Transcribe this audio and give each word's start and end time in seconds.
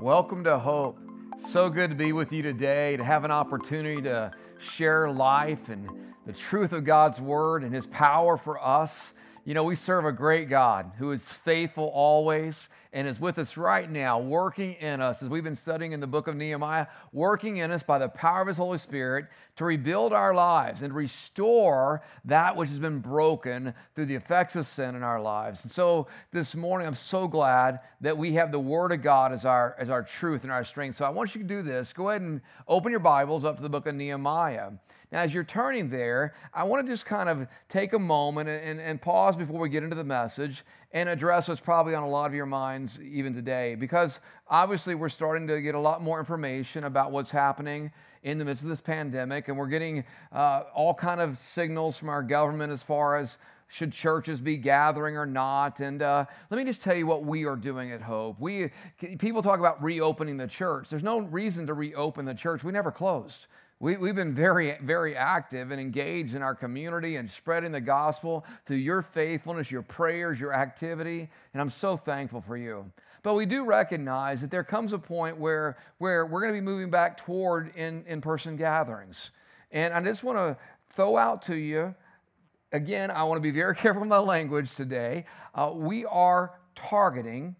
Welcome 0.00 0.44
to 0.44 0.58
Hope. 0.58 0.98
So 1.50 1.68
good 1.68 1.90
to 1.90 1.94
be 1.94 2.12
with 2.12 2.32
you 2.32 2.40
today, 2.40 2.96
to 2.96 3.04
have 3.04 3.24
an 3.24 3.30
opportunity 3.30 4.00
to 4.00 4.30
share 4.58 5.10
life 5.10 5.68
and 5.68 5.90
the 6.24 6.32
truth 6.32 6.72
of 6.72 6.84
God's 6.84 7.20
Word 7.20 7.64
and 7.64 7.74
His 7.74 7.86
power 7.88 8.38
for 8.38 8.58
us. 8.64 9.12
You 9.46 9.54
know, 9.54 9.64
we 9.64 9.74
serve 9.74 10.04
a 10.04 10.12
great 10.12 10.50
God 10.50 10.92
who 10.98 11.12
is 11.12 11.26
faithful 11.26 11.90
always 11.94 12.68
and 12.92 13.08
is 13.08 13.18
with 13.18 13.38
us 13.38 13.56
right 13.56 13.90
now, 13.90 14.18
working 14.18 14.74
in 14.74 15.00
us, 15.00 15.22
as 15.22 15.30
we've 15.30 15.44
been 15.44 15.56
studying 15.56 15.92
in 15.92 16.00
the 16.00 16.06
book 16.06 16.26
of 16.28 16.36
Nehemiah, 16.36 16.86
working 17.12 17.58
in 17.58 17.70
us 17.70 17.82
by 17.82 17.98
the 17.98 18.08
power 18.08 18.42
of 18.42 18.48
His 18.48 18.58
Holy 18.58 18.76
Spirit 18.76 19.26
to 19.56 19.64
rebuild 19.64 20.12
our 20.12 20.34
lives 20.34 20.82
and 20.82 20.92
restore 20.92 22.02
that 22.26 22.54
which 22.54 22.68
has 22.68 22.78
been 22.78 22.98
broken 22.98 23.72
through 23.94 24.06
the 24.06 24.14
effects 24.14 24.56
of 24.56 24.68
sin 24.68 24.94
in 24.94 25.02
our 25.02 25.20
lives. 25.20 25.60
And 25.62 25.72
so 25.72 26.08
this 26.32 26.54
morning, 26.54 26.86
I'm 26.86 26.94
so 26.94 27.26
glad 27.26 27.80
that 28.02 28.16
we 28.16 28.34
have 28.34 28.52
the 28.52 28.60
Word 28.60 28.92
of 28.92 29.02
God 29.02 29.32
as 29.32 29.46
our, 29.46 29.74
as 29.78 29.88
our 29.88 30.02
truth 30.02 30.42
and 30.42 30.52
our 30.52 30.64
strength. 30.64 30.96
So 30.96 31.06
I 31.06 31.10
want 31.10 31.34
you 31.34 31.40
to 31.40 31.48
do 31.48 31.62
this. 31.62 31.94
Go 31.94 32.10
ahead 32.10 32.20
and 32.20 32.42
open 32.68 32.90
your 32.90 33.00
Bibles 33.00 33.44
up 33.46 33.56
to 33.56 33.62
the 33.62 33.70
book 33.70 33.86
of 33.86 33.94
Nehemiah. 33.94 34.72
Now, 35.12 35.20
as 35.20 35.34
you're 35.34 35.44
turning 35.44 35.90
there, 35.90 36.34
I 36.54 36.62
want 36.62 36.86
to 36.86 36.92
just 36.92 37.04
kind 37.04 37.28
of 37.28 37.48
take 37.68 37.94
a 37.94 37.98
moment 37.98 38.48
and, 38.48 38.80
and, 38.80 39.02
pause 39.02 39.34
before 39.34 39.58
we 39.58 39.68
get 39.68 39.82
into 39.82 39.96
the 39.96 40.04
message 40.04 40.64
and 40.92 41.08
address 41.08 41.48
what's 41.48 41.60
probably 41.60 41.94
on 41.94 42.04
a 42.04 42.08
lot 42.08 42.26
of 42.26 42.34
your 42.34 42.46
minds 42.46 42.98
even 43.00 43.34
today. 43.34 43.74
Because 43.74 44.20
obviously, 44.48 44.94
we're 44.94 45.08
starting 45.08 45.48
to 45.48 45.60
get 45.60 45.74
a 45.74 45.80
lot 45.80 46.00
more 46.00 46.20
information 46.20 46.84
about 46.84 47.10
what's 47.10 47.30
happening 47.30 47.90
in 48.22 48.38
the 48.38 48.44
midst 48.44 48.62
of 48.62 48.68
this 48.68 48.80
pandemic, 48.80 49.48
and 49.48 49.56
we're 49.56 49.66
getting 49.66 50.04
uh, 50.32 50.64
all 50.74 50.94
kind 50.94 51.20
of 51.20 51.38
signals 51.38 51.96
from 51.96 52.08
our 52.08 52.22
government 52.22 52.72
as 52.72 52.82
far 52.82 53.16
as 53.16 53.38
should 53.70 53.92
churches 53.92 54.40
be 54.40 54.56
gathering 54.56 55.16
or 55.16 55.26
not? 55.26 55.80
And 55.80 56.02
uh, 56.02 56.26
let 56.50 56.58
me 56.58 56.64
just 56.64 56.82
tell 56.82 56.94
you 56.94 57.06
what 57.06 57.24
we 57.24 57.46
are 57.46 57.56
doing 57.56 57.92
at 57.92 58.02
Hope. 58.02 58.38
We 58.40 58.70
people 59.18 59.42
talk 59.42 59.60
about 59.60 59.82
reopening 59.82 60.36
the 60.36 60.48
church. 60.48 60.88
There's 60.90 61.04
no 61.04 61.20
reason 61.20 61.66
to 61.68 61.74
reopen 61.74 62.24
the 62.24 62.34
church. 62.34 62.64
We 62.64 62.72
never 62.72 62.90
closed. 62.90 63.46
We, 63.82 63.96
we've 63.96 64.14
been 64.14 64.34
very, 64.34 64.76
very 64.82 65.16
active 65.16 65.70
and 65.70 65.80
engaged 65.80 66.34
in 66.34 66.42
our 66.42 66.54
community 66.54 67.16
and 67.16 67.30
spreading 67.30 67.72
the 67.72 67.80
gospel 67.80 68.44
through 68.66 68.76
your 68.76 69.00
faithfulness, 69.00 69.70
your 69.70 69.80
prayers, 69.80 70.38
your 70.38 70.52
activity, 70.52 71.30
and 71.54 71.62
I'm 71.62 71.70
so 71.70 71.96
thankful 71.96 72.42
for 72.42 72.58
you. 72.58 72.84
But 73.22 73.34
we 73.34 73.46
do 73.46 73.64
recognize 73.64 74.42
that 74.42 74.50
there 74.50 74.64
comes 74.64 74.92
a 74.92 74.98
point 74.98 75.38
where, 75.38 75.78
where 75.96 76.26
we're 76.26 76.42
going 76.42 76.52
to 76.52 76.60
be 76.60 76.64
moving 76.64 76.90
back 76.90 77.24
toward 77.24 77.74
in, 77.74 78.04
in-person 78.06 78.56
gatherings. 78.56 79.30
And 79.72 79.94
I 79.94 80.02
just 80.02 80.24
want 80.24 80.36
to 80.36 80.58
throw 80.90 81.16
out 81.16 81.40
to 81.42 81.56
you, 81.56 81.94
again, 82.72 83.10
I 83.10 83.24
want 83.24 83.38
to 83.38 83.42
be 83.42 83.50
very 83.50 83.74
careful 83.76 84.00
with 84.00 84.10
my 84.10 84.18
language 84.18 84.74
today. 84.74 85.24
Uh, 85.54 85.72
we 85.74 86.04
are 86.04 86.52
targeting 86.74 87.56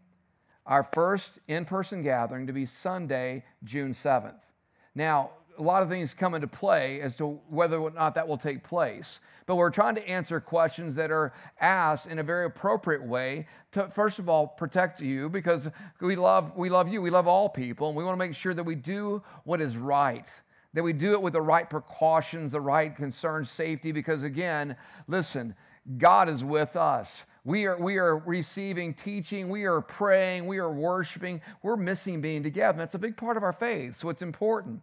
our 0.66 0.86
first 0.92 1.38
in-person 1.48 2.02
gathering 2.02 2.46
to 2.46 2.52
be 2.52 2.66
Sunday, 2.66 3.42
June 3.64 3.94
7th. 3.94 4.40
Now, 4.94 5.30
a 5.60 5.62
lot 5.62 5.82
of 5.82 5.88
things 5.88 6.14
come 6.14 6.34
into 6.34 6.48
play 6.48 7.00
as 7.00 7.14
to 7.16 7.38
whether 7.48 7.76
or 7.76 7.90
not 7.90 8.14
that 8.14 8.26
will 8.26 8.38
take 8.38 8.64
place. 8.64 9.20
But 9.46 9.56
we're 9.56 9.70
trying 9.70 9.94
to 9.96 10.08
answer 10.08 10.40
questions 10.40 10.94
that 10.94 11.10
are 11.10 11.32
asked 11.60 12.06
in 12.06 12.18
a 12.18 12.22
very 12.22 12.46
appropriate 12.46 13.04
way 13.04 13.46
to, 13.72 13.88
first 13.90 14.18
of 14.18 14.28
all, 14.28 14.46
protect 14.46 15.00
you 15.00 15.28
because 15.28 15.68
we 16.00 16.16
love, 16.16 16.56
we 16.56 16.70
love 16.70 16.88
you. 16.88 17.02
We 17.02 17.10
love 17.10 17.28
all 17.28 17.48
people, 17.48 17.88
and 17.88 17.96
we 17.96 18.04
want 18.04 18.14
to 18.18 18.26
make 18.26 18.34
sure 18.34 18.54
that 18.54 18.64
we 18.64 18.74
do 18.74 19.22
what 19.44 19.60
is 19.60 19.76
right 19.76 20.28
that 20.72 20.82
we 20.82 20.92
do 20.92 21.12
it 21.12 21.22
with 21.22 21.32
the 21.32 21.42
right 21.42 21.68
precautions, 21.68 22.52
the 22.52 22.60
right 22.60 22.94
concern, 22.94 23.44
safety, 23.44 23.92
because 23.92 24.22
again, 24.22 24.76
listen, 25.08 25.54
God 25.98 26.28
is 26.28 26.44
with 26.44 26.76
us. 26.76 27.24
We 27.44 27.64
are, 27.64 27.76
we 27.76 27.96
are 27.96 28.18
receiving 28.18 28.94
teaching, 28.94 29.48
we 29.48 29.64
are 29.64 29.80
praying, 29.80 30.46
we 30.46 30.58
are 30.58 30.70
worshiping, 30.70 31.40
we're 31.62 31.76
missing 31.76 32.20
being 32.20 32.42
together. 32.42 32.78
That's 32.78 32.94
a 32.94 32.98
big 32.98 33.16
part 33.16 33.36
of 33.36 33.42
our 33.42 33.52
faith, 33.52 33.96
so 33.96 34.10
it's 34.10 34.22
important. 34.22 34.82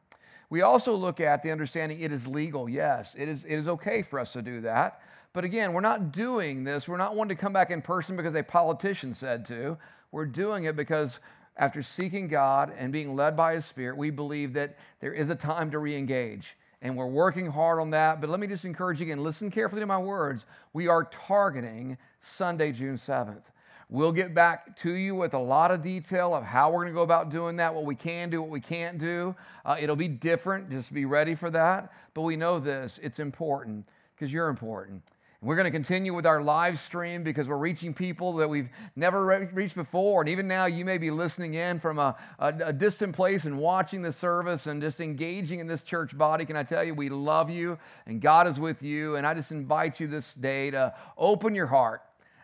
We 0.49 0.61
also 0.61 0.95
look 0.95 1.19
at 1.19 1.43
the 1.43 1.51
understanding 1.51 1.99
it 1.99 2.11
is 2.11 2.25
legal. 2.25 2.69
Yes, 2.69 3.13
it 3.17 3.27
is, 3.27 3.43
it 3.43 3.55
is 3.55 3.67
okay 3.67 4.01
for 4.01 4.19
us 4.19 4.33
to 4.33 4.41
do 4.41 4.61
that. 4.61 5.01
But 5.33 5.43
again, 5.43 5.73
we're 5.73 5.81
not 5.81 6.11
doing 6.11 6.63
this. 6.63 6.87
We're 6.87 6.97
not 6.97 7.15
wanting 7.15 7.35
to 7.35 7.41
come 7.41 7.53
back 7.53 7.69
in 7.69 7.81
person 7.81 8.15
because 8.15 8.33
a 8.33 8.43
politician 8.43 9.13
said 9.13 9.45
to. 9.47 9.77
We're 10.11 10.25
doing 10.25 10.63
it 10.63 10.75
because 10.75 11.19
after 11.57 11.83
seeking 11.83 12.27
God 12.27 12.71
and 12.77 12.93
being 12.93 13.15
led 13.15 13.35
by 13.35 13.55
His 13.55 13.65
Spirit, 13.65 13.97
we 13.97 14.09
believe 14.09 14.53
that 14.53 14.77
there 15.01 15.13
is 15.13 15.29
a 15.29 15.35
time 15.35 15.69
to 15.71 15.79
re 15.79 15.95
engage. 15.95 16.55
And 16.81 16.95
we're 16.95 17.07
working 17.07 17.47
hard 17.47 17.79
on 17.79 17.89
that. 17.91 18.21
But 18.21 18.29
let 18.29 18.39
me 18.39 18.47
just 18.47 18.63
encourage 18.63 18.99
you 18.99 19.07
again 19.07 19.23
listen 19.23 19.51
carefully 19.51 19.81
to 19.81 19.87
my 19.87 19.97
words. 19.97 20.45
We 20.73 20.87
are 20.87 21.05
targeting 21.05 21.97
Sunday, 22.21 22.71
June 22.71 22.95
7th. 22.95 23.41
We'll 23.89 24.11
get 24.11 24.33
back 24.33 24.75
to 24.81 24.91
you 24.91 25.15
with 25.15 25.33
a 25.33 25.39
lot 25.39 25.71
of 25.71 25.81
detail 25.81 26.35
of 26.35 26.43
how 26.43 26.69
we're 26.69 26.83
going 26.83 26.93
to 26.93 26.93
go 26.93 27.03
about 27.03 27.29
doing 27.29 27.55
that, 27.55 27.73
what 27.73 27.85
we 27.85 27.95
can 27.95 28.29
do, 28.29 28.41
what 28.41 28.51
we 28.51 28.59
can't 28.59 28.97
do. 28.97 29.33
Uh, 29.63 29.77
it'll 29.79 29.95
be 29.95 30.09
different. 30.09 30.69
Just 30.69 30.93
be 30.93 31.05
ready 31.05 31.35
for 31.35 31.49
that. 31.51 31.93
But 32.13 32.23
we 32.23 32.35
know 32.35 32.59
this 32.59 32.99
it's 33.01 33.19
important 33.19 33.87
because 34.13 34.31
you're 34.31 34.49
important. 34.49 35.01
And 35.39 35.47
we're 35.47 35.55
going 35.55 35.65
to 35.65 35.71
continue 35.71 36.13
with 36.13 36.25
our 36.25 36.41
live 36.41 36.81
stream 36.81 37.23
because 37.23 37.47
we're 37.47 37.55
reaching 37.55 37.93
people 37.93 38.33
that 38.37 38.49
we've 38.49 38.67
never 38.97 39.25
re- 39.25 39.47
reached 39.53 39.75
before. 39.75 40.19
And 40.21 40.29
even 40.29 40.49
now, 40.49 40.65
you 40.65 40.83
may 40.83 40.97
be 40.97 41.09
listening 41.09 41.53
in 41.53 41.79
from 41.79 41.97
a, 41.97 42.17
a, 42.39 42.53
a 42.65 42.73
distant 42.73 43.15
place 43.15 43.45
and 43.45 43.57
watching 43.57 44.01
the 44.01 44.11
service 44.11 44.65
and 44.65 44.81
just 44.81 44.99
engaging 44.99 45.59
in 45.59 45.67
this 45.67 45.83
church 45.83 46.17
body. 46.17 46.43
Can 46.43 46.57
I 46.57 46.63
tell 46.63 46.83
you, 46.83 46.93
we 46.93 47.07
love 47.07 47.49
you 47.49 47.79
and 48.05 48.19
God 48.19 48.47
is 48.47 48.59
with 48.59 48.83
you. 48.83 49.15
And 49.15 49.25
I 49.25 49.33
just 49.33 49.53
invite 49.53 50.01
you 50.01 50.07
this 50.07 50.33
day 50.33 50.71
to 50.71 50.93
open 51.17 51.55
your 51.55 51.67
heart 51.67 52.01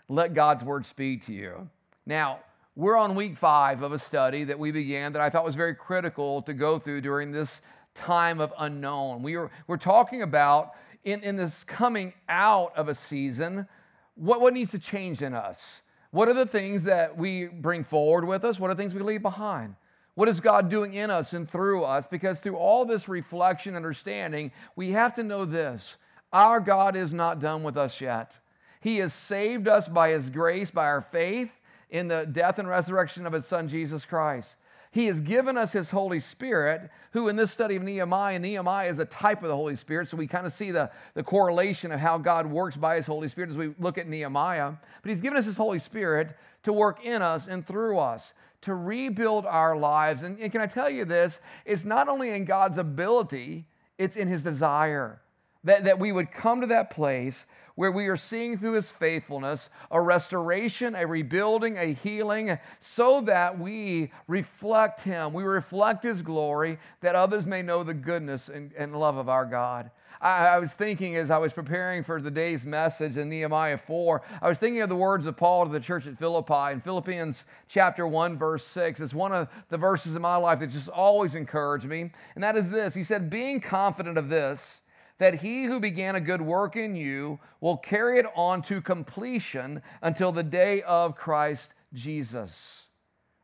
let 0.09 0.33
God's 0.33 0.63
word 0.63 0.85
speak 0.85 1.25
to 1.25 1.33
you. 1.33 1.67
Now, 2.05 2.39
we're 2.75 2.97
on 2.97 3.15
week 3.15 3.37
five 3.37 3.83
of 3.83 3.91
a 3.91 3.99
study 3.99 4.43
that 4.45 4.57
we 4.57 4.71
began 4.71 5.13
that 5.13 5.21
I 5.21 5.29
thought 5.29 5.45
was 5.45 5.55
very 5.55 5.75
critical 5.75 6.41
to 6.41 6.53
go 6.53 6.79
through 6.79 7.01
during 7.01 7.31
this 7.31 7.61
time 7.93 8.41
of 8.41 8.51
unknown. 8.57 9.21
We 9.21 9.35
are, 9.35 9.51
we're 9.67 9.77
talking 9.77 10.23
about 10.23 10.71
in, 11.03 11.21
in 11.21 11.35
this 11.35 11.63
coming 11.63 12.13
out 12.29 12.75
of 12.75 12.89
a 12.89 12.95
season, 12.95 13.67
what, 14.15 14.41
what 14.41 14.53
needs 14.53 14.71
to 14.71 14.79
change 14.79 15.21
in 15.21 15.33
us? 15.33 15.81
What 16.11 16.29
are 16.29 16.33
the 16.33 16.45
things 16.45 16.83
that 16.83 17.15
we 17.17 17.45
bring 17.47 17.83
forward 17.83 18.25
with 18.25 18.43
us? 18.43 18.59
What 18.59 18.69
are 18.69 18.75
things 18.75 18.93
we 18.93 19.01
leave 19.01 19.21
behind? 19.21 19.75
What 20.15 20.29
is 20.29 20.39
God 20.39 20.69
doing 20.69 20.93
in 20.93 21.09
us 21.09 21.33
and 21.33 21.49
through 21.49 21.83
us? 21.83 22.05
Because 22.05 22.39
through 22.39 22.55
all 22.55 22.85
this 22.85 23.07
reflection, 23.07 23.75
understanding, 23.75 24.51
we 24.75 24.91
have 24.91 25.15
to 25.15 25.23
know 25.23 25.45
this 25.45 25.95
our 26.31 26.59
God 26.59 26.95
is 26.95 27.13
not 27.13 27.39
done 27.39 27.61
with 27.63 27.77
us 27.77 28.01
yet. 28.01 28.37
He 28.83 28.97
has 28.97 29.13
saved 29.13 29.69
us 29.69 29.87
by 29.87 30.09
His 30.09 30.29
grace, 30.29 30.69
by 30.69 30.83
our 30.83 31.01
faith 31.01 31.49
in 31.89 32.09
the 32.09 32.27
death 32.29 32.59
and 32.59 32.67
resurrection 32.67 33.25
of 33.25 33.31
His 33.31 33.45
Son, 33.45 33.69
Jesus 33.69 34.03
Christ. 34.03 34.55
He 34.91 35.05
has 35.05 35.21
given 35.21 35.57
us 35.57 35.71
His 35.71 35.89
Holy 35.89 36.19
Spirit, 36.19 36.91
who 37.11 37.29
in 37.29 37.37
this 37.37 37.49
study 37.49 37.77
of 37.77 37.83
Nehemiah, 37.83 38.37
Nehemiah 38.37 38.89
is 38.89 38.99
a 38.99 39.05
type 39.05 39.41
of 39.41 39.47
the 39.47 39.55
Holy 39.55 39.77
Spirit. 39.77 40.09
So 40.09 40.17
we 40.17 40.27
kind 40.27 40.45
of 40.45 40.51
see 40.51 40.69
the, 40.69 40.91
the 41.13 41.23
correlation 41.23 41.93
of 41.93 42.01
how 42.01 42.17
God 42.17 42.45
works 42.45 42.75
by 42.75 42.97
His 42.97 43.05
Holy 43.05 43.29
Spirit 43.29 43.49
as 43.51 43.55
we 43.55 43.73
look 43.79 43.97
at 43.97 44.09
Nehemiah. 44.09 44.73
But 45.01 45.09
He's 45.09 45.21
given 45.21 45.39
us 45.39 45.45
His 45.45 45.55
Holy 45.55 45.79
Spirit 45.79 46.35
to 46.63 46.73
work 46.73 47.05
in 47.05 47.21
us 47.21 47.47
and 47.47 47.65
through 47.65 47.99
us 47.99 48.33
to 48.63 48.75
rebuild 48.75 49.45
our 49.45 49.77
lives. 49.77 50.23
And, 50.23 50.37
and 50.39 50.51
can 50.51 50.59
I 50.59 50.67
tell 50.67 50.89
you 50.89 51.05
this? 51.05 51.39
It's 51.65 51.85
not 51.85 52.09
only 52.09 52.31
in 52.31 52.43
God's 52.43 52.79
ability, 52.79 53.65
it's 53.97 54.17
in 54.17 54.27
His 54.27 54.43
desire 54.43 55.21
that, 55.63 55.85
that 55.85 55.97
we 55.97 56.11
would 56.11 56.31
come 56.31 56.61
to 56.61 56.67
that 56.67 56.89
place 56.89 57.45
where 57.75 57.91
we 57.91 58.07
are 58.07 58.17
seeing 58.17 58.57
through 58.57 58.73
his 58.73 58.91
faithfulness 58.91 59.69
a 59.91 60.01
restoration, 60.01 60.95
a 60.95 61.05
rebuilding, 61.05 61.77
a 61.77 61.93
healing, 61.93 62.57
so 62.79 63.21
that 63.21 63.57
we 63.57 64.11
reflect 64.27 65.01
him. 65.01 65.33
We 65.33 65.43
reflect 65.43 66.03
his 66.03 66.21
glory, 66.21 66.77
that 67.01 67.15
others 67.15 67.45
may 67.45 67.61
know 67.61 67.83
the 67.83 67.93
goodness 67.93 68.49
and, 68.49 68.71
and 68.77 68.95
love 68.95 69.17
of 69.17 69.29
our 69.29 69.45
God. 69.45 69.89
I, 70.23 70.47
I 70.47 70.59
was 70.59 70.71
thinking 70.71 71.17
as 71.17 71.29
I 71.29 71.37
was 71.37 71.51
preparing 71.51 72.03
for 72.03 72.21
the 72.21 72.31
day's 72.31 72.65
message 72.65 73.17
in 73.17 73.27
Nehemiah 73.29 73.77
4, 73.77 74.21
I 74.41 74.47
was 74.47 74.57
thinking 74.57 74.81
of 74.81 74.89
the 74.89 74.95
words 74.95 75.25
of 75.25 75.35
Paul 75.35 75.65
to 75.65 75.71
the 75.71 75.79
church 75.79 76.07
at 76.07 76.17
Philippi 76.17 76.71
in 76.71 76.81
Philippians 76.81 77.45
chapter 77.67 78.07
1, 78.07 78.37
verse 78.37 78.65
6. 78.65 79.01
It's 79.01 79.13
one 79.13 79.33
of 79.33 79.49
the 79.69 79.77
verses 79.77 80.15
in 80.15 80.21
my 80.21 80.37
life 80.37 80.59
that 80.59 80.67
just 80.67 80.89
always 80.89 81.35
encouraged 81.35 81.85
me. 81.85 82.11
And 82.35 82.43
that 82.43 82.55
is 82.55 82.69
this 82.69 82.93
He 82.93 83.03
said, 83.03 83.29
Being 83.29 83.59
confident 83.59 84.17
of 84.17 84.29
this, 84.29 84.79
that 85.23 85.35
he 85.35 85.63
who 85.63 85.79
began 85.79 86.15
a 86.15 86.21
good 86.21 86.41
work 86.41 86.75
in 86.75 86.95
you 86.95 87.39
will 87.61 87.77
carry 87.77 88.19
it 88.19 88.25
on 88.35 88.61
to 88.63 88.81
completion 88.81 89.81
until 90.01 90.31
the 90.31 90.43
day 90.43 90.81
of 90.83 91.15
Christ 91.15 91.73
Jesus. 91.93 92.83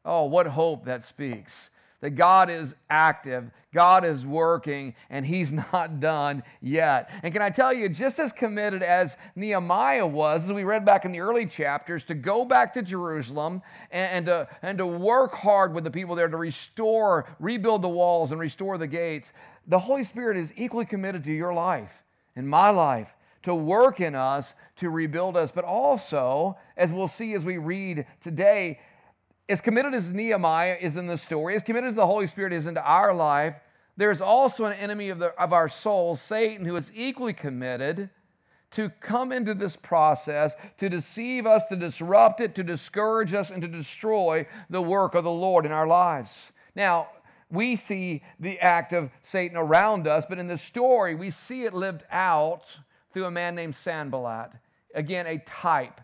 Oh, 0.05 0.25
what 0.25 0.47
hope 0.47 0.85
that 0.85 1.05
speaks. 1.05 1.69
That 2.01 2.11
God 2.11 2.49
is 2.49 2.75
active, 2.89 3.51
God 3.73 4.05
is 4.05 4.25
working, 4.25 4.95
and 5.09 5.25
He's 5.25 5.51
not 5.73 5.99
done 5.99 6.43
yet. 6.61 7.09
And 7.23 7.33
can 7.33 7.41
I 7.41 7.49
tell 7.49 7.73
you, 7.73 7.89
just 7.89 8.19
as 8.19 8.31
committed 8.31 8.81
as 8.81 9.17
Nehemiah 9.35 10.07
was, 10.07 10.45
as 10.45 10.53
we 10.53 10.63
read 10.63 10.85
back 10.85 11.03
in 11.03 11.11
the 11.11 11.19
early 11.19 11.45
chapters, 11.45 12.05
to 12.05 12.15
go 12.15 12.45
back 12.45 12.73
to 12.75 12.81
Jerusalem 12.81 13.61
and, 13.91 14.11
and, 14.11 14.25
to, 14.27 14.47
and 14.61 14.77
to 14.77 14.87
work 14.87 15.33
hard 15.33 15.73
with 15.73 15.83
the 15.83 15.91
people 15.91 16.15
there 16.15 16.29
to 16.29 16.37
restore, 16.37 17.27
rebuild 17.39 17.81
the 17.81 17.89
walls, 17.89 18.31
and 18.31 18.39
restore 18.39 18.77
the 18.77 18.87
gates, 18.87 19.33
the 19.69 19.79
Holy 19.79 20.03
Spirit 20.03 20.35
is 20.35 20.51
equally 20.57 20.85
committed 20.85 21.23
to 21.23 21.31
your 21.31 21.53
life 21.53 21.93
and 22.35 22.47
my 22.47 22.71
life 22.71 23.07
to 23.43 23.55
work 23.55 24.01
in 24.01 24.15
us 24.15 24.53
to 24.77 24.89
rebuild 24.89 25.37
us, 25.37 25.51
but 25.51 25.63
also, 25.63 26.57
as 26.75 26.91
we'll 26.91 27.07
see 27.07 27.33
as 27.33 27.45
we 27.45 27.57
read 27.57 28.05
today, 28.19 28.79
as 29.47 29.61
committed 29.61 29.93
as 29.93 30.11
Nehemiah 30.11 30.77
is 30.81 30.97
in 30.97 31.07
the 31.07 31.17
story, 31.17 31.55
as 31.55 31.63
committed 31.63 31.87
as 31.87 31.95
the 31.95 32.05
Holy 32.05 32.27
Spirit 32.27 32.51
is 32.51 32.67
into 32.67 32.83
our 32.83 33.13
life, 33.13 33.55
there's 33.95 34.21
also 34.21 34.65
an 34.65 34.73
enemy 34.73 35.09
of, 35.09 35.19
the, 35.19 35.27
of 35.39 35.53
our 35.53 35.69
soul, 35.69 36.15
Satan, 36.15 36.65
who 36.65 36.75
is 36.75 36.91
equally 36.93 37.33
committed 37.33 38.09
to 38.71 38.89
come 39.01 39.31
into 39.31 39.53
this 39.53 39.75
process 39.75 40.53
to 40.77 40.89
deceive 40.89 41.45
us, 41.45 41.63
to 41.69 41.75
disrupt 41.75 42.41
it, 42.41 42.55
to 42.55 42.63
discourage 42.63 43.33
us, 43.33 43.49
and 43.49 43.61
to 43.61 43.67
destroy 43.67 44.45
the 44.69 44.81
work 44.81 45.15
of 45.15 45.23
the 45.23 45.31
Lord 45.31 45.65
in 45.65 45.71
our 45.71 45.87
lives. 45.87 46.51
Now, 46.75 47.09
we 47.51 47.75
see 47.75 48.21
the 48.39 48.59
act 48.59 48.93
of 48.93 49.09
Satan 49.23 49.57
around 49.57 50.07
us, 50.07 50.25
but 50.27 50.37
in 50.37 50.47
the 50.47 50.57
story, 50.57 51.15
we 51.15 51.31
see 51.31 51.63
it 51.63 51.73
lived 51.73 52.03
out 52.11 52.63
through 53.11 53.25
a 53.25 53.31
man 53.31 53.55
named 53.55 53.75
Sanballat. 53.75 54.51
Again, 54.93 55.25
a 55.27 55.39
type. 55.39 56.01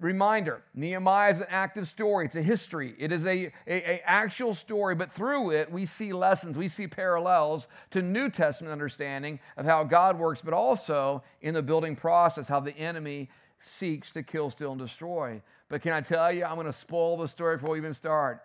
Reminder 0.00 0.62
Nehemiah 0.74 1.30
is 1.30 1.40
an 1.40 1.46
active 1.50 1.86
story. 1.86 2.24
It's 2.24 2.34
a 2.34 2.42
history. 2.42 2.94
It 2.98 3.12
is 3.12 3.26
a, 3.26 3.52
a, 3.66 3.90
a, 3.90 4.02
actual 4.06 4.54
story, 4.54 4.94
but 4.94 5.12
through 5.12 5.50
it, 5.50 5.70
we 5.70 5.84
see 5.84 6.12
lessons, 6.12 6.56
we 6.56 6.68
see 6.68 6.86
parallels 6.86 7.66
to 7.90 8.00
New 8.00 8.30
Testament 8.30 8.72
understanding 8.72 9.38
of 9.58 9.66
how 9.66 9.84
God 9.84 10.18
works, 10.18 10.40
but 10.42 10.54
also 10.54 11.22
in 11.42 11.52
the 11.52 11.62
building 11.62 11.94
process, 11.94 12.48
how 12.48 12.60
the 12.60 12.76
enemy 12.78 13.28
seeks 13.60 14.10
to 14.12 14.22
kill, 14.22 14.50
steal, 14.50 14.72
and 14.72 14.80
destroy. 14.80 15.40
But 15.68 15.82
can 15.82 15.92
I 15.92 16.00
tell 16.00 16.32
you, 16.32 16.44
I'm 16.44 16.54
going 16.54 16.66
to 16.66 16.72
spoil 16.72 17.18
the 17.18 17.28
story 17.28 17.58
before 17.58 17.72
we 17.72 17.78
even 17.78 17.94
start. 17.94 18.42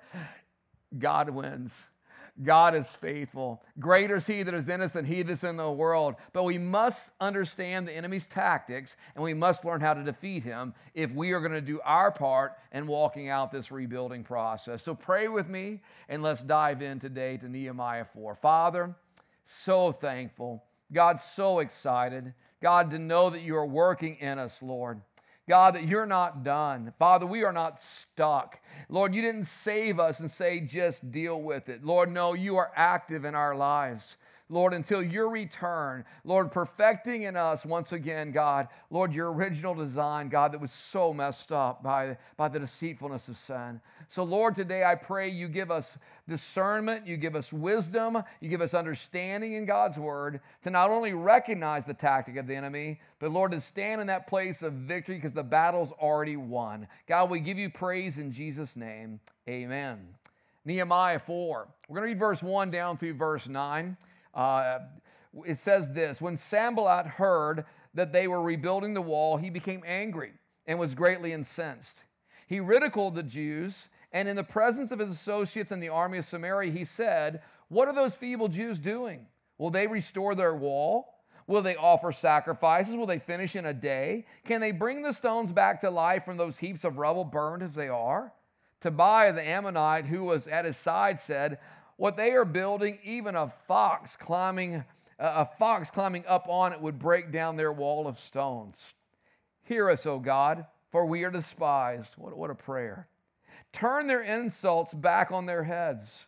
God 1.00 1.30
wins. 1.30 1.74
God 2.44 2.76
is 2.76 2.90
faithful. 2.90 3.64
Greater 3.80 4.18
is 4.18 4.28
He 4.28 4.44
that 4.44 4.54
is 4.54 4.68
in 4.68 4.82
us 4.82 4.92
than 4.92 5.06
He 5.06 5.24
that's 5.24 5.46
in 5.46 5.56
the 5.56 5.72
world. 5.72 6.16
But 6.34 6.44
we 6.44 6.58
must 6.58 7.10
understand 7.22 7.88
the 7.88 7.94
enemy's 7.94 8.26
tactics 8.26 8.98
and 9.16 9.24
we 9.24 9.34
must 9.34 9.64
learn 9.64 9.80
how 9.80 9.94
to 9.94 10.04
defeat 10.04 10.44
him 10.44 10.74
if 10.94 11.12
we 11.12 11.32
are 11.32 11.40
going 11.40 11.54
to 11.54 11.62
do 11.62 11.80
our 11.86 12.12
part 12.12 12.54
in 12.74 12.88
walking 12.88 13.30
out 13.30 13.52
this 13.52 13.72
rebuilding 13.72 14.24
process. 14.24 14.84
So 14.84 14.94
pray 14.94 15.30
with 15.30 15.48
me 15.48 15.82
and 16.10 16.22
let's 16.22 16.44
dive 16.44 16.82
in 16.82 17.00
today 17.00 17.38
to 17.38 17.48
Nehemiah 17.48 18.06
4. 18.14 18.36
Father, 18.36 18.94
so 19.46 19.94
thankful. 19.94 20.64
God, 20.92 21.22
so 21.22 21.60
excited. 21.60 22.34
God, 22.62 22.92
to 22.92 23.00
know 23.00 23.30
that 23.30 23.42
you 23.42 23.56
are 23.56 23.66
working 23.66 24.18
in 24.18 24.40
us, 24.40 24.62
Lord. 24.62 25.00
God, 25.48 25.76
that 25.76 25.88
you're 25.88 26.08
not 26.08 26.44
done. 26.44 26.92
Father, 26.98 27.26
we 27.26 27.44
are 27.44 27.54
not 27.54 27.82
stuck. 27.82 28.60
Lord, 28.90 29.14
you 29.14 29.22
didn't 29.22 29.46
save 29.46 30.00
us 30.00 30.20
and 30.20 30.30
say, 30.30 30.60
just 30.60 31.12
deal 31.12 31.42
with 31.42 31.70
it. 31.70 31.84
Lord, 31.84 32.12
no, 32.12 32.34
you 32.34 32.58
are 32.58 32.72
active 32.76 33.26
in 33.26 33.36
our 33.36 33.56
lives. 33.56 34.18
Lord, 34.50 34.76
until 34.76 35.02
your 35.02 35.30
return, 35.30 36.06
Lord, 36.24 36.52
perfecting 36.52 37.24
in 37.24 37.36
us 37.36 37.66
once 37.66 37.94
again, 37.94 38.32
God, 38.32 38.68
Lord, 38.92 39.12
your 39.12 39.34
original 39.34 39.74
design, 39.74 40.30
God, 40.30 40.52
that 40.52 40.62
was 40.62 40.72
so 40.72 41.12
messed 41.12 41.52
up 41.52 41.82
by, 41.82 42.16
by 42.38 42.48
the 42.48 42.60
deceitfulness 42.60 43.28
of 43.28 43.40
sin. 43.40 43.82
So, 44.08 44.24
Lord, 44.24 44.56
today 44.56 44.84
I 44.84 44.94
pray 44.94 45.30
you 45.30 45.48
give 45.48 45.72
us 45.72 45.98
discernment, 46.30 47.08
you 47.08 47.18
give 47.18 47.36
us 47.36 47.52
wisdom, 47.52 48.24
you 48.40 48.50
give 48.50 48.62
us 48.62 48.76
understanding 48.76 49.54
in 49.54 49.66
God's 49.66 49.98
word 49.98 50.40
to 50.64 50.70
not 50.70 50.92
only 50.92 51.14
recognize 51.14 51.86
the 51.88 51.96
tactic 51.96 52.38
of 52.38 52.46
the 52.46 52.56
enemy, 52.56 53.00
but 53.18 53.32
Lord, 53.32 53.52
to 53.52 53.60
stand 53.60 54.00
in 54.00 54.06
that 54.08 54.28
place 54.28 54.62
of 54.62 54.74
victory 54.74 55.16
because 55.16 55.34
the 55.34 55.42
battle's 55.42 55.92
already 55.94 56.38
won. 56.38 56.88
God, 57.08 57.32
we 57.32 57.40
give 57.40 57.58
you 57.58 57.72
praise 57.72 58.18
in 58.18 58.32
Jesus' 58.32 58.76
name. 58.76 59.20
Amen. 59.50 60.08
Nehemiah 60.66 61.20
4. 61.20 61.68
We're 61.88 61.96
going 61.96 62.08
to 62.08 62.14
read 62.14 62.20
verse 62.20 62.44
1 62.44 62.70
down 62.70 62.98
through 62.98 63.16
verse 63.16 63.48
9. 63.48 63.98
Uh, 64.36 64.80
it 65.46 65.60
says 65.60 65.90
this 65.92 66.22
When 66.22 66.38
Sanballat 66.38 67.08
heard 67.08 67.66
that 67.94 68.12
they 68.12 68.28
were 68.28 68.42
rebuilding 68.42 68.94
the 68.94 69.02
wall, 69.02 69.38
he 69.38 69.50
became 69.50 69.84
angry 69.86 70.34
and 70.68 70.78
was 70.78 70.94
greatly 70.94 71.34
incensed. 71.34 72.04
He 72.48 72.60
ridiculed 72.60 73.16
the 73.16 73.24
Jews, 73.24 73.88
and 74.12 74.28
in 74.28 74.36
the 74.36 74.44
presence 74.44 74.92
of 74.92 75.00
his 75.00 75.10
associates 75.10 75.72
in 75.72 75.80
the 75.80 75.90
army 75.90 76.20
of 76.20 76.26
Samaria, 76.26 76.72
he 76.72 76.86
said, 76.86 77.42
What 77.70 77.88
are 77.88 77.96
those 77.96 78.16
feeble 78.16 78.48
Jews 78.48 78.78
doing? 78.78 79.26
Will 79.58 79.72
they 79.72 79.88
restore 79.88 80.36
their 80.36 80.56
wall? 80.56 81.16
Will 81.48 81.62
they 81.62 81.76
offer 81.76 82.12
sacrifices? 82.12 82.96
Will 82.96 83.06
they 83.06 83.20
finish 83.20 83.56
in 83.56 83.68
a 83.68 83.74
day? 83.74 84.26
Can 84.46 84.62
they 84.62 84.72
bring 84.72 85.02
the 85.02 85.14
stones 85.14 85.52
back 85.52 85.82
to 85.82 85.90
life 85.90 86.26
from 86.26 86.38
those 86.38 86.58
heaps 86.58 86.84
of 86.84 86.98
rubble 86.98 87.24
burned 87.24 87.64
as 87.64 87.76
they 87.76 87.88
are? 87.88 88.34
Tobiah 88.82 89.34
the 89.34 89.48
Ammonite, 89.48 90.06
who 90.06 90.24
was 90.24 90.48
at 90.48 90.66
his 90.66 90.78
side, 90.78 91.20
said, 91.20 91.60
what 91.98 92.18
they 92.18 92.32
are 92.32 92.46
building, 92.46 93.00
even 93.04 93.36
a 93.36 93.54
fox 93.68 94.18
climbing, 94.18 94.84
a 95.20 95.46
fox 95.46 95.90
climbing 95.90 96.26
up 96.28 96.48
on 96.50 96.74
it 96.74 96.82
would 96.82 97.00
break 97.00 97.32
down 97.32 97.56
their 97.56 97.72
wall 97.72 98.08
of 98.08 98.20
stones. 98.20 98.94
Hear 99.64 99.90
us, 99.90 100.06
O 100.06 100.20
God, 100.20 100.66
for 100.92 101.06
we 101.06 101.24
are 101.24 101.32
despised. 101.32 102.12
What, 102.18 102.36
what 102.38 102.52
a 102.52 102.56
prayer. 102.56 103.08
Turn 103.74 104.08
their 104.08 104.22
insults 104.22 104.94
back 104.94 105.32
on 105.32 105.46
their 105.46 105.64
heads. 105.64 106.26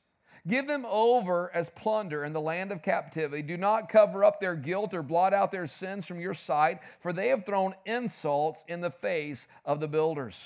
Give 0.48 0.66
them 0.66 0.86
over 0.88 1.52
as 1.54 1.70
plunder 1.72 2.24
in 2.24 2.32
the 2.32 2.40
land 2.40 2.72
of 2.72 2.82
captivity. 2.82 3.42
Do 3.42 3.58
not 3.58 3.90
cover 3.90 4.24
up 4.24 4.40
their 4.40 4.56
guilt 4.56 4.94
or 4.94 5.04
blot 5.04 5.34
out 5.34 5.52
their 5.52 5.68
sins 5.68 6.06
from 6.06 6.22
your 6.22 6.34
sight, 6.34 6.80
for 7.02 7.12
they 7.12 7.28
have 7.28 7.46
thrown 7.46 7.76
insults 7.86 8.64
in 8.70 8.80
the 8.80 8.90
face 8.90 9.48
of 9.66 9.82
the 9.82 9.88
builders. 9.88 10.40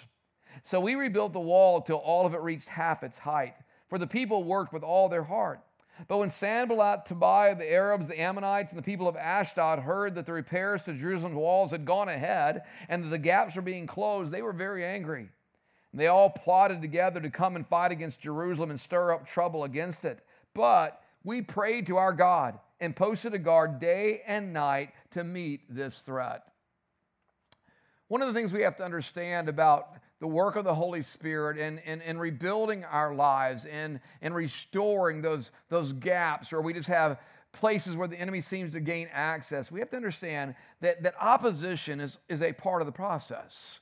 So 0.64 0.80
we 0.80 0.96
rebuilt 0.96 1.34
the 1.34 1.40
wall 1.40 1.82
till 1.82 1.98
all 1.98 2.26
of 2.26 2.34
it 2.34 2.42
reached 2.42 2.68
half 2.68 3.04
its 3.04 3.20
height 3.20 3.54
for 3.92 3.98
the 3.98 4.08
people 4.08 4.46
worked 4.46 4.72
with 4.72 4.84
all 4.84 5.10
their 5.10 5.22
heart. 5.22 5.60
But 6.08 6.20
when 6.20 6.30
Sanballat, 6.30 7.06
Tobiah, 7.06 7.58
the 7.58 7.70
Arabs, 7.70 8.08
the 8.08 8.20
Ammonites, 8.20 8.72
and 8.72 8.80
the 8.80 8.84
people 8.84 9.06
of 9.06 9.18
Ashdod 9.18 9.80
heard 9.80 10.16
that 10.16 10.26
the 10.26 10.32
repairs 10.32 10.82
to 10.84 10.94
Jerusalem's 10.94 11.36
walls 11.36 11.72
had 11.72 11.84
gone 11.84 12.08
ahead 12.08 12.62
and 12.88 13.04
that 13.04 13.10
the 13.10 13.18
gaps 13.18 13.58
were 13.58 13.62
being 13.62 13.86
closed, 13.86 14.32
they 14.32 14.42
were 14.42 14.54
very 14.54 14.86
angry. 14.86 15.28
And 15.92 16.00
they 16.00 16.08
all 16.08 16.30
plotted 16.30 16.82
together 16.82 17.20
to 17.20 17.30
come 17.30 17.58
and 17.58 17.68
fight 17.68 17.92
against 17.92 18.22
Jerusalem 18.22 18.70
and 18.70 18.80
stir 18.80 19.12
up 19.12 19.28
trouble 19.28 19.66
against 19.66 20.06
it. 20.06 20.20
But 20.54 21.04
we 21.26 21.42
prayed 21.42 21.88
to 21.88 21.98
our 21.98 22.14
God 22.14 22.58
and 22.80 22.96
posted 22.96 23.34
a 23.34 23.40
guard 23.40 23.82
day 23.82 24.22
and 24.26 24.54
night 24.54 24.92
to 25.12 25.26
meet 25.26 25.64
this 25.70 26.00
threat. 26.00 26.44
One 28.08 28.22
of 28.22 28.30
the 28.30 28.34
things 28.34 28.54
we 28.54 28.62
have 28.62 28.78
to 28.78 28.86
understand 28.86 29.50
about 29.50 29.90
the 30.22 30.28
work 30.28 30.56
of 30.56 30.64
the 30.64 30.74
Holy 30.74 31.02
Spirit 31.02 31.58
and, 31.58 31.82
and, 32.04 32.22
rebuilding 32.22 32.86
our 32.86 33.14
lives 33.14 33.66
and, 33.66 34.00
and 34.22 34.36
restoring 34.36 35.20
those, 35.20 35.50
those 35.70 35.94
gaps 35.94 36.52
where 36.52 36.62
we 36.62 36.74
just 36.74 36.88
have 36.88 37.18
places 37.54 37.98
where 37.98 38.08
the 38.08 38.20
enemy 38.20 38.40
seems 38.40 38.72
to 38.72 38.80
gain 38.80 39.10
access, 39.12 39.72
we 39.72 39.80
have 39.80 39.90
to 39.90 39.98
understand 39.98 40.54
that, 40.80 41.02
that 41.02 41.16
opposition 41.20 42.00
is, 42.00 42.20
is 42.30 42.44
a 42.44 42.54
part 42.54 42.84
of 42.84 42.86
the 42.86 42.92
process. 42.92 43.80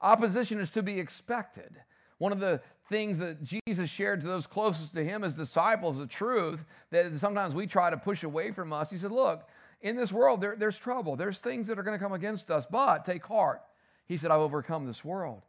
Opposition 0.00 0.58
is 0.58 0.70
to 0.70 0.82
be 0.82 0.98
expected. 0.98 1.76
One 2.16 2.32
of 2.32 2.40
the 2.40 2.62
things 2.88 3.18
that 3.18 3.36
Jesus 3.42 3.90
shared 3.90 4.22
to 4.22 4.26
those 4.26 4.46
closest 4.46 4.94
to 4.94 5.04
him 5.04 5.22
as 5.22 5.34
disciples, 5.34 5.98
the 5.98 6.06
truth 6.06 6.64
that 6.90 7.14
sometimes 7.18 7.54
we 7.54 7.66
try 7.66 7.90
to 7.90 7.98
push 7.98 8.22
away 8.22 8.50
from 8.50 8.72
us. 8.72 8.90
He 8.90 8.96
said, 8.96 9.12
Look, 9.12 9.46
in 9.82 9.94
this 9.94 10.10
world, 10.10 10.40
there, 10.40 10.56
there's 10.56 10.78
trouble. 10.78 11.16
There's 11.16 11.40
things 11.40 11.66
that 11.66 11.78
are 11.78 11.82
going 11.82 11.98
to 11.98 12.02
come 12.02 12.14
against 12.14 12.50
us, 12.50 12.66
but 12.70 13.04
take 13.04 13.24
heart. 13.26 13.60
He 14.06 14.16
said, 14.16 14.30
I've 14.30 14.40
overcome 14.40 14.86
this 14.86 15.04
world. 15.04 15.42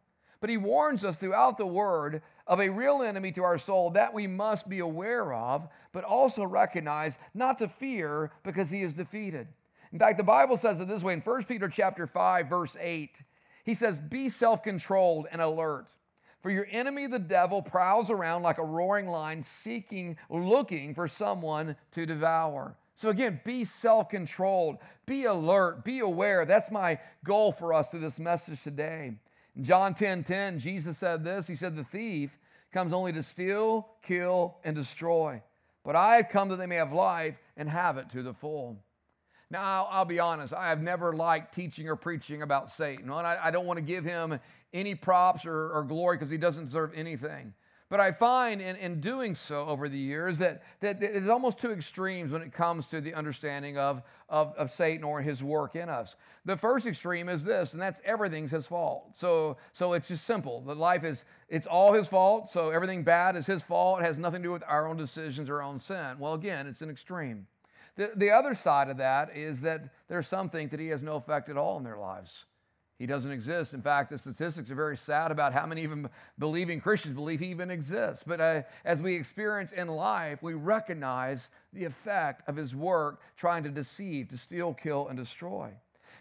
But 0.44 0.50
he 0.50 0.58
warns 0.58 1.06
us 1.06 1.16
throughout 1.16 1.58
the 1.58 1.66
word 1.66 2.22
of 2.48 2.60
a 2.60 2.68
real 2.68 3.02
enemy 3.02 3.32
to 3.32 3.46
our 3.46 3.58
soul 3.58 3.90
that 3.92 4.14
we 4.14 4.28
must 4.28 4.68
be 4.68 4.80
aware 4.80 5.32
of, 5.32 5.70
but 5.94 6.04
also 6.04 6.44
recognize 6.44 7.18
not 7.34 7.58
to 7.60 7.70
fear 7.70 8.30
because 8.44 8.70
he 8.70 8.82
is 8.82 8.94
defeated. 8.94 9.48
In 9.94 10.00
fact, 10.00 10.18
the 10.18 10.24
Bible 10.26 10.58
says 10.58 10.82
it 10.82 10.90
this 10.90 11.02
way 11.02 11.14
in 11.14 11.22
1 11.22 11.46
Peter 11.46 11.70
chapter 11.70 12.06
5 12.06 12.48
verse 12.48 12.76
8. 12.78 13.22
He 13.64 13.74
says, 13.74 14.00
"Be 14.00 14.28
self-controlled 14.28 15.30
and 15.32 15.42
alert, 15.42 15.86
for 16.42 16.50
your 16.50 16.68
enemy 16.72 17.08
the 17.08 17.20
devil 17.20 17.62
prowls 17.62 18.10
around 18.10 18.44
like 18.44 18.58
a 18.58 18.66
roaring 18.66 19.08
lion 19.08 19.44
seeking 19.44 20.18
looking 20.30 20.94
for 20.94 21.08
someone 21.08 21.74
to 21.92 22.06
devour." 22.06 22.76
So 22.96 23.08
again, 23.08 23.40
be 23.46 23.64
self-controlled, 23.64 24.80
be 25.06 25.24
alert, 25.24 25.86
be 25.86 26.00
aware. 26.00 26.46
That's 26.46 26.70
my 26.70 27.00
goal 27.24 27.54
for 27.54 27.74
us 27.74 27.92
through 27.92 28.02
this 28.02 28.20
message 28.20 28.62
today. 28.62 29.14
In 29.56 29.64
John 29.64 29.94
10 29.94 30.24
10, 30.24 30.60
Jesus 30.60 30.98
said 30.98 31.24
this 31.24 31.48
He 31.48 31.56
said, 31.56 31.76
The 31.76 31.84
thief 31.84 32.32
comes 32.72 32.94
only 32.94 33.14
to 33.14 33.24
steal, 33.24 33.88
kill, 34.02 34.58
and 34.64 34.76
destroy. 34.76 35.42
But 35.84 35.96
I 35.96 36.16
have 36.16 36.30
come 36.30 36.50
that 36.50 36.58
they 36.58 36.66
may 36.66 36.78
have 36.78 36.94
life 36.94 37.36
and 37.58 37.70
have 37.70 37.98
it 37.98 38.10
to 38.12 38.24
the 38.24 38.34
full. 38.34 38.78
Now, 39.52 39.88
I'll, 39.92 40.06
be 40.06 40.20
honest, 40.20 40.54
I 40.54 40.70
have 40.70 40.82
never 40.82 41.14
liked 41.14 41.54
teaching 41.54 41.88
or 41.88 41.96
preaching 41.96 42.42
about 42.42 42.72
Satan. 42.72 43.12
And 43.12 43.28
I, 43.28 43.52
don't 43.52 43.68
want 43.68 43.78
to 43.78 43.84
give 43.84 44.04
him 44.04 44.40
any 44.74 44.96
props 44.96 45.46
or 45.46 45.86
glory 45.88 46.18
because 46.18 46.32
he 46.32 46.38
doesn't 46.38 46.66
deserve 46.66 46.92
anything. 46.96 47.54
But 47.94 48.00
I 48.00 48.12
find 48.12 48.60
in, 48.60 48.76
in 48.78 49.02
doing 49.02 49.36
so 49.36 49.68
over 49.68 49.88
the 49.88 50.00
years 50.00 50.40
that, 50.40 50.64
that, 50.80 51.04
it's 51.04 51.30
almost 51.30 51.60
two 51.60 51.72
extremes 51.72 52.32
when 52.32 52.42
it 52.42 52.52
comes 52.52 52.88
to 52.88 53.00
the 53.00 53.14
understanding 53.14 53.78
of, 53.78 54.02
of, 54.30 54.56
of 54.56 54.72
Satan 54.72 55.04
or 55.04 55.22
his 55.22 55.44
work 55.44 55.76
in 55.76 55.90
us. 55.90 56.16
The 56.46 56.58
first 56.58 56.88
extreme 56.88 57.30
is 57.30 57.44
this, 57.44 57.74
and 57.74 57.80
that's 57.80 58.02
everything's 58.04 58.50
his 58.50 58.66
fault. 58.66 59.10
So, 59.16 59.58
so 59.74 59.94
it's 59.94 60.08
just 60.08 60.26
simple. 60.26 60.62
The 60.62 60.74
life 60.74 61.04
is, 61.04 61.24
it's 61.50 61.68
all 61.68 61.94
his 61.94 62.08
fault, 62.08 62.50
so 62.50 62.72
everything 62.72 63.04
bad 63.04 63.36
is 63.36 63.46
his 63.46 63.62
fault. 63.62 64.00
It 64.00 64.06
has 64.06 64.18
nothing 64.18 64.42
to 64.42 64.48
do 64.48 64.52
with 64.52 64.64
our 64.68 64.88
own 64.88 64.98
decisions 64.98 65.48
or 65.48 65.58
our 65.58 65.62
own 65.62 65.78
sin. 65.78 66.16
Well, 66.18 66.34
again, 66.34 66.66
it's 66.66 66.82
an 66.82 66.90
extreme. 66.90 67.46
The, 67.96 68.10
the 68.16 68.32
other 68.32 68.56
side 68.56 68.90
of 68.90 68.98
that 68.98 69.38
is 69.38 69.62
that 69.62 69.88
there's 70.08 70.28
some 70.28 70.50
think 70.50 70.72
that 70.72 70.80
he 70.80 70.88
has 70.88 71.04
no 71.04 71.18
effect 71.18 71.48
at 71.48 71.58
all 71.58 71.78
in 71.78 71.84
their 71.84 72.00
lives. 72.00 72.46
He 73.04 73.08
doesn't 73.08 73.34
exist. 73.34 73.74
In 73.74 73.82
fact, 73.82 74.12
the 74.12 74.18
statistics 74.18 74.72
are 74.72 74.76
very 74.76 74.96
sad 74.96 75.30
about 75.30 75.52
how 75.52 75.66
many 75.66 75.84
even 75.84 76.10
believing 76.40 76.80
Christians 76.80 77.16
believe 77.16 77.42
he 77.42 77.48
even 77.48 77.70
exists. 77.70 78.24
But 78.26 78.40
uh, 78.40 78.62
as 78.86 79.02
we 79.02 79.14
experience 79.14 79.74
in 79.74 79.90
life, 79.90 80.42
we 80.42 80.54
recognize 80.54 81.50
the 81.74 81.84
effect 81.84 82.48
of 82.48 82.56
his 82.56 82.74
work 82.74 83.20
trying 83.36 83.62
to 83.64 83.70
deceive, 83.70 84.30
to 84.30 84.38
steal, 84.38 84.74
kill, 84.74 85.10
and 85.10 85.18
destroy. 85.18 85.70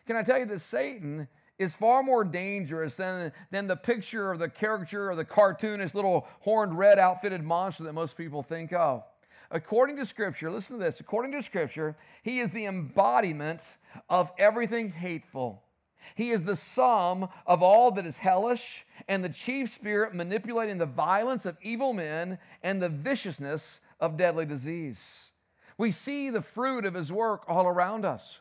Can 0.08 0.16
I 0.16 0.24
tell 0.24 0.40
you 0.40 0.46
that 0.46 0.60
Satan 0.60 1.28
is 1.56 1.72
far 1.72 2.02
more 2.02 2.24
dangerous 2.24 2.96
than, 2.96 3.30
than 3.52 3.68
the 3.68 3.76
picture 3.76 4.32
or 4.32 4.36
the 4.36 4.48
caricature 4.48 5.08
or 5.08 5.14
the 5.14 5.24
cartoonist 5.24 5.94
little 5.94 6.26
horned 6.40 6.76
red 6.76 6.98
outfitted 6.98 7.44
monster 7.44 7.84
that 7.84 7.92
most 7.92 8.16
people 8.16 8.42
think 8.42 8.72
of. 8.72 9.04
According 9.52 9.98
to 9.98 10.04
Scripture, 10.04 10.50
listen 10.50 10.80
to 10.80 10.84
this 10.84 10.98
according 10.98 11.30
to 11.30 11.44
Scripture, 11.44 11.94
he 12.24 12.40
is 12.40 12.50
the 12.50 12.66
embodiment 12.66 13.60
of 14.08 14.32
everything 14.36 14.90
hateful. 14.90 15.62
He 16.14 16.30
is 16.30 16.42
the 16.42 16.56
sum 16.56 17.28
of 17.46 17.62
all 17.62 17.90
that 17.92 18.06
is 18.06 18.16
hellish 18.16 18.84
and 19.08 19.24
the 19.24 19.28
chief 19.28 19.72
spirit 19.72 20.14
manipulating 20.14 20.78
the 20.78 20.86
violence 20.86 21.46
of 21.46 21.56
evil 21.62 21.92
men 21.92 22.38
and 22.62 22.80
the 22.80 22.88
viciousness 22.88 23.80
of 24.00 24.16
deadly 24.16 24.46
disease. 24.46 25.30
We 25.78 25.90
see 25.90 26.30
the 26.30 26.42
fruit 26.42 26.84
of 26.84 26.94
his 26.94 27.10
work 27.10 27.44
all 27.48 27.66
around 27.66 28.04
us. 28.04 28.38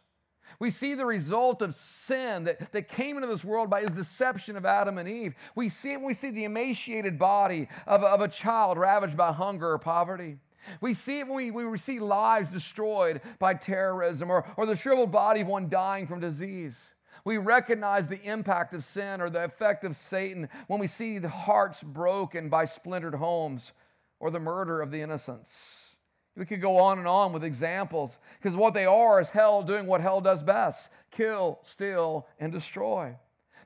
We 0.60 0.70
see 0.70 0.96
the 0.96 1.06
result 1.06 1.62
of 1.62 1.76
sin 1.76 2.44
that, 2.44 2.72
that 2.72 2.90
came 2.90 3.16
into 3.16 3.28
this 3.28 3.46
world 3.46 3.70
by 3.70 3.82
his 3.82 3.94
deception 3.94 4.58
of 4.58 4.66
Adam 4.66 4.98
and 4.98 5.08
Eve. 5.08 5.34
We 5.56 5.70
see 5.70 5.94
it 5.94 6.02
we 6.02 6.14
see 6.14 6.30
the 6.30 6.44
emaciated 6.44 7.18
body 7.18 7.68
of, 7.88 8.04
of 8.04 8.22
a 8.22 8.28
child 8.28 8.78
ravaged 8.78 9.18
by 9.18 9.32
hunger 9.32 9.72
or 9.72 9.80
poverty. 9.80 10.38
We 10.80 10.94
see 10.94 11.20
it 11.20 11.28
when 11.28 11.54
we, 11.54 11.66
we 11.66 11.78
see 11.78 12.00
lives 12.00 12.50
destroyed 12.50 13.22
by 13.40 13.56
terrorism 13.56 14.30
or, 14.30 14.46
or 14.58 14.66
the 14.66 14.76
shriveled 14.76 15.12
body 15.12 15.42
of 15.42 15.48
one 15.48 15.70
dying 15.70 16.06
from 16.06 16.20
disease. 16.20 16.94
We 17.26 17.38
recognize 17.38 18.08
the 18.08 18.22
impact 18.24 18.74
of 18.74 18.84
sin 18.84 19.22
or 19.22 19.30
the 19.30 19.44
effect 19.44 19.84
of 19.84 19.96
Satan 19.96 20.50
when 20.68 20.80
we 20.80 20.88
see 20.88 21.20
the 21.20 21.30
hearts 21.30 21.84
broken 21.84 22.50
by 22.50 22.66
splintered 22.66 23.16
homes 23.16 23.74
or 24.20 24.32
the 24.32 24.40
murder 24.40 24.82
of 24.82 24.92
the 24.92 25.02
innocents. 25.02 25.58
We 26.36 26.46
could 26.46 26.62
go 26.62 26.78
on 26.78 26.98
and 26.98 27.08
on 27.08 27.34
with 27.34 27.44
examples 27.44 28.18
because 28.40 28.56
what 28.56 28.74
they 28.74 28.86
are 28.86 29.20
is 29.20 29.30
hell 29.30 29.64
doing 29.64 29.86
what 29.86 30.02
hell 30.02 30.22
does 30.22 30.42
best 30.42 30.90
kill, 31.12 31.60
steal, 31.64 32.28
and 32.40 32.52
destroy. 32.52 33.16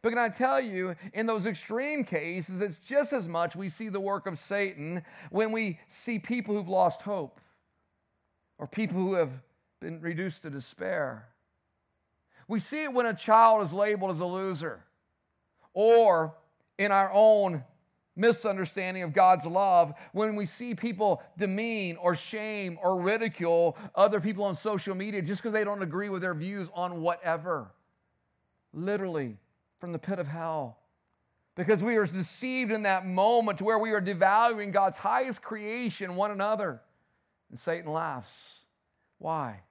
But 0.01 0.09
can 0.09 0.19
I 0.19 0.29
tell 0.29 0.59
you, 0.59 0.95
in 1.13 1.25
those 1.25 1.45
extreme 1.45 2.03
cases, 2.03 2.62
it's 2.62 2.77
just 2.79 3.13
as 3.13 3.27
much 3.27 3.55
we 3.55 3.69
see 3.69 3.89
the 3.89 4.00
work 4.00 4.27
of 4.27 4.38
Satan 4.38 5.03
when 5.29 5.51
we 5.51 5.79
see 5.88 6.19
people 6.19 6.55
who've 6.55 6.67
lost 6.67 7.01
hope 7.01 7.39
or 8.57 8.67
people 8.67 8.97
who 8.97 9.13
have 9.13 9.31
been 9.81 10.00
reduced 10.01 10.43
to 10.43 10.50
despair. 10.50 11.27
We 12.47 12.59
see 12.59 12.83
it 12.83 12.93
when 12.93 13.05
a 13.05 13.13
child 13.13 13.63
is 13.63 13.73
labeled 13.73 14.11
as 14.11 14.19
a 14.19 14.25
loser 14.25 14.83
or 15.73 16.35
in 16.77 16.91
our 16.91 17.11
own 17.11 17.63
misunderstanding 18.15 19.03
of 19.03 19.13
God's 19.13 19.45
love 19.45 19.93
when 20.13 20.35
we 20.35 20.45
see 20.45 20.73
people 20.73 21.21
demean 21.37 21.97
or 21.97 22.15
shame 22.15 22.77
or 22.81 23.01
ridicule 23.01 23.77
other 23.93 24.21
people 24.21 24.45
on 24.45 24.55
social 24.55 24.95
media 24.95 25.21
just 25.21 25.41
because 25.41 25.53
they 25.53 25.63
don't 25.63 25.81
agree 25.81 26.09
with 26.09 26.21
their 26.21 26.33
views 26.33 26.69
on 26.73 27.01
whatever. 27.01 27.71
Literally, 28.73 29.37
from 29.79 29.91
the 29.91 29.99
pit 29.99 30.19
of 30.19 30.27
hell. 30.27 30.77
Because 31.55 31.81
we 31.81 31.95
are 31.95 32.05
deceived 32.05 32.71
in 32.71 32.83
that 32.83 33.05
moment 33.05 33.61
where 33.61 33.79
we 33.79 33.91
are 33.91 34.01
devaluing 34.01 34.73
God's 34.73 34.97
highest 34.97 35.41
creation, 35.41 36.15
one 36.15 36.31
another. 36.31 36.81
And 37.49 37.59
Satan 37.59 37.91
laughs. 37.91 38.31
Why? 39.19 39.61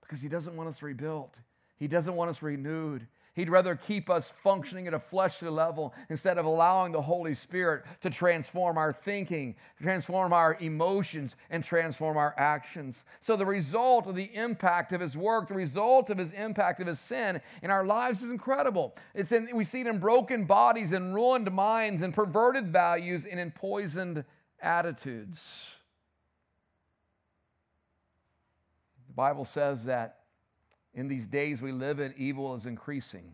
Because 0.00 0.20
he 0.20 0.28
doesn't 0.28 0.54
want 0.54 0.68
us 0.68 0.82
rebuilt. 0.82 1.36
He 1.76 1.88
doesn't 1.88 2.14
want 2.14 2.30
us 2.30 2.42
renewed. 2.42 3.06
He'd 3.36 3.50
rather 3.50 3.76
keep 3.76 4.08
us 4.08 4.32
functioning 4.42 4.86
at 4.86 4.94
a 4.94 4.98
fleshly 4.98 5.50
level 5.50 5.92
instead 6.08 6.38
of 6.38 6.46
allowing 6.46 6.90
the 6.90 7.02
Holy 7.02 7.34
Spirit 7.34 7.84
to 8.00 8.08
transform 8.08 8.78
our 8.78 8.94
thinking, 8.94 9.54
transform 9.82 10.32
our 10.32 10.56
emotions, 10.58 11.36
and 11.50 11.62
transform 11.62 12.16
our 12.16 12.34
actions. 12.38 13.04
So, 13.20 13.36
the 13.36 13.44
result 13.44 14.06
of 14.06 14.14
the 14.14 14.34
impact 14.34 14.94
of 14.94 15.02
His 15.02 15.18
work, 15.18 15.48
the 15.48 15.54
result 15.54 16.08
of 16.08 16.16
His 16.16 16.32
impact 16.32 16.80
of 16.80 16.86
His 16.86 16.98
sin 16.98 17.42
in 17.62 17.70
our 17.70 17.84
lives 17.84 18.22
is 18.22 18.30
incredible. 18.30 18.96
It's 19.14 19.32
in, 19.32 19.50
we 19.54 19.64
see 19.64 19.82
it 19.82 19.86
in 19.86 19.98
broken 19.98 20.46
bodies, 20.46 20.92
in 20.92 21.12
ruined 21.12 21.52
minds, 21.52 22.00
in 22.00 22.12
perverted 22.12 22.72
values, 22.72 23.26
and 23.30 23.38
in 23.38 23.50
poisoned 23.50 24.24
attitudes. 24.62 25.38
The 29.08 29.14
Bible 29.14 29.44
says 29.44 29.84
that 29.84 30.20
in 30.96 31.06
these 31.06 31.26
days 31.26 31.60
we 31.60 31.70
live 31.70 32.00
in, 32.00 32.12
evil 32.16 32.54
is 32.54 32.66
increasing. 32.66 33.32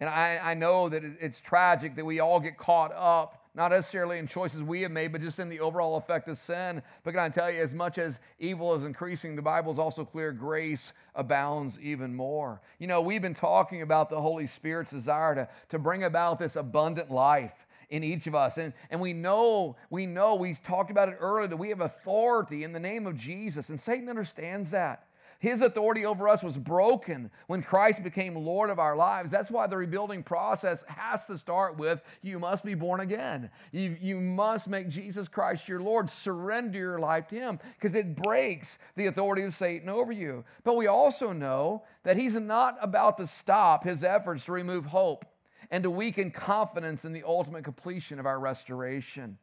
And 0.00 0.10
I, 0.10 0.38
I 0.42 0.54
know 0.54 0.88
that 0.88 1.04
it's 1.20 1.40
tragic 1.40 1.94
that 1.94 2.04
we 2.04 2.18
all 2.18 2.40
get 2.40 2.58
caught 2.58 2.92
up, 2.92 3.46
not 3.54 3.70
necessarily 3.70 4.18
in 4.18 4.26
choices 4.26 4.60
we 4.60 4.82
have 4.82 4.90
made, 4.90 5.12
but 5.12 5.20
just 5.20 5.38
in 5.38 5.48
the 5.48 5.60
overall 5.60 5.96
effect 5.96 6.26
of 6.26 6.38
sin. 6.38 6.82
But 7.04 7.12
can 7.12 7.20
I 7.20 7.28
tell 7.28 7.48
you, 7.48 7.62
as 7.62 7.72
much 7.72 7.98
as 7.98 8.18
evil 8.40 8.74
is 8.74 8.82
increasing, 8.82 9.36
the 9.36 9.42
Bible 9.42 9.72
is 9.72 9.78
also 9.78 10.04
clear 10.04 10.32
grace 10.32 10.92
abounds 11.14 11.78
even 11.80 12.12
more. 12.12 12.60
You 12.80 12.88
know, 12.88 13.00
we've 13.00 13.22
been 13.22 13.34
talking 13.34 13.82
about 13.82 14.10
the 14.10 14.20
Holy 14.20 14.48
Spirit's 14.48 14.90
desire 14.90 15.36
to, 15.36 15.48
to 15.68 15.78
bring 15.78 16.02
about 16.02 16.40
this 16.40 16.56
abundant 16.56 17.12
life 17.12 17.54
in 17.90 18.02
each 18.02 18.26
of 18.26 18.34
us. 18.34 18.58
And, 18.58 18.72
and 18.90 19.00
we 19.00 19.12
know, 19.12 19.76
we 19.90 20.04
know, 20.04 20.34
we 20.34 20.54
talked 20.54 20.90
about 20.90 21.10
it 21.10 21.16
earlier, 21.20 21.46
that 21.46 21.56
we 21.56 21.68
have 21.68 21.82
authority 21.82 22.64
in 22.64 22.72
the 22.72 22.80
name 22.80 23.06
of 23.06 23.16
Jesus. 23.16 23.68
And 23.68 23.80
Satan 23.80 24.08
understands 24.08 24.72
that. 24.72 25.06
His 25.42 25.60
authority 25.60 26.06
over 26.06 26.28
us 26.28 26.40
was 26.40 26.56
broken 26.56 27.28
when 27.48 27.64
Christ 27.64 28.04
became 28.04 28.36
Lord 28.36 28.70
of 28.70 28.78
our 28.78 28.94
lives. 28.94 29.32
That's 29.32 29.50
why 29.50 29.66
the 29.66 29.76
rebuilding 29.76 30.22
process 30.22 30.84
has 30.86 31.26
to 31.26 31.36
start 31.36 31.76
with 31.76 32.00
you 32.22 32.38
must 32.38 32.64
be 32.64 32.74
born 32.74 33.00
again. 33.00 33.50
You, 33.72 33.96
you 34.00 34.20
must 34.20 34.68
make 34.68 34.88
Jesus 34.88 35.26
Christ 35.26 35.66
your 35.66 35.80
Lord. 35.80 36.08
Surrender 36.08 36.78
your 36.78 37.00
life 37.00 37.26
to 37.26 37.34
Him 37.34 37.58
because 37.74 37.96
it 37.96 38.14
breaks 38.14 38.78
the 38.94 39.06
authority 39.06 39.42
of 39.42 39.52
Satan 39.52 39.88
over 39.88 40.12
you. 40.12 40.44
But 40.62 40.76
we 40.76 40.86
also 40.86 41.32
know 41.32 41.82
that 42.04 42.16
He's 42.16 42.34
not 42.34 42.76
about 42.80 43.16
to 43.16 43.26
stop 43.26 43.82
His 43.82 44.04
efforts 44.04 44.44
to 44.44 44.52
remove 44.52 44.84
hope 44.84 45.24
and 45.72 45.82
to 45.82 45.90
weaken 45.90 46.30
confidence 46.30 47.04
in 47.04 47.12
the 47.12 47.24
ultimate 47.26 47.64
completion 47.64 48.20
of 48.20 48.26
our 48.26 48.38
restoration. 48.38 49.36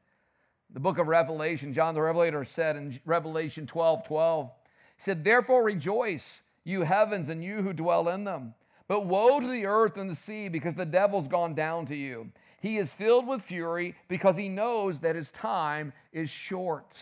The 0.70 0.80
book 0.80 0.98
of 0.98 1.08
Revelation, 1.08 1.74
John 1.74 1.94
the 1.94 2.02
Revelator 2.02 2.46
said 2.46 2.78
in 2.78 2.98
Revelation 3.04 3.68
12 3.68 4.06
12, 4.08 4.50
he 5.00 5.04
said, 5.04 5.24
Therefore 5.24 5.64
rejoice, 5.64 6.42
you 6.66 6.82
heavens, 6.82 7.30
and 7.30 7.42
you 7.42 7.62
who 7.62 7.72
dwell 7.72 8.10
in 8.10 8.26
them. 8.26 8.54
But 8.90 9.06
woe 9.06 9.40
to 9.40 9.48
the 9.48 9.66
earth 9.66 9.96
and 9.96 10.10
the 10.10 10.16
sea, 10.16 10.50
because 10.50 10.76
the 10.76 10.86
devil's 10.86 11.30
gone 11.30 11.56
down 11.56 11.86
to 11.86 11.96
you. 11.96 12.30
He 12.60 12.78
is 12.78 12.92
filled 12.92 13.26
with 13.26 13.42
fury 13.42 13.96
because 14.10 14.36
he 14.36 14.50
knows 14.50 15.00
that 15.00 15.16
his 15.16 15.32
time 15.32 15.94
is 16.12 16.30
short. 16.30 17.02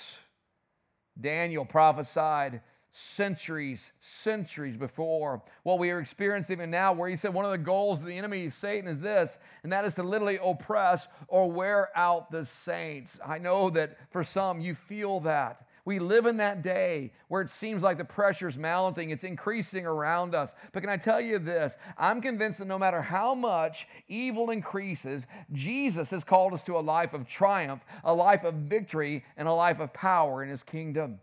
Daniel 1.19 1.65
prophesied 1.65 2.61
centuries, 2.91 3.89
centuries 3.99 4.77
before 4.77 5.41
what 5.63 5.79
we 5.79 5.89
are 5.89 5.99
experiencing 5.99 6.57
even 6.57 6.69
now, 6.69 6.93
where 6.93 7.09
he 7.09 7.15
said 7.15 7.33
one 7.33 7.45
of 7.45 7.51
the 7.51 7.57
goals 7.57 7.99
of 7.99 8.05
the 8.05 8.17
enemy 8.17 8.45
of 8.45 8.53
Satan 8.53 8.87
is 8.87 9.01
this, 9.01 9.39
and 9.63 9.71
that 9.71 9.85
is 9.85 9.95
to 9.95 10.03
literally 10.03 10.37
oppress 10.43 11.07
or 11.27 11.51
wear 11.51 11.89
out 11.95 12.29
the 12.29 12.45
saints. 12.45 13.17
I 13.25 13.39
know 13.39 13.71
that 13.71 13.97
for 14.11 14.23
some 14.23 14.61
you 14.61 14.75
feel 14.75 15.19
that. 15.21 15.66
We 15.88 16.00
live 16.00 16.25
in 16.25 16.36
that 16.36 16.63
day 16.63 17.13
where 17.29 17.41
it 17.41 17.50
seems 17.50 17.82
like 17.82 17.98
the 17.98 18.03
pressure 18.03 18.50
is 18.50 18.58
mounting, 18.58 19.12
it's 19.12 19.24
increasing 19.24 19.86
around 19.86 20.36
us. 20.36 20.53
But 20.74 20.82
can 20.82 20.89
I 20.89 20.98
tell 20.98 21.22
you 21.22 21.39
this? 21.39 21.77
I'm 21.98 22.20
convinced 22.20 22.60
that 22.60 22.67
no 22.67 22.77
matter 22.77 23.01
how 23.01 23.34
much 23.34 23.88
evil 24.10 24.50
increases, 24.50 25.27
Jesus 25.53 26.10
has 26.10 26.25
called 26.25 26.51
us 26.51 26.62
to 26.63 26.77
a 26.77 26.79
life 26.82 27.13
of 27.13 27.25
triumph, 27.25 27.86
a 28.03 28.13
life 28.13 28.44
of 28.44 28.53
victory, 28.56 29.24
and 29.38 29.48
a 29.48 29.53
life 29.53 29.79
of 29.79 29.94
power 29.94 30.44
in 30.44 30.50
His 30.50 30.62
kingdom. 30.62 31.20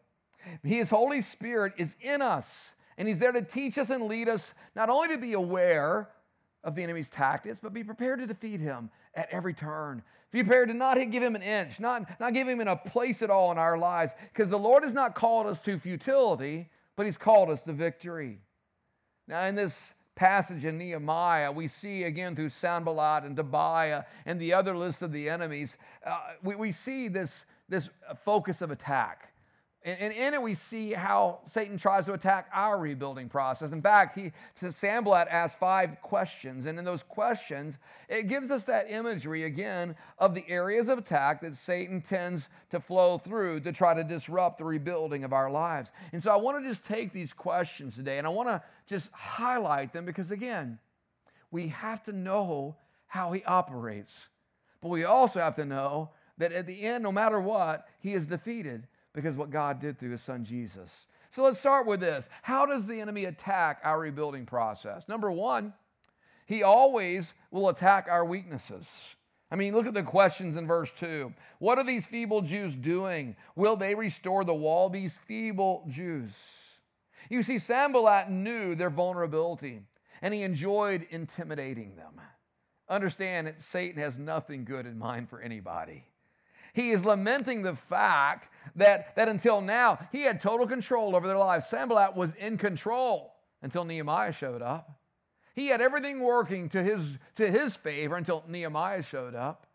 His 0.63 0.89
Holy 0.89 1.21
Spirit 1.21 1.75
is 1.77 1.95
in 2.01 2.23
us, 2.23 2.71
and 2.97 3.07
He's 3.07 3.19
there 3.19 3.33
to 3.33 3.43
teach 3.43 3.77
us 3.77 3.91
and 3.91 4.05
lead 4.05 4.31
us 4.31 4.55
not 4.75 4.89
only 4.89 5.09
to 5.09 5.19
be 5.19 5.35
aware 5.35 6.09
of 6.65 6.75
the 6.75 6.83
enemy's 6.83 7.11
tactics, 7.11 7.61
but 7.63 7.75
be 7.75 7.85
prepared 7.85 8.19
to 8.19 8.27
defeat 8.27 8.61
him 8.61 8.89
at 9.17 9.29
every 9.31 9.55
turn. 9.55 10.03
Be 10.33 10.43
prepared 10.43 10.69
to 10.69 10.75
not 10.75 10.97
give 11.11 11.23
him 11.23 11.37
an 11.37 11.43
inch, 11.43 11.79
not, 11.79 12.19
not 12.19 12.35
give 12.35 12.49
him 12.49 12.61
a 12.61 12.77
place 12.77 13.23
at 13.23 13.31
all 13.31 13.53
in 13.53 13.59
our 13.59 13.79
lives, 13.79 14.15
because 14.33 14.51
the 14.51 14.59
Lord 14.59 14.83
has 14.83 14.93
not 14.93 15.15
called 15.15 15.47
us 15.47 15.61
to 15.61 15.79
futility, 15.79 16.69
but 16.97 17.07
He's 17.07 17.19
called 17.19 17.51
us 17.51 17.63
to 17.63 17.73
victory. 17.73 18.39
Now, 19.29 19.45
in 19.45 19.55
this 19.55 19.95
passage 20.17 20.65
in 20.65 20.79
Nehemiah, 20.79 21.51
we 21.51 21.69
see 21.69 22.05
again 22.05 22.37
through 22.37 22.51
Sanballat 22.51 23.25
and 23.25 23.37
Tobiah 23.37 24.05
and 24.27 24.41
the 24.41 24.53
other 24.53 24.77
list 24.77 25.03
of 25.03 25.13
the 25.13 25.29
enemies, 25.29 25.77
uh, 26.07 26.19
we, 26.43 26.55
we 26.57 26.73
see 26.73 27.09
this, 27.09 27.45
this 27.69 27.91
focus 28.25 28.61
of 28.63 28.71
attack. 28.71 29.33
And, 29.87 30.15
in 30.15 30.33
it, 30.33 30.41
we 30.41 30.55
see 30.55 30.95
how 30.95 31.41
Satan 31.47 31.77
tries 31.77 32.07
to 32.07 32.15
attack 32.15 32.49
our 32.55 32.79
rebuilding 32.79 33.29
process. 33.29 33.73
In 33.73 33.83
fact, 33.83 34.19
he, 34.19 34.33
Sanballat 34.71 35.29
asks 35.31 35.59
five 35.61 36.01
questions. 36.01 36.65
And 36.65 36.79
in 36.79 36.87
those 36.87 37.03
questions, 37.03 37.77
it 38.09 38.27
gives 38.27 38.51
us 38.51 38.65
that 38.65 38.91
imagery 38.91 39.45
again 39.45 39.95
of 40.19 40.35
the 40.35 40.45
areas 40.49 40.89
of 40.89 40.97
attack 40.97 41.43
that 41.43 41.55
Satan 41.55 42.01
tends 42.01 42.49
to 42.71 42.81
flow 42.81 43.19
through 43.19 43.61
to 43.61 43.73
try 43.73 43.93
to 43.93 44.03
disrupt 44.03 44.57
the 44.57 44.65
rebuilding 44.65 45.23
of 45.23 45.35
our 45.35 45.51
lives. 45.51 45.93
And 46.15 46.23
so 46.23 46.33
I 46.33 46.37
want 46.37 46.63
to 46.63 46.67
just 46.67 46.83
take 46.87 47.13
these 47.13 47.35
questions 47.35 47.95
today 47.95 48.17
and 48.17 48.27
I 48.27 48.31
want 48.31 48.49
to 48.49 48.63
just 48.87 49.11
highlight 49.13 49.93
them 49.93 50.07
because, 50.07 50.31
again, 50.31 50.79
we 51.51 51.69
have 51.69 52.03
to 52.05 52.13
know 52.13 52.75
how 53.07 53.33
he 53.33 53.45
operates. 53.45 54.29
But 54.81 54.89
we 54.89 55.05
also 55.05 55.41
have 55.41 55.57
to 55.57 55.67
know 55.67 56.09
that 56.39 56.53
at 56.53 56.67
the 56.67 56.83
end, 56.83 57.03
no 57.05 57.13
matter 57.13 57.39
what, 57.39 57.87
he 58.01 58.15
is 58.15 58.27
defeated 58.27 58.87
because 59.15 59.37
what 59.37 59.51
God 59.51 59.81
did 59.81 59.99
through 59.99 60.11
his 60.11 60.23
son 60.23 60.45
Jesus. 60.45 61.07
So 61.31 61.43
let's 61.43 61.59
start 61.59 61.87
with 61.87 62.01
this. 62.01 62.29
How 62.43 62.67
does 62.67 62.87
the 62.87 63.01
enemy 63.01 63.25
attack 63.25 63.81
our 63.83 63.99
rebuilding 63.99 64.47
process? 64.47 65.09
Number 65.09 65.31
one, 65.31 65.73
he 66.47 66.63
always 66.63 67.35
will 67.51 67.71
attack 67.71 68.07
our 68.11 68.25
weaknesses. 68.25 69.03
I 69.51 69.57
mean, 69.57 69.75
look 69.75 69.87
at 69.87 69.95
the 69.95 70.03
questions 70.03 70.57
in 70.57 70.67
verse 70.67 70.93
2. 70.99 71.33
What 71.59 71.79
are 71.79 71.85
these 71.85 72.07
feeble 72.07 72.43
Jews 72.43 72.75
doing? 72.75 73.37
Will 73.57 73.77
they 73.77 73.95
restore 73.95 74.45
the 74.45 74.55
wall? 74.55 74.89
These 74.89 75.19
feeble 75.27 75.85
Jews. 75.89 76.33
You 77.31 77.43
see, 77.43 77.59
Sanballat 77.59 78.31
knew 78.31 78.75
their 78.75 78.91
vulnerability 78.91 79.81
and 80.23 80.35
he 80.35 80.43
enjoyed 80.43 81.07
intimidating 81.11 81.97
them. 81.97 82.21
Understand 82.89 83.47
that 83.47 83.63
Satan 83.63 84.01
has 84.01 84.19
nothing 84.19 84.65
good 84.65 84.87
in 84.87 84.99
mind 84.99 85.29
for 85.31 85.41
anybody. 85.41 86.05
He 86.75 86.91
is 86.91 87.05
lamenting 87.05 87.63
the 87.63 87.77
fact 87.89 88.49
that, 88.77 89.15
that 89.17 89.29
until 89.29 89.61
now 89.61 89.99
he 90.13 90.23
had 90.23 90.41
total 90.41 90.67
control 90.67 91.17
over 91.17 91.27
their 91.27 91.39
lives. 91.39 91.67
Sanballat 91.67 92.15
was 92.15 92.35
in 92.35 92.59
control 92.59 93.33
until 93.63 93.85
Nehemiah 93.85 94.33
showed 94.33 94.61
up. 94.61 94.91
He 95.55 95.69
had 95.69 95.81
everything 95.81 96.21
working 96.21 96.69
to 96.71 96.83
his, 96.83 97.17
to 97.37 97.49
his 97.49 97.77
favor 97.77 98.17
until 98.17 98.45
Nehemiah 98.49 99.03
showed 99.03 99.37
up. 99.37 99.69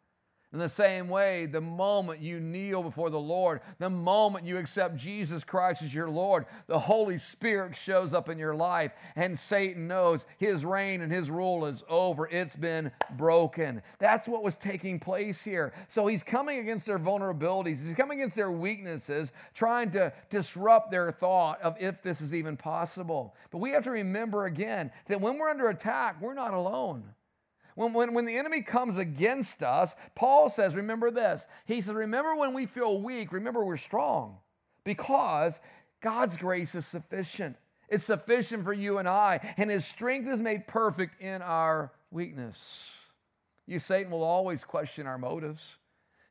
In 0.52 0.58
the 0.58 0.68
same 0.68 1.10
way, 1.10 1.46
the 1.46 1.62
moment 1.62 2.22
you 2.22 2.40
kneel 2.40 2.82
before 2.82 3.12
the 3.12 3.20
Lord, 3.20 3.62
the 3.78 3.90
moment 3.90 4.46
you 4.46 4.58
accept 4.58 4.96
Jesus 4.96 5.44
Christ 5.44 5.84
as 5.84 5.94
your 5.94 6.10
Lord, 6.10 6.48
the 6.66 6.80
Holy 6.80 7.20
Spirit 7.20 7.76
shows 7.76 8.16
up 8.16 8.30
in 8.30 8.40
your 8.40 8.56
life, 8.56 8.92
and 9.16 9.38
Satan 9.38 9.88
knows 9.88 10.26
his 10.40 10.66
reign 10.66 11.02
and 11.02 11.12
his 11.12 11.30
rule 11.30 11.68
is 11.68 11.84
over. 11.88 12.28
It's 12.30 12.56
been 12.56 12.92
broken. 13.16 13.80
That's 14.00 14.28
what 14.28 14.42
was 14.42 14.56
taking 14.56 15.00
place 15.00 15.40
here. 15.40 15.72
So 15.88 16.08
he's 16.08 16.24
coming 16.24 16.58
against 16.58 16.88
their 16.88 16.98
vulnerabilities, 16.98 17.86
he's 17.86 17.96
coming 17.96 18.20
against 18.20 18.36
their 18.36 18.52
weaknesses, 18.52 19.32
trying 19.54 19.92
to 19.92 20.12
disrupt 20.32 20.90
their 20.90 21.12
thought 21.12 21.62
of 21.62 21.76
if 21.80 22.02
this 22.02 22.22
is 22.22 22.34
even 22.34 22.58
possible. 22.58 23.36
But 23.52 23.60
we 23.60 23.70
have 23.70 23.84
to 23.84 23.92
remember 23.92 24.48
again 24.48 24.90
that 25.10 25.22
when 25.22 25.38
we're 25.38 25.50
under 25.50 25.70
attack, 25.70 26.20
we're 26.20 26.34
not 26.34 26.56
alone. 26.56 27.04
When, 27.80 27.94
when, 27.94 28.14
when 28.14 28.26
the 28.26 28.38
enemy 28.38 28.62
comes 28.62 28.98
against 28.98 29.64
us, 29.64 29.96
Paul 30.14 30.50
says, 30.50 30.76
remember 30.76 31.12
this. 31.12 31.46
He 31.64 31.80
says, 31.80 31.94
remember 31.94 32.36
when 32.36 32.54
we 32.54 32.66
feel 32.66 33.02
weak, 33.02 33.32
remember 33.32 33.64
we're 33.64 33.78
strong 33.78 34.36
because 34.84 35.58
God's 36.02 36.36
grace 36.36 36.76
is 36.76 36.86
sufficient. 36.86 37.56
It's 37.88 38.04
sufficient 38.04 38.66
for 38.66 38.74
you 38.74 38.98
and 38.98 39.08
I, 39.08 39.54
and 39.56 39.70
his 39.70 39.86
strength 39.86 40.28
is 40.28 40.42
made 40.42 40.68
perfect 40.68 41.22
in 41.22 41.42
our 41.42 41.94
weakness. 42.12 42.84
You, 43.66 43.80
Satan, 43.80 44.12
will 44.12 44.24
always 44.24 44.62
question 44.62 45.08
our 45.08 45.18
motives. 45.18 45.66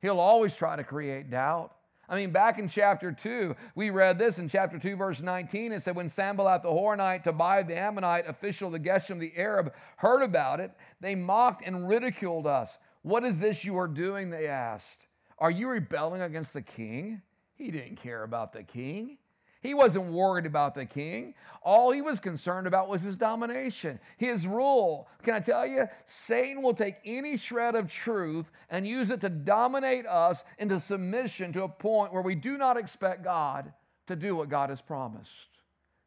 He'll 0.03 0.21
always 0.21 0.55
try 0.55 0.77
to 0.77 0.85
create 0.85 1.31
doubt. 1.31 1.75
I 2.09 2.17
mean, 2.17 2.31
back 2.31 2.59
in 2.59 2.69
chapter 2.69 3.13
2, 3.13 3.55
we 3.75 3.91
read 3.91 4.19
this 4.19 4.39
in 4.39 4.49
chapter 4.49 4.79
2, 4.79 4.97
verse 4.97 5.21
19. 5.21 5.73
It 5.73 5.83
said, 5.83 5.95
When 5.95 6.09
Sanballat 6.09 6.63
the 6.63 6.71
Horonite, 6.71 7.23
Tobiah 7.23 7.65
the 7.65 7.77
Ammonite, 7.77 8.27
official 8.27 8.71
the 8.71 8.81
Geshem 8.81 9.21
the 9.21 9.33
Arab, 9.37 9.75
heard 9.97 10.23
about 10.23 10.59
it, 10.61 10.73
they 11.01 11.15
mocked 11.15 11.67
and 11.67 11.87
ridiculed 11.87 12.47
us. 12.47 12.79
What 13.03 13.25
is 13.25 13.37
this 13.37 13.63
you 13.65 13.77
are 13.79 13.89
doing? 13.89 14.31
They 14.31 14.47
asked. 14.47 15.07
Are 15.39 15.51
you 15.51 15.69
rebelling 15.69 16.23
against 16.23 16.53
the 16.53 16.63
king? 16.63 17.21
He 17.55 17.71
didn't 17.71 17.97
care 17.97 18.23
about 18.23 18.53
the 18.53 18.63
king. 18.63 19.19
He 19.61 19.75
wasn't 19.75 20.13
worried 20.13 20.47
about 20.47 20.75
the 20.75 20.85
king. 20.85 21.35
All 21.63 21.91
he 21.91 22.01
was 22.01 22.21
concerned 22.21 22.69
about 22.69 22.89
was 22.89 23.03
his 23.03 23.17
domination, 23.17 23.99
his 24.17 24.47
rule. 24.47 25.09
Can 25.25 25.35
I 25.35 25.41
tell 25.41 25.67
you? 25.67 25.87
Satan 26.07 26.63
will 26.63 26.75
take 26.75 26.97
any 27.05 27.37
shred 27.37 27.75
of 27.75 27.91
truth 27.91 28.51
and 28.71 28.87
use 28.87 29.11
it 29.11 29.21
to 29.23 29.29
dominate 29.29 30.07
us 30.07 30.45
into 30.59 30.79
submission 30.79 31.53
to 31.55 31.65
a 31.65 31.69
point 31.69 32.13
where 32.13 32.23
we 32.23 32.37
do 32.37 32.57
not 32.57 32.77
expect 32.77 33.25
God 33.25 33.73
to 34.07 34.15
do 34.15 34.37
what 34.37 34.49
God 34.49 34.71
has 34.71 34.81
promised. 34.81 35.31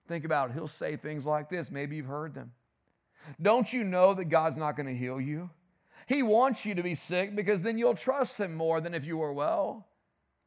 Think 0.08 0.26
about 0.26 0.50
it. 0.50 0.54
He'll 0.54 0.68
say 0.68 0.96
things 0.96 1.26
like 1.26 1.50
this. 1.50 1.70
Maybe 1.70 1.98
you've 1.98 2.06
heard 2.06 2.34
them. 2.34 2.52
Don't 3.42 3.72
you 3.72 3.84
know 3.84 4.14
that 4.14 4.26
God's 4.26 4.58
not 4.58 4.76
going 4.76 4.88
to 4.88 4.98
heal 4.98 5.22
you? 5.22 5.50
He 6.08 6.24
wants 6.24 6.66
you 6.66 6.76
to 6.76 6.84
be 6.84 6.96
sick 6.96 7.36
because 7.36 7.62
then 7.62 7.78
you'll 7.78 7.96
trust 7.96 8.38
Him 8.38 8.56
more 8.56 8.82
than 8.82 8.94
if 8.94 9.06
you 9.06 9.18
were 9.18 9.34
well. 9.34 9.88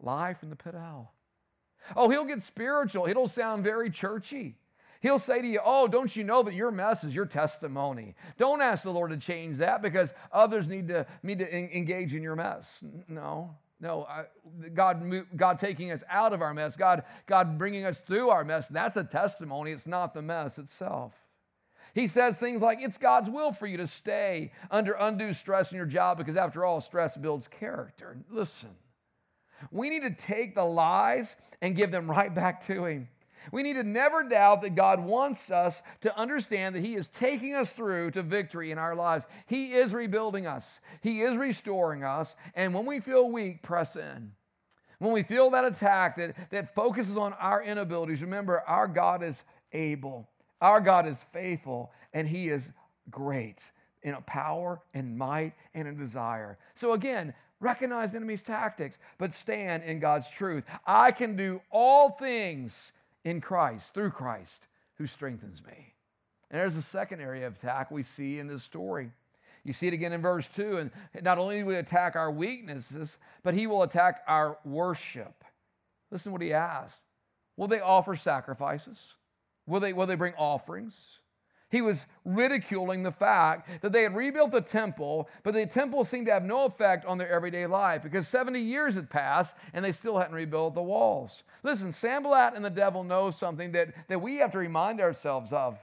Lie 0.01 0.35
from 0.35 0.51
the 0.51 0.57
pit 0.57 0.75
hell. 0.75 1.14
Oh, 1.97 2.09
he'll 2.09 2.25
get 2.25 2.43
spiritual. 2.43 3.07
It'll 3.07 3.29
sound 3.29 3.65
very 3.65 3.91
churchy. 3.91 4.57
He'll 5.01 5.19
say 5.19 5.43
to 5.43 5.47
you, 5.47 5.61
Oh, 5.63 5.87
don't 5.87 6.15
you 6.17 6.25
know 6.25 6.43
that 6.43 6.55
your 6.55 6.71
mess 6.71 7.05
is 7.05 7.15
your 7.15 7.27
testimony? 7.27 8.15
Don't 8.39 8.63
ask 8.63 8.85
the 8.85 8.91
Lord 8.91 9.11
to 9.11 9.19
change 9.19 9.59
that 9.59 9.83
because 9.83 10.15
others 10.33 10.67
need 10.67 10.89
to, 10.89 11.07
need 11.23 11.41
to 11.41 11.55
engage 11.55 12.15
in 12.15 12.23
your 12.23 12.37
mess. 12.37 12.67
No, 13.07 13.55
no. 13.81 14.07
I, 14.09 14.25
God, 14.73 15.27
God 15.37 15.59
taking 15.59 15.93
us 15.93 16.03
out 16.09 16.33
of 16.33 16.41
our 16.41 16.55
mess, 16.55 16.75
God, 16.75 17.03
God 17.27 17.59
bringing 17.59 17.85
us 17.85 17.99
through 18.07 18.31
our 18.31 18.45
mess, 18.45 18.67
that's 18.69 18.97
a 18.97 19.05
testimony. 19.05 19.73
It's 19.73 19.87
not 19.87 20.15
the 20.15 20.23
mess 20.23 20.57
itself. 20.59 21.13
He 21.95 22.09
says 22.09 22.37
things 22.39 22.61
like, 22.61 22.79
It's 22.81 22.99
God's 22.99 23.31
will 23.31 23.53
for 23.53 23.67
you 23.67 23.77
to 23.77 23.87
stay 23.87 24.53
under 24.71 24.95
undue 24.95 25.33
stress 25.33 25.71
in 25.71 25.77
your 25.77 25.87
job 25.87 26.19
because, 26.19 26.37
after 26.37 26.65
all, 26.65 26.81
stress 26.81 27.17
builds 27.17 27.47
character. 27.47 28.17
Listen, 28.31 28.71
we 29.71 29.91
need 29.91 30.03
to 30.03 30.15
take 30.15 30.55
the 30.55 30.65
lies 30.65 31.37
and 31.63 31.77
give 31.77 31.91
them 31.91 32.11
right 32.11 32.35
back 32.35 32.67
to 32.67 32.85
Him. 32.85 33.09
We 33.53 33.63
need 33.63 33.75
to 33.75 33.83
never 33.83 34.23
doubt 34.23 34.63
that 34.63 34.75
God 34.75 35.05
wants 35.05 35.51
us 35.51 35.83
to 36.01 36.17
understand 36.17 36.75
that 36.75 36.85
He 36.85 36.95
is 36.95 37.09
taking 37.09 37.55
us 37.55 37.73
through 37.73 38.13
to 38.13 38.23
victory 38.23 38.71
in 38.71 38.79
our 38.79 38.95
lives. 38.95 39.27
He 39.47 39.75
is 39.75 39.93
rebuilding 39.93 40.47
us, 40.47 40.81
He 41.03 41.23
is 41.23 41.37
restoring 41.37 42.05
us. 42.05 42.35
And 42.55 42.73
when 42.75 42.87
we 42.87 43.01
feel 43.01 43.31
weak, 43.31 43.63
press 43.63 43.97
in. 43.97 44.33
When 44.99 45.13
we 45.13 45.23
feel 45.23 45.51
that 45.51 45.65
attack 45.65 46.17
that, 46.17 46.51
that 46.51 46.75
focuses 46.75 47.17
on 47.17 47.35
our 47.35 47.63
inabilities, 47.63 48.23
remember 48.23 48.63
our 48.67 48.87
God 48.87 49.23
is 49.23 49.43
able, 49.73 50.29
our 50.61 50.81
God 50.81 51.07
is 51.07 51.25
faithful, 51.33 51.93
and 52.13 52.29
He 52.29 52.49
is 52.49 52.71
great 53.11 53.59
in 54.03 54.15
a 54.15 54.21
power 54.23 54.81
and 54.95 55.17
might 55.17 55.53
and 55.75 55.89
a 55.89 55.93
desire. 55.93 56.59
So 56.75 56.93
again, 56.93 57.35
Recognize 57.65 58.11
the 58.11 58.19
enemy's 58.19 58.43
tactics, 58.43 58.99
but 59.17 59.33
stand 59.33 59.85
in 59.85 59.99
God's 59.99 60.29
truth. 60.29 60.65
I 60.87 61.11
can 61.11 61.35
do 61.35 61.63
all 61.71 62.11
things 62.11 62.93
in 63.25 63.41
Christ, 63.41 63.87
through 63.95 64.11
Christ, 64.11 64.67
who 64.97 65.07
strengthens 65.07 65.63
me. 65.65 65.95
And 66.51 66.61
there's 66.61 66.77
a 66.77 66.83
second 66.83 67.23
area 67.23 67.47
of 67.47 67.55
attack 67.55 67.91
we 67.91 68.03
see 68.03 68.39
in 68.39 68.47
this 68.47 68.63
story. 68.63 69.11
You 69.65 69.73
see 69.73 69.87
it 69.87 69.95
again 69.95 70.13
in 70.13 70.21
verse 70.21 70.47
2. 70.55 70.77
And 70.77 70.91
not 71.23 71.39
only 71.39 71.63
will 71.63 71.73
he 71.73 71.79
attack 71.79 72.17
our 72.17 72.31
weaknesses, 72.31 73.17
but 73.43 73.55
he 73.55 73.67
will 73.67 73.83
attack 73.83 74.21
our 74.29 74.59
worship. 74.67 75.43
Listen 76.11 76.31
to 76.31 76.33
what 76.33 76.43
he 76.43 76.53
asks 76.53 76.99
Will 77.57 77.69
they 77.69 77.81
offer 77.81 78.15
sacrifices? 78.15 79.03
Will 79.67 79.81
they, 79.81 79.95
will 79.95 80.07
they 80.07 80.17
bring 80.17 80.35
offerings? 80.35 81.03
He 81.75 81.83
was 81.83 82.07
ridiculing 82.25 83.03
the 83.03 83.11
fact 83.11 83.69
that 83.83 83.91
they 83.91 84.05
had 84.05 84.15
rebuilt 84.15 84.53
the 84.53 84.61
temple, 84.61 85.29
but 85.43 85.55
the 85.55 85.67
temple 85.67 86.05
seemed 86.05 86.27
to 86.27 86.33
have 86.33 86.45
no 86.45 86.67
effect 86.67 87.05
on 87.05 87.19
their 87.19 87.29
everyday 87.29 87.67
life 87.67 88.05
because 88.05 88.29
70 88.29 88.61
years 88.61 88.95
had 88.95 89.11
passed 89.11 89.57
and 89.73 89.85
they 89.85 89.91
still 89.91 90.17
hadn't 90.17 90.37
rebuilt 90.37 90.77
the 90.77 90.83
walls. 90.83 91.43
Listen, 91.65 91.91
Sanballat 91.91 92.55
and 92.55 92.65
the 92.65 92.71
devil 92.71 93.03
know 93.03 93.33
something 93.33 93.73
that, 93.73 93.93
that 94.07 94.23
we 94.23 94.37
have 94.37 94.53
to 94.53 94.59
remind 94.59 95.01
ourselves 95.01 95.53
of. 95.53 95.77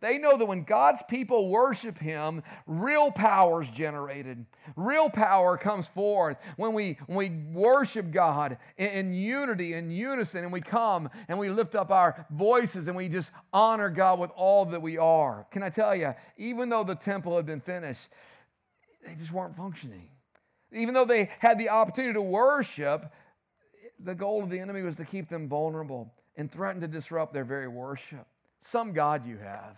They 0.00 0.18
know 0.18 0.36
that 0.36 0.46
when 0.46 0.64
God's 0.64 1.02
people 1.08 1.48
worship 1.48 1.98
Him, 1.98 2.42
real 2.66 3.10
power 3.10 3.62
is 3.62 3.70
generated. 3.70 4.44
Real 4.76 5.10
power 5.10 5.56
comes 5.56 5.88
forth 5.88 6.36
when 6.56 6.72
we, 6.72 6.98
when 7.06 7.18
we 7.18 7.30
worship 7.52 8.10
God 8.10 8.56
in, 8.78 8.86
in 8.86 9.14
unity, 9.14 9.74
in 9.74 9.90
unison, 9.90 10.44
and 10.44 10.52
we 10.52 10.60
come 10.60 11.08
and 11.28 11.38
we 11.38 11.50
lift 11.50 11.74
up 11.74 11.90
our 11.90 12.26
voices 12.30 12.88
and 12.88 12.96
we 12.96 13.08
just 13.08 13.30
honor 13.52 13.90
God 13.90 14.18
with 14.18 14.30
all 14.36 14.64
that 14.66 14.80
we 14.80 14.98
are. 14.98 15.46
Can 15.50 15.62
I 15.62 15.70
tell 15.70 15.94
you, 15.94 16.14
even 16.36 16.68
though 16.68 16.84
the 16.84 16.96
temple 16.96 17.36
had 17.36 17.46
been 17.46 17.60
finished, 17.60 18.08
they 19.06 19.14
just 19.14 19.32
weren't 19.32 19.56
functioning. 19.56 20.08
Even 20.72 20.94
though 20.94 21.04
they 21.04 21.30
had 21.38 21.58
the 21.58 21.68
opportunity 21.68 22.14
to 22.14 22.22
worship, 22.22 23.12
the 24.00 24.14
goal 24.14 24.42
of 24.42 24.50
the 24.50 24.58
enemy 24.58 24.82
was 24.82 24.96
to 24.96 25.04
keep 25.04 25.28
them 25.28 25.48
vulnerable 25.48 26.12
and 26.36 26.50
threaten 26.50 26.80
to 26.80 26.88
disrupt 26.88 27.32
their 27.32 27.44
very 27.44 27.68
worship 27.68 28.26
some 28.64 28.92
God 28.92 29.26
you 29.26 29.36
have. 29.38 29.76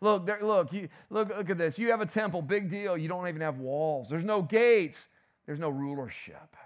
Look, 0.00 0.26
there, 0.26 0.40
look, 0.42 0.72
you, 0.72 0.88
look, 1.10 1.28
look 1.28 1.50
at 1.50 1.58
this. 1.58 1.78
You 1.78 1.90
have 1.90 2.00
a 2.00 2.06
temple, 2.06 2.40
big 2.42 2.70
deal. 2.70 2.96
You 2.96 3.08
don't 3.08 3.28
even 3.28 3.40
have 3.42 3.58
walls. 3.58 4.08
There's 4.08 4.24
no 4.24 4.40
gates. 4.42 4.98
There's 5.46 5.58
no 5.58 5.68
rulership. 5.68 6.56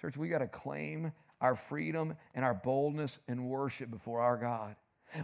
Church, 0.00 0.16
we 0.16 0.28
got 0.28 0.38
to 0.38 0.46
claim 0.46 1.12
our 1.40 1.56
freedom 1.68 2.14
and 2.34 2.44
our 2.44 2.54
boldness 2.54 3.18
and 3.28 3.48
worship 3.48 3.90
before 3.90 4.20
our 4.20 4.36
God. 4.36 4.76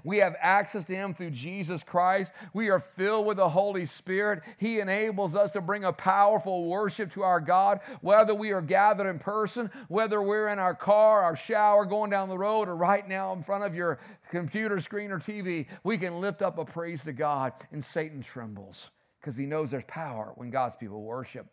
We 0.04 0.18
have 0.18 0.36
access 0.40 0.84
to 0.86 0.94
Him 0.94 1.14
through 1.14 1.30
Jesus 1.30 1.82
Christ. 1.82 2.32
We 2.54 2.70
are 2.70 2.84
filled 2.96 3.26
with 3.26 3.36
the 3.36 3.48
Holy 3.48 3.86
Spirit. 3.86 4.42
He 4.56 4.80
enables 4.80 5.34
us 5.34 5.50
to 5.52 5.60
bring 5.60 5.84
a 5.84 5.92
powerful 5.92 6.66
worship 6.66 7.12
to 7.12 7.22
our 7.22 7.40
God, 7.40 7.80
whether 8.00 8.34
we 8.34 8.50
are 8.52 8.62
gathered 8.62 9.08
in 9.08 9.18
person, 9.18 9.70
whether 9.88 10.22
we're 10.22 10.48
in 10.48 10.58
our 10.58 10.74
car, 10.74 11.22
our 11.22 11.36
shower, 11.36 11.84
going 11.84 12.10
down 12.10 12.28
the 12.28 12.38
road, 12.38 12.68
or 12.68 12.76
right 12.76 13.08
now 13.08 13.32
in 13.32 13.42
front 13.42 13.64
of 13.64 13.74
your 13.74 13.98
computer 14.30 14.80
screen 14.80 15.10
or 15.10 15.18
TV. 15.18 15.66
We 15.84 15.98
can 15.98 16.20
lift 16.20 16.42
up 16.42 16.58
a 16.58 16.64
praise 16.64 17.02
to 17.02 17.12
God, 17.12 17.52
and 17.72 17.84
Satan 17.84 18.22
trembles. 18.22 18.90
because 19.20 19.36
he 19.36 19.46
knows 19.46 19.70
there's 19.70 19.84
power 19.86 20.32
when 20.34 20.50
God's 20.50 20.76
people 20.76 21.02
worship. 21.02 21.46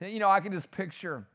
You 0.00 0.18
know, 0.18 0.28
I 0.28 0.40
can 0.40 0.52
just 0.52 0.70
picture 0.70 1.26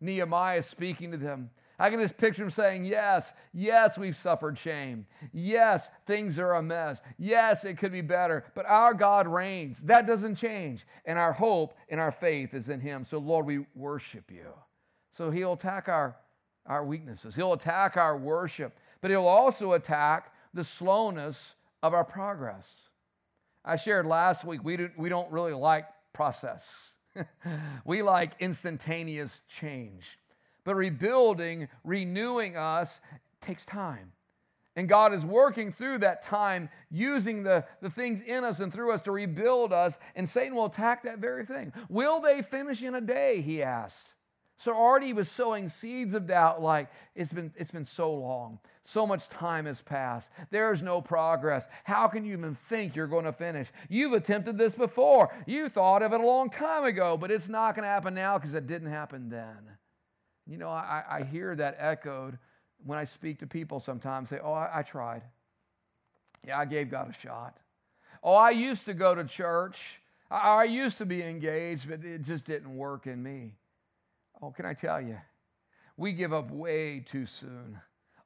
Nehemiah 0.00 0.62
speaking 0.62 1.10
to 1.12 1.16
them. 1.16 1.50
I 1.78 1.90
can 1.90 2.00
just 2.00 2.16
picture 2.16 2.42
him 2.42 2.50
saying, 2.50 2.86
Yes, 2.86 3.32
yes, 3.52 3.98
we've 3.98 4.16
suffered 4.16 4.58
shame. 4.58 5.06
Yes, 5.32 5.88
things 6.06 6.38
are 6.38 6.54
a 6.54 6.62
mess. 6.62 7.00
Yes, 7.18 7.64
it 7.64 7.78
could 7.78 7.92
be 7.92 8.00
better. 8.00 8.44
But 8.54 8.66
our 8.66 8.94
God 8.94 9.26
reigns. 9.26 9.80
That 9.80 10.06
doesn't 10.06 10.36
change. 10.36 10.86
And 11.04 11.18
our 11.18 11.32
hope 11.32 11.74
and 11.88 12.00
our 12.00 12.12
faith 12.12 12.54
is 12.54 12.70
in 12.70 12.80
him. 12.80 13.04
So, 13.04 13.18
Lord, 13.18 13.46
we 13.46 13.66
worship 13.74 14.30
you. 14.30 14.52
So 15.16 15.30
he'll 15.30 15.54
attack 15.54 15.88
our, 15.88 16.16
our 16.66 16.84
weaknesses, 16.84 17.34
he'll 17.34 17.54
attack 17.54 17.96
our 17.96 18.16
worship, 18.16 18.76
but 19.00 19.10
he'll 19.10 19.26
also 19.26 19.72
attack 19.72 20.32
the 20.52 20.64
slowness 20.64 21.54
of 21.82 21.94
our 21.94 22.04
progress. 22.04 22.74
I 23.64 23.76
shared 23.76 24.06
last 24.06 24.44
week, 24.44 24.62
we 24.62 24.76
don't, 24.76 24.98
we 24.98 25.08
don't 25.08 25.30
really 25.30 25.52
like 25.52 25.86
process. 26.12 26.92
we 27.84 28.02
like 28.02 28.32
instantaneous 28.40 29.40
change. 29.48 30.18
But 30.66 30.74
rebuilding, 30.74 31.68
renewing 31.84 32.56
us 32.56 32.98
takes 33.40 33.64
time. 33.64 34.12
And 34.74 34.88
God 34.88 35.14
is 35.14 35.24
working 35.24 35.72
through 35.72 36.00
that 36.00 36.24
time, 36.24 36.68
using 36.90 37.42
the, 37.42 37.64
the 37.80 37.88
things 37.88 38.20
in 38.26 38.44
us 38.44 38.58
and 38.58 38.70
through 38.70 38.92
us 38.92 39.00
to 39.02 39.12
rebuild 39.12 39.72
us. 39.72 39.96
And 40.16 40.28
Satan 40.28 40.54
will 40.54 40.66
attack 40.66 41.04
that 41.04 41.20
very 41.20 41.46
thing. 41.46 41.72
Will 41.88 42.20
they 42.20 42.42
finish 42.42 42.82
in 42.82 42.96
a 42.96 43.00
day? 43.00 43.40
He 43.40 43.62
asked. 43.62 44.12
So 44.58 44.74
already 44.74 45.06
he 45.06 45.12
was 45.12 45.30
sowing 45.30 45.68
seeds 45.68 46.14
of 46.14 46.26
doubt, 46.26 46.60
like 46.60 46.90
it's 47.14 47.32
been, 47.32 47.52
it's 47.56 47.70
been 47.70 47.84
so 47.84 48.12
long. 48.12 48.58
So 48.82 49.06
much 49.06 49.28
time 49.28 49.66
has 49.66 49.80
passed. 49.82 50.30
There's 50.50 50.82
no 50.82 51.00
progress. 51.00 51.66
How 51.84 52.08
can 52.08 52.24
you 52.24 52.32
even 52.32 52.56
think 52.68 52.96
you're 52.96 53.06
going 53.06 53.24
to 53.24 53.32
finish? 53.32 53.68
You've 53.88 54.14
attempted 54.14 54.58
this 54.58 54.74
before. 54.74 55.32
You 55.46 55.68
thought 55.68 56.02
of 56.02 56.12
it 56.12 56.20
a 56.20 56.26
long 56.26 56.50
time 56.50 56.84
ago, 56.84 57.16
but 57.16 57.30
it's 57.30 57.48
not 57.48 57.76
going 57.76 57.84
to 57.84 57.88
happen 57.88 58.14
now 58.14 58.38
because 58.38 58.54
it 58.54 58.66
didn't 58.66 58.90
happen 58.90 59.28
then. 59.28 59.58
You 60.46 60.58
know, 60.58 60.68
I, 60.68 61.02
I 61.08 61.22
hear 61.24 61.56
that 61.56 61.76
echoed 61.78 62.38
when 62.84 62.98
I 62.98 63.04
speak 63.04 63.40
to 63.40 63.46
people 63.46 63.80
sometimes 63.80 64.28
say, 64.28 64.38
Oh, 64.42 64.52
I, 64.52 64.78
I 64.78 64.82
tried. 64.82 65.22
Yeah, 66.46 66.58
I 66.58 66.64
gave 66.64 66.90
God 66.90 67.10
a 67.10 67.12
shot. 67.12 67.56
Oh, 68.22 68.34
I 68.34 68.50
used 68.50 68.84
to 68.84 68.94
go 68.94 69.14
to 69.14 69.24
church. 69.24 69.78
I, 70.30 70.36
I 70.36 70.64
used 70.64 70.98
to 70.98 71.06
be 71.06 71.22
engaged, 71.22 71.88
but 71.88 72.04
it 72.04 72.22
just 72.22 72.44
didn't 72.44 72.76
work 72.76 73.06
in 73.06 73.22
me. 73.22 73.52
Oh, 74.40 74.50
can 74.50 74.66
I 74.66 74.74
tell 74.74 75.00
you? 75.00 75.18
We 75.96 76.12
give 76.12 76.32
up 76.32 76.50
way 76.50 77.04
too 77.10 77.26
soon 77.26 77.80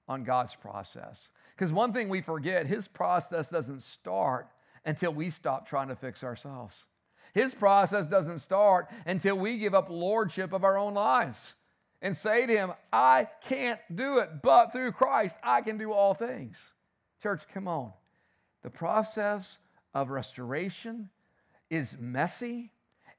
on 0.09 0.25
God's 0.25 0.55
process. 0.55 1.29
Because 1.57 1.73
one 1.73 1.93
thing 1.93 2.09
we 2.09 2.21
forget, 2.21 2.67
His 2.67 2.89
process 2.89 3.49
doesn't 3.49 3.83
start 3.83 4.49
until 4.85 5.13
we 5.13 5.31
stop 5.31 5.69
trying 5.69 5.89
to 5.89 5.97
fix 5.97 6.25
ourselves. 6.25 6.77
His 7.33 7.55
process 7.55 8.07
doesn't 8.07 8.41
start 8.41 8.89
until 9.07 9.37
we 9.37 9.59
give 9.59 9.75
up 9.75 9.89
lordship 9.89 10.53
of 10.53 10.65
our 10.65 10.77
own 10.77 10.95
lives 10.95 11.53
and 12.03 12.17
say 12.17 12.47
to 12.47 12.53
Him, 12.53 12.73
I 12.93 13.29
can't 13.49 13.81
do 13.95 14.19
it, 14.19 14.43
but 14.43 14.73
through 14.73 14.93
Christ, 14.93 15.37
I 15.43 15.61
can 15.61 15.79
do 15.79 15.93
all 15.93 16.15
things. 16.15 16.57
Church, 17.23 17.43
come 17.53 17.69
on. 17.69 17.93
The 18.63 18.71
process 18.71 19.59
of 19.95 20.11
restoration 20.11 21.09
is 21.71 21.97
messy, 21.99 22.73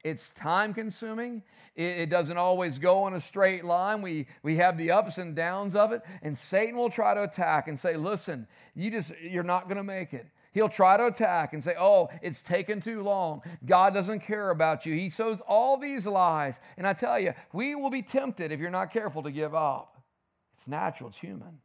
it's 0.04 0.30
time 0.30 0.74
consuming. 0.74 1.42
It, 1.74 2.10
doesn't 2.10 2.36
always 2.36 2.78
go 2.78 3.06
in 3.06 3.14
a 3.14 3.20
straight 3.20 3.64
line. 3.64 4.02
We, 4.02 4.26
we 4.42 4.56
have 4.56 4.76
the 4.76 4.90
ups 4.90 5.16
and 5.18 5.34
downs 5.34 5.74
of 5.74 5.92
it. 5.92 6.02
And 6.22 6.36
Satan 6.36 6.76
will 6.76 6.90
try 6.90 7.14
to 7.14 7.22
attack 7.22 7.68
and 7.68 7.78
say, 7.78 7.96
listen, 7.96 8.46
you 8.74 8.90
just, 8.90 9.12
you're 9.22 9.42
not 9.42 9.68
going 9.68 9.78
to 9.78 9.84
make 9.84 10.12
it. 10.12 10.26
He'll 10.52 10.68
try 10.68 10.96
to 10.96 11.06
attack 11.06 11.54
and 11.54 11.64
say, 11.64 11.74
Oh, 11.78 12.08
it's 12.22 12.42
taken 12.42 12.80
too 12.80 13.02
long. 13.02 13.42
God 13.64 13.94
doesn't 13.94 14.20
care 14.20 14.50
about 14.50 14.86
you. 14.86 14.94
He 14.94 15.08
sows 15.08 15.40
all 15.46 15.78
these 15.78 16.06
lies. 16.06 16.60
And 16.76 16.86
I 16.86 16.92
tell 16.92 17.18
you, 17.18 17.32
we 17.52 17.74
will 17.74 17.90
be 17.90 18.02
tempted 18.02 18.52
if 18.52 18.60
you're 18.60 18.70
not 18.70 18.92
careful 18.92 19.22
to 19.22 19.30
give 19.30 19.54
up. 19.54 20.02
It's 20.56 20.68
natural, 20.68 21.08
it's 21.08 21.18
human. 21.18 21.58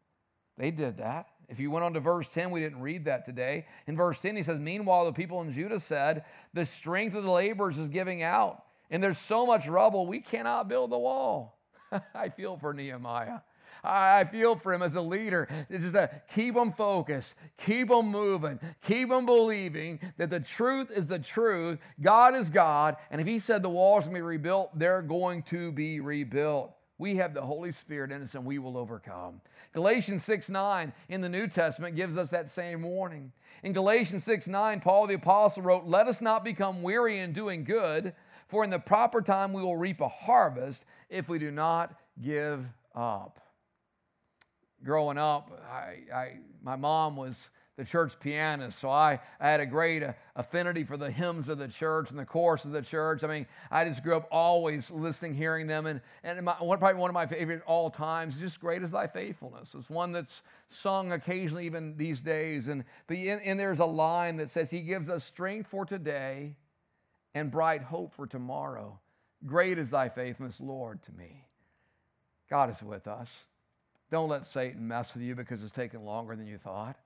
They 0.57 0.71
did 0.71 0.97
that. 0.97 1.27
If 1.49 1.59
you 1.59 1.71
went 1.71 1.85
on 1.85 1.93
to 1.93 1.99
verse 1.99 2.27
10, 2.33 2.51
we 2.51 2.59
didn't 2.59 2.81
read 2.81 3.05
that 3.05 3.25
today. 3.25 3.65
In 3.87 3.95
verse 3.95 4.19
10, 4.19 4.35
he 4.35 4.43
says, 4.43 4.59
Meanwhile, 4.59 5.05
the 5.05 5.13
people 5.13 5.41
in 5.41 5.53
Judah 5.53 5.79
said, 5.79 6.25
The 6.53 6.65
strength 6.65 7.15
of 7.15 7.23
the 7.23 7.31
laborers 7.31 7.77
is 7.77 7.89
giving 7.89 8.23
out, 8.23 8.63
and 8.89 9.01
there's 9.01 9.19
so 9.19 9.45
much 9.45 9.67
rubble, 9.67 10.07
we 10.07 10.19
cannot 10.19 10.67
build 10.67 10.91
the 10.91 10.97
wall. 10.97 11.59
I 12.13 12.29
feel 12.29 12.57
for 12.57 12.73
Nehemiah. 12.73 13.39
I 13.83 14.25
feel 14.25 14.55
for 14.55 14.73
him 14.73 14.81
as 14.81 14.95
a 14.95 15.01
leader. 15.01 15.47
It's 15.69 15.83
just 15.83 15.93
to 15.93 16.09
keep 16.33 16.55
them 16.55 16.73
focused, 16.73 17.33
keep 17.57 17.89
them 17.89 18.07
moving, 18.07 18.59
keep 18.81 19.09
them 19.09 19.25
believing 19.25 19.99
that 20.17 20.29
the 20.29 20.39
truth 20.39 20.89
is 20.91 21.07
the 21.07 21.19
truth. 21.19 21.79
God 22.01 22.35
is 22.35 22.49
God. 22.49 22.97
And 23.11 23.21
if 23.21 23.27
he 23.27 23.39
said 23.39 23.61
the 23.61 23.69
walls 23.69 24.05
can 24.05 24.13
be 24.13 24.21
rebuilt, 24.21 24.77
they're 24.77 25.01
going 25.01 25.43
to 25.43 25.71
be 25.71 25.99
rebuilt. 25.99 26.73
We 26.99 27.15
have 27.17 27.33
the 27.33 27.41
Holy 27.41 27.71
Spirit 27.71 28.11
in 28.11 28.23
us 28.23 28.33
and 28.33 28.43
we 28.43 28.57
will 28.57 28.75
overcome. 28.75 29.39
Galatians 29.73 30.23
6 30.23 30.49
9 30.49 30.91
in 31.09 31.21
the 31.21 31.29
New 31.29 31.47
Testament 31.47 31.95
gives 31.95 32.17
us 32.17 32.31
that 32.31 32.49
same 32.49 32.81
warning. 32.81 33.31
In 33.63 33.73
Galatians 33.73 34.23
6 34.23 34.47
9, 34.47 34.79
Paul 34.79 35.05
the 35.05 35.13
Apostle 35.13 35.63
wrote, 35.63 35.85
Let 35.85 36.07
us 36.07 36.21
not 36.21 36.43
become 36.43 36.81
weary 36.81 37.19
in 37.19 37.33
doing 37.33 37.63
good, 37.63 38.13
for 38.47 38.63
in 38.63 38.69
the 38.71 38.79
proper 38.79 39.21
time 39.21 39.53
we 39.53 39.61
will 39.61 39.77
reap 39.77 40.01
a 40.01 40.07
harvest 40.07 40.85
if 41.09 41.29
we 41.29 41.37
do 41.37 41.51
not 41.51 41.93
give 42.21 42.65
up. 42.95 43.39
Growing 44.87 45.17
up, 45.17 45.51
I, 45.69 46.15
I, 46.15 46.37
my 46.63 46.77
mom 46.77 47.17
was 47.17 47.49
the 47.75 47.83
church 47.83 48.13
pianist. 48.21 48.79
So 48.79 48.89
I, 48.89 49.19
I 49.37 49.49
had 49.49 49.59
a 49.59 49.65
great 49.65 50.01
uh, 50.01 50.13
affinity 50.37 50.85
for 50.85 50.95
the 50.95 51.11
hymns 51.11 51.49
of 51.49 51.57
the 51.57 51.67
church 51.67 52.09
and 52.09 52.17
the 52.17 52.23
chorus 52.23 52.63
of 52.63 52.71
the 52.71 52.81
church. 52.81 53.21
I 53.21 53.27
mean, 53.27 53.45
I 53.69 53.83
just 53.83 54.01
grew 54.01 54.15
up 54.15 54.29
always 54.31 54.89
listening, 54.89 55.33
hearing 55.33 55.67
them. 55.67 55.87
And, 55.87 55.99
and 56.23 56.45
my, 56.45 56.53
one, 56.53 56.79
probably 56.79 57.01
one 57.01 57.09
of 57.09 57.13
my 57.13 57.27
favorite 57.27 57.63
all 57.67 57.89
times, 57.89 58.37
just 58.39 58.61
great 58.61 58.81
is 58.81 58.91
thy 58.91 59.07
faithfulness. 59.07 59.75
It's 59.77 59.89
one 59.89 60.13
that's 60.13 60.41
sung 60.69 61.11
occasionally 61.11 61.65
even 61.65 61.97
these 61.97 62.21
days. 62.21 62.69
And, 62.69 62.85
but 63.07 63.17
in, 63.17 63.41
and 63.41 63.59
there's 63.59 63.79
a 63.79 63.85
line 63.85 64.37
that 64.37 64.49
says, 64.49 64.69
He 64.71 64.79
gives 64.79 65.09
us 65.09 65.25
strength 65.25 65.69
for 65.69 65.83
today 65.83 66.55
and 67.35 67.51
bright 67.51 67.81
hope 67.83 68.13
for 68.15 68.25
tomorrow. 68.25 68.97
Great 69.45 69.79
is 69.79 69.89
thy 69.89 70.07
faithfulness, 70.07 70.61
Lord, 70.61 71.03
to 71.03 71.11
me. 71.11 71.43
God 72.49 72.69
is 72.69 72.81
with 72.81 73.05
us. 73.05 73.29
Don't 74.09 74.29
let 74.29 74.45
Satan 74.45 74.87
mess 74.87 75.13
with 75.13 75.23
you 75.23 75.35
because 75.35 75.63
it's 75.63 75.71
taken 75.71 76.03
longer 76.03 76.35
than 76.35 76.47
you 76.47 76.57
thought. 76.57 76.97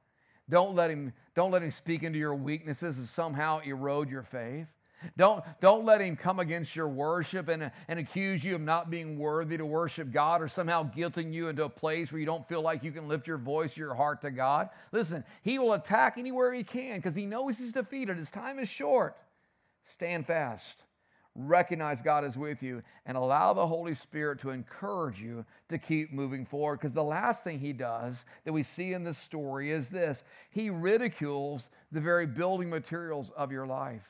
Don't 0.50 0.76
let 0.76 0.92
him, 0.92 1.14
don't 1.36 1.52
let 1.52 1.64
him 1.64 1.72
speak 1.72 2.04
into 2.04 2.20
your 2.20 2.36
weaknesses 2.36 2.98
and 2.98 3.08
somehow 3.08 3.60
erode 3.60 4.10
your 4.10 4.24
faith. 4.24 4.68
Don't, 5.18 5.44
don't 5.60 5.84
let 5.84 6.00
him 6.00 6.16
come 6.16 6.40
against 6.40 6.76
your 6.76 6.88
worship 6.88 7.48
and, 7.48 7.72
and 7.88 8.00
accuse 8.00 8.44
you 8.44 8.54
of 8.54 8.62
not 8.62 8.92
being 8.92 9.18
worthy 9.18 9.58
to 9.58 9.66
worship 9.66 10.12
God 10.12 10.44
or 10.44 10.48
somehow 10.48 10.92
guilting 10.96 11.34
you 11.34 11.48
into 11.48 11.64
a 11.64 11.70
place 11.70 12.12
where 12.12 12.20
you 12.20 12.26
don't 12.28 12.48
feel 12.48 12.62
like 12.62 12.84
you 12.84 12.92
can 12.92 13.08
lift 13.08 13.26
your 13.26 13.40
voice, 13.40 13.76
your 13.76 13.96
heart 13.96 14.22
to 14.22 14.30
God. 14.30 14.70
Listen, 14.92 15.24
he 15.42 15.58
will 15.58 15.74
attack 15.74 16.20
anywhere 16.20 16.54
he 16.54 16.64
can 16.64 16.98
because 16.98 17.16
he 17.16 17.26
knows 17.26 17.58
he's 17.58 17.72
defeated. 17.72 18.18
His 18.18 18.30
time 18.30 18.60
is 18.60 18.70
short. 18.70 19.18
Stand 19.86 20.28
fast 20.28 20.84
recognize 21.36 22.02
God 22.02 22.26
is 22.26 22.38
with 22.38 22.62
you, 22.62 22.82
and 23.06 23.15
allow 23.15 23.54
the 23.54 23.65
Holy 23.65 23.96
Spirit 23.96 24.39
to 24.41 24.50
encourage 24.50 25.20
you 25.20 25.46
to 25.70 25.78
keep 25.78 26.12
moving 26.12 26.46
forward. 26.46 26.80
Because 26.80 26.94
the 26.94 27.04
last 27.04 27.44
thing 27.44 27.60
he 27.60 27.74
does 27.74 28.26
that 28.46 28.54
we 28.54 28.63
see 28.63 28.94
in 28.94 29.04
this 29.04 29.17
story 29.17 29.72
is 29.72 29.89
this 29.89 30.24
he 30.50 30.70
ridicules 30.70 31.70
the 31.91 32.02
very 32.02 32.26
building 32.26 32.70
materials 32.70 33.32
of 33.38 33.52
your 33.52 33.65
life. 33.65 34.04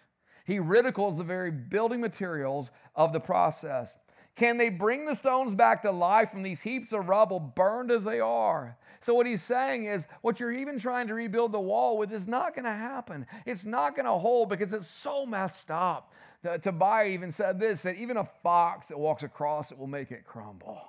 He 0.45 0.59
ridicules 0.59 1.17
the 1.17 1.23
very 1.23 1.51
building 1.51 2.01
materials 2.01 2.71
of 2.95 3.13
the 3.13 3.19
process. 3.19 3.95
Can 4.35 4.57
they 4.57 4.69
bring 4.69 5.05
the 5.05 5.15
stones 5.15 5.53
back 5.53 5.81
to 5.81 5.91
life 5.91 6.31
from 6.31 6.41
these 6.41 6.61
heaps 6.61 6.93
of 6.93 7.09
rubble, 7.09 7.39
burned 7.39 7.91
as 7.91 8.03
they 8.03 8.19
are? 8.19 8.77
So, 9.01 9.13
what 9.13 9.25
he's 9.25 9.43
saying 9.43 9.85
is, 9.85 10.07
what 10.21 10.39
you're 10.39 10.53
even 10.53 10.79
trying 10.79 11.07
to 11.07 11.13
rebuild 11.13 11.51
the 11.51 11.59
wall 11.59 11.97
with 11.97 12.13
is 12.13 12.27
not 12.27 12.55
going 12.55 12.65
to 12.65 12.71
happen. 12.71 13.25
It's 13.45 13.65
not 13.65 13.95
going 13.95 14.05
to 14.05 14.13
hold 14.13 14.49
because 14.49 14.73
it's 14.73 14.87
so 14.87 15.25
messed 15.25 15.69
up. 15.69 16.13
Tobiah 16.43 17.07
even 17.07 17.31
said 17.31 17.59
this 17.59 17.81
that 17.83 17.95
even 17.95 18.17
a 18.17 18.29
fox 18.41 18.87
that 18.87 18.97
walks 18.97 19.23
across 19.23 19.71
it 19.71 19.77
will 19.77 19.87
make 19.87 20.11
it 20.11 20.25
crumble. 20.25 20.81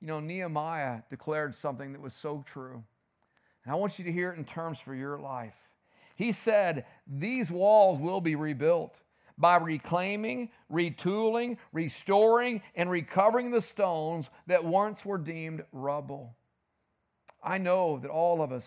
You 0.00 0.06
know, 0.06 0.20
Nehemiah 0.20 1.02
declared 1.10 1.54
something 1.54 1.92
that 1.92 2.00
was 2.00 2.14
so 2.14 2.44
true. 2.46 2.82
And 3.64 3.72
I 3.72 3.76
want 3.76 3.98
you 3.98 4.04
to 4.04 4.12
hear 4.12 4.32
it 4.32 4.38
in 4.38 4.44
terms 4.44 4.80
for 4.80 4.94
your 4.94 5.18
life. 5.18 5.56
He 6.14 6.32
said, 6.32 6.86
These 7.06 7.50
walls 7.50 8.00
will 8.00 8.20
be 8.20 8.34
rebuilt 8.34 8.98
by 9.36 9.56
reclaiming, 9.56 10.50
retooling, 10.70 11.56
restoring, 11.72 12.62
and 12.74 12.90
recovering 12.90 13.50
the 13.50 13.60
stones 13.60 14.30
that 14.46 14.64
once 14.64 15.04
were 15.04 15.18
deemed 15.18 15.64
rubble. 15.72 16.36
I 17.42 17.58
know 17.58 17.98
that 17.98 18.10
all 18.10 18.42
of 18.42 18.52
us 18.52 18.66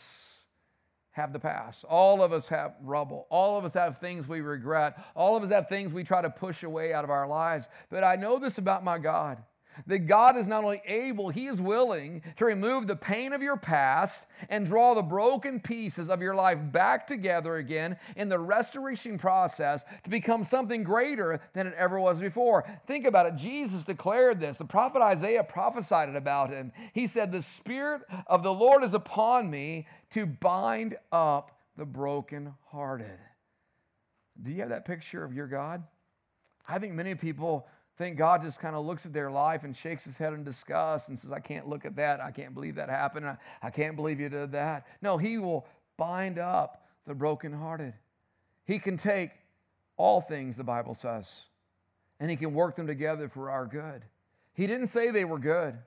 have 1.13 1.32
the 1.32 1.39
past. 1.39 1.86
All 1.86 2.21
of 2.21 2.34
us 2.34 2.47
have 2.47 2.73
rubble. 2.82 3.28
All 3.30 3.58
of 3.58 3.65
us 3.65 3.73
have 3.73 3.99
things 3.99 4.28
we 4.28 4.41
regret. 4.41 4.97
All 5.15 5.38
of 5.38 5.43
us 5.43 5.49
have 5.52 5.69
things 5.69 5.93
we 5.93 6.04
try 6.04 6.21
to 6.21 6.30
push 6.30 6.63
away 6.63 6.93
out 6.93 7.04
of 7.04 7.10
our 7.10 7.28
lives. 7.28 7.67
But 7.89 8.04
I 8.04 8.15
know 8.15 8.38
this 8.39 8.58
about 8.58 8.84
my 8.84 8.97
God. 8.99 9.38
that 9.88 9.99
God 9.99 10.38
is 10.38 10.47
not 10.47 10.63
only 10.63 10.82
able, 10.86 11.30
He 11.30 11.47
is 11.47 11.62
willing 11.62 12.21
to 12.38 12.45
remove 12.45 12.88
the 12.88 12.95
pain 12.95 13.34
of 13.34 13.41
your 13.41 13.58
past 13.58 14.26
and 14.49 14.65
draw 14.65 14.93
the 14.93 15.02
broken 15.02 15.60
pieces 15.60 16.10
of 16.10 16.21
your 16.21 16.36
life 16.36 16.60
back 16.71 17.08
together 17.08 17.56
again 17.56 17.97
in 18.15 18.30
the 18.30 18.39
restoration 18.39 19.17
process 19.17 19.84
to 20.04 20.10
become 20.10 20.43
something 20.43 20.84
greater 20.84 21.39
than 21.54 21.67
it 21.67 21.73
ever 21.78 21.99
was 21.99 22.19
before. 22.19 22.63
Think 22.88 23.06
about 23.06 23.26
it. 23.26 23.36
Jesus 23.36 23.84
declared 23.84 24.39
this. 24.39 24.58
The 24.58 24.65
prophet 24.65 25.02
Isaiah 25.02 25.43
prophesied 25.43 26.10
it 26.10 26.15
about 26.15 26.49
him. 26.49 26.71
He 26.93 27.08
said, 27.08 27.32
The 27.32 27.41
Spirit 27.41 28.02
of 28.28 28.43
the 28.43 28.54
Lord 28.54 28.84
is 28.84 28.93
upon 28.93 29.49
me 29.49 29.88
to 30.13 30.26
bind 30.26 30.95
up 31.12 31.58
the 31.78 31.86
brokenhearted. 31.86 33.19
Do 34.41 34.52
you 34.52 34.62
have 34.62 34.69
that 34.69 34.86
picture 34.86 35.23
of 35.23 35.34
your 35.34 35.47
God? 35.47 35.84
I 36.67 36.80
think 36.80 36.93
many 36.93 37.15
people 37.15 37.67
think 37.97 38.17
God 38.17 38.41
just 38.41 38.60
kind 38.60 38.76
of 38.76 38.86
looks 38.86 39.06
at 39.06 39.13
their 39.13 39.30
life 39.30 39.63
and 39.63 39.76
shakes 39.76 40.04
his 40.04 40.17
head 40.17 40.34
in 40.34 40.43
disgust 40.43 41.10
and 41.10 41.19
says, 41.19 41.32
I 41.32 41.39
can't 41.39 41.67
look 41.67 41.86
at 41.86 41.95
that. 41.97 42.21
I 42.21 42.32
can't 42.32 42.54
believe 42.54 42.76
that 42.76 42.89
happened. 42.89 43.28
I, 43.28 43.38
I 43.62 43.69
can't 43.69 43.95
believe 43.95 44.19
you 44.19 44.30
did 44.30 44.52
that. 44.54 44.88
No, 45.02 45.17
he 45.17 45.38
will 45.38 45.67
bind 45.97 46.39
up 46.39 46.86
the 47.06 47.13
brokenhearted. 47.13 47.93
He 48.65 48.80
can 48.80 48.97
take 48.97 49.32
all 49.97 50.21
things, 50.21 50.56
the 50.56 50.63
Bible 50.63 50.95
says, 50.95 51.32
and 52.19 52.30
he 52.30 52.36
can 52.36 52.54
work 52.54 52.76
them 52.76 52.88
together 52.88 53.30
for 53.30 53.52
our 53.52 53.65
good. 53.65 54.04
He 54.54 54.65
didn't 54.67 54.88
say 54.88 55.12
they 55.12 55.26
were 55.26 55.39
good. 55.39 55.78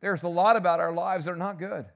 There's 0.00 0.22
a 0.22 0.28
lot 0.28 0.56
about 0.56 0.80
our 0.80 0.92
lives 0.92 1.24
that 1.24 1.30
are 1.30 1.36
not 1.36 1.58
good. 1.58 1.86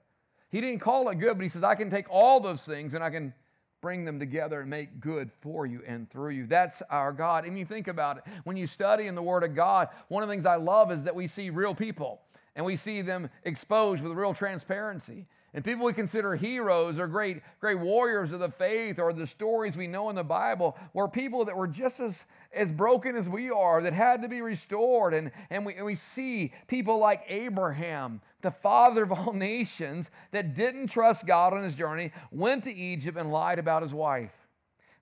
He 0.50 0.60
didn't 0.60 0.80
call 0.80 1.08
it 1.08 1.16
good, 1.16 1.36
but 1.36 1.42
he 1.42 1.48
says, 1.48 1.62
I 1.62 1.74
can 1.74 1.90
take 1.90 2.06
all 2.10 2.40
those 2.40 2.62
things 2.62 2.94
and 2.94 3.04
I 3.04 3.10
can 3.10 3.34
bring 3.80 4.04
them 4.04 4.18
together 4.18 4.60
and 4.60 4.70
make 4.70 5.00
good 5.00 5.30
for 5.40 5.66
you 5.66 5.82
and 5.86 6.10
through 6.10 6.30
you. 6.30 6.46
That's 6.46 6.82
our 6.90 7.12
God. 7.12 7.44
And 7.44 7.58
you 7.58 7.64
think 7.64 7.88
about 7.88 8.18
it, 8.18 8.24
when 8.44 8.56
you 8.56 8.66
study 8.66 9.06
in 9.06 9.14
the 9.14 9.22
Word 9.22 9.44
of 9.44 9.54
God, 9.54 9.88
one 10.08 10.22
of 10.22 10.28
the 10.28 10.32
things 10.32 10.46
I 10.46 10.56
love 10.56 10.90
is 10.90 11.02
that 11.02 11.14
we 11.14 11.26
see 11.26 11.50
real 11.50 11.74
people 11.74 12.20
and 12.56 12.64
we 12.64 12.76
see 12.76 13.02
them 13.02 13.30
exposed 13.44 14.02
with 14.02 14.12
real 14.12 14.34
transparency. 14.34 15.26
And 15.54 15.64
people 15.64 15.86
we 15.86 15.92
consider 15.92 16.34
heroes 16.34 16.98
or 16.98 17.06
great, 17.06 17.40
great 17.60 17.78
warriors 17.78 18.32
of 18.32 18.40
the 18.40 18.50
faith 18.50 18.98
or 18.98 19.12
the 19.12 19.26
stories 19.26 19.76
we 19.76 19.86
know 19.86 20.10
in 20.10 20.16
the 20.16 20.24
Bible 20.24 20.76
were 20.92 21.08
people 21.08 21.44
that 21.44 21.56
were 21.56 21.68
just 21.68 22.00
as, 22.00 22.24
as 22.52 22.70
broken 22.70 23.16
as 23.16 23.28
we 23.28 23.50
are, 23.50 23.82
that 23.82 23.92
had 23.92 24.22
to 24.22 24.28
be 24.28 24.40
restored. 24.40 25.14
And, 25.14 25.30
and, 25.50 25.66
we, 25.66 25.74
and 25.74 25.84
we 25.84 25.94
see 25.94 26.52
people 26.66 26.98
like 26.98 27.22
Abraham, 27.28 28.20
the 28.42 28.50
father 28.50 29.02
of 29.02 29.12
all 29.12 29.32
nations, 29.34 30.10
that 30.32 30.54
didn't 30.54 30.88
trust 30.88 31.26
God 31.26 31.52
on 31.52 31.62
his 31.62 31.74
journey, 31.74 32.12
went 32.30 32.64
to 32.64 32.74
Egypt 32.74 33.18
and 33.18 33.30
lied 33.30 33.58
about 33.58 33.82
his 33.82 33.94
wife. 33.94 34.32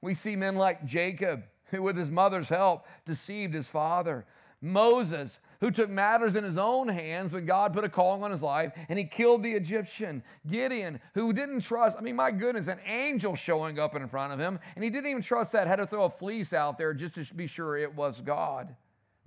We 0.00 0.14
see 0.14 0.36
men 0.36 0.56
like 0.56 0.84
Jacob, 0.84 1.44
who 1.66 1.82
with 1.82 1.96
his 1.96 2.10
mother's 2.10 2.48
help 2.48 2.86
deceived 3.06 3.54
his 3.54 3.68
father. 3.68 4.24
Moses, 4.60 5.38
who 5.60 5.70
took 5.70 5.90
matters 5.90 6.36
in 6.36 6.44
his 6.44 6.58
own 6.58 6.88
hands 6.88 7.32
when 7.32 7.46
God 7.46 7.72
put 7.72 7.84
a 7.84 7.88
calling 7.88 8.22
on 8.22 8.30
his 8.30 8.42
life 8.42 8.72
and 8.88 8.98
he 8.98 9.04
killed 9.04 9.42
the 9.42 9.52
Egyptian. 9.52 10.22
Gideon, 10.48 11.00
who 11.14 11.32
didn't 11.32 11.60
trust, 11.60 11.96
I 11.98 12.02
mean, 12.02 12.16
my 12.16 12.30
goodness, 12.30 12.68
an 12.68 12.80
angel 12.86 13.36
showing 13.36 13.78
up 13.78 13.94
in 13.94 14.08
front 14.08 14.32
of 14.32 14.38
him, 14.38 14.58
and 14.74 14.84
he 14.84 14.90
didn't 14.90 15.10
even 15.10 15.22
trust 15.22 15.52
that, 15.52 15.66
had 15.66 15.76
to 15.76 15.86
throw 15.86 16.04
a 16.04 16.10
fleece 16.10 16.52
out 16.52 16.78
there 16.78 16.94
just 16.94 17.14
to 17.14 17.34
be 17.34 17.46
sure 17.46 17.76
it 17.76 17.94
was 17.94 18.20
God. 18.20 18.74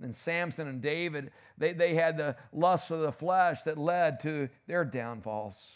And 0.02 0.16
Samson 0.16 0.68
and 0.68 0.80
David, 0.80 1.30
they, 1.58 1.72
they 1.72 1.94
had 1.94 2.16
the 2.16 2.34
lust 2.52 2.90
of 2.90 3.00
the 3.00 3.12
flesh 3.12 3.62
that 3.62 3.76
led 3.76 4.20
to 4.20 4.48
their 4.66 4.84
downfalls. 4.84 5.66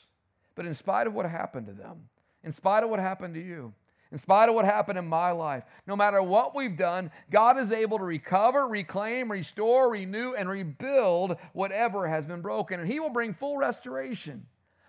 But 0.55 0.67
in 0.67 0.75
spite 0.75 1.07
of 1.07 1.15
what 1.15 1.27
happened 1.27 1.67
to 1.67 1.73
them, 1.73 2.09
in 2.43 2.53
spite 2.53 2.85
of 2.85 2.91
what 2.91 3.01
happened 3.01 3.35
to 3.35 3.41
you, 3.41 3.73
in 4.15 4.21
spite 4.21 4.49
of 4.49 4.55
what 4.55 4.65
happened 4.65 4.97
in 4.97 5.09
my 5.09 5.33
life, 5.33 5.65
no 5.89 5.97
matter 5.97 6.23
what 6.23 6.55
we've 6.55 6.77
done, 6.77 7.11
God 7.33 7.59
is 7.59 7.73
able 7.73 7.99
to 7.99 8.05
recover, 8.05 8.69
reclaim, 8.69 9.29
restore, 9.29 9.91
renew, 9.91 10.35
and 10.35 10.49
rebuild 10.49 11.37
whatever 11.53 12.07
has 12.07 12.25
been 12.25 12.41
broken. 12.41 12.79
And 12.79 12.89
He 12.89 13.01
will 13.01 13.11
bring 13.11 13.35
full 13.35 13.57
restoration. 13.57 14.47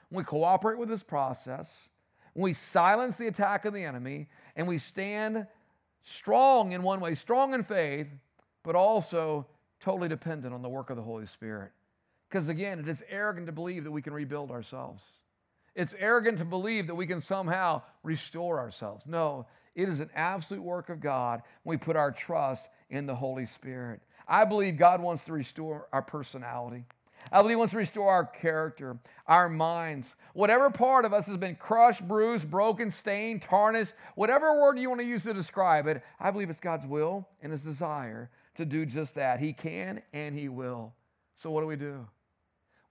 When 0.09 0.19
we 0.19 0.25
cooperate 0.25 0.77
with 0.77 0.89
this 0.89 1.01
process, 1.01 1.89
when 2.33 2.43
we 2.43 2.53
silence 2.53 3.17
the 3.17 3.25
attack 3.25 3.65
of 3.65 3.73
the 3.73 3.83
enemy, 3.83 4.27
and 4.57 4.67
we 4.67 4.77
stand 4.77 5.47
strong 6.03 6.73
in 6.73 6.83
one 6.83 6.99
way, 6.99 7.15
strong 7.15 7.55
in 7.55 7.63
faith, 7.63 8.05
but 8.61 8.75
also 8.75 9.47
totally 9.79 10.07
dependent 10.07 10.53
on 10.53 10.61
the 10.61 10.69
work 10.69 10.91
of 10.91 10.97
the 10.97 11.01
Holy 11.01 11.25
Spirit. 11.25 11.71
Because 12.29 12.47
again, 12.49 12.77
it 12.77 12.87
is 12.87 13.03
arrogant 13.09 13.47
to 13.47 13.51
believe 13.51 13.85
that 13.85 13.91
we 13.91 14.03
can 14.03 14.13
rebuild 14.13 14.51
ourselves. 14.51 15.03
It's 15.75 15.93
arrogant 15.99 16.37
to 16.37 16.45
believe 16.45 16.87
that 16.87 16.95
we 16.95 17.05
can 17.05 17.19
somehow 17.19 17.81
restore 18.03 18.59
ourselves. 18.59 19.05
No, 19.05 19.45
it 19.75 19.89
is 19.89 19.99
an 19.99 20.09
absolute 20.15 20.63
work 20.63 20.89
of 20.89 21.01
God 21.01 21.41
when 21.63 21.77
we 21.77 21.83
put 21.83 21.97
our 21.97 22.11
trust 22.11 22.67
in 22.89 23.05
the 23.05 23.15
Holy 23.15 23.45
Spirit. 23.45 24.01
I 24.27 24.45
believe 24.45 24.77
God 24.77 25.01
wants 25.01 25.23
to 25.25 25.33
restore 25.33 25.87
our 25.91 26.01
personality. 26.01 26.85
I 27.31 27.41
believe 27.41 27.53
He 27.53 27.57
wants 27.57 27.71
to 27.71 27.77
restore 27.77 28.11
our 28.11 28.25
character, 28.25 28.97
our 29.27 29.49
minds. 29.49 30.13
Whatever 30.33 30.69
part 30.69 31.05
of 31.05 31.13
us 31.13 31.27
has 31.27 31.37
been 31.37 31.55
crushed, 31.55 32.07
bruised, 32.07 32.49
broken, 32.49 32.91
stained, 32.91 33.41
tarnished, 33.41 33.93
whatever 34.15 34.61
word 34.61 34.79
you 34.79 34.89
want 34.89 35.01
to 35.01 35.07
use 35.07 35.23
to 35.23 35.33
describe 35.33 35.87
it, 35.87 36.03
I 36.19 36.31
believe 36.31 36.49
it's 36.49 36.59
God's 36.59 36.85
will 36.85 37.27
and 37.41 37.51
His 37.51 37.63
desire 37.63 38.29
to 38.55 38.65
do 38.65 38.85
just 38.85 39.15
that. 39.15 39.39
He 39.39 39.53
can 39.53 40.01
and 40.13 40.37
He 40.37 40.49
will. 40.49 40.93
So, 41.35 41.49
what 41.49 41.61
do 41.61 41.67
we 41.67 41.75
do? 41.75 42.05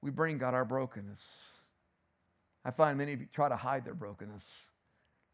We 0.02 0.10
bring 0.10 0.36
God 0.36 0.52
our 0.52 0.64
brokenness. 0.64 1.24
I 2.64 2.70
find 2.70 2.98
many 2.98 3.16
try 3.32 3.48
to 3.48 3.56
hide 3.56 3.84
their 3.84 3.94
brokenness. 3.94 4.42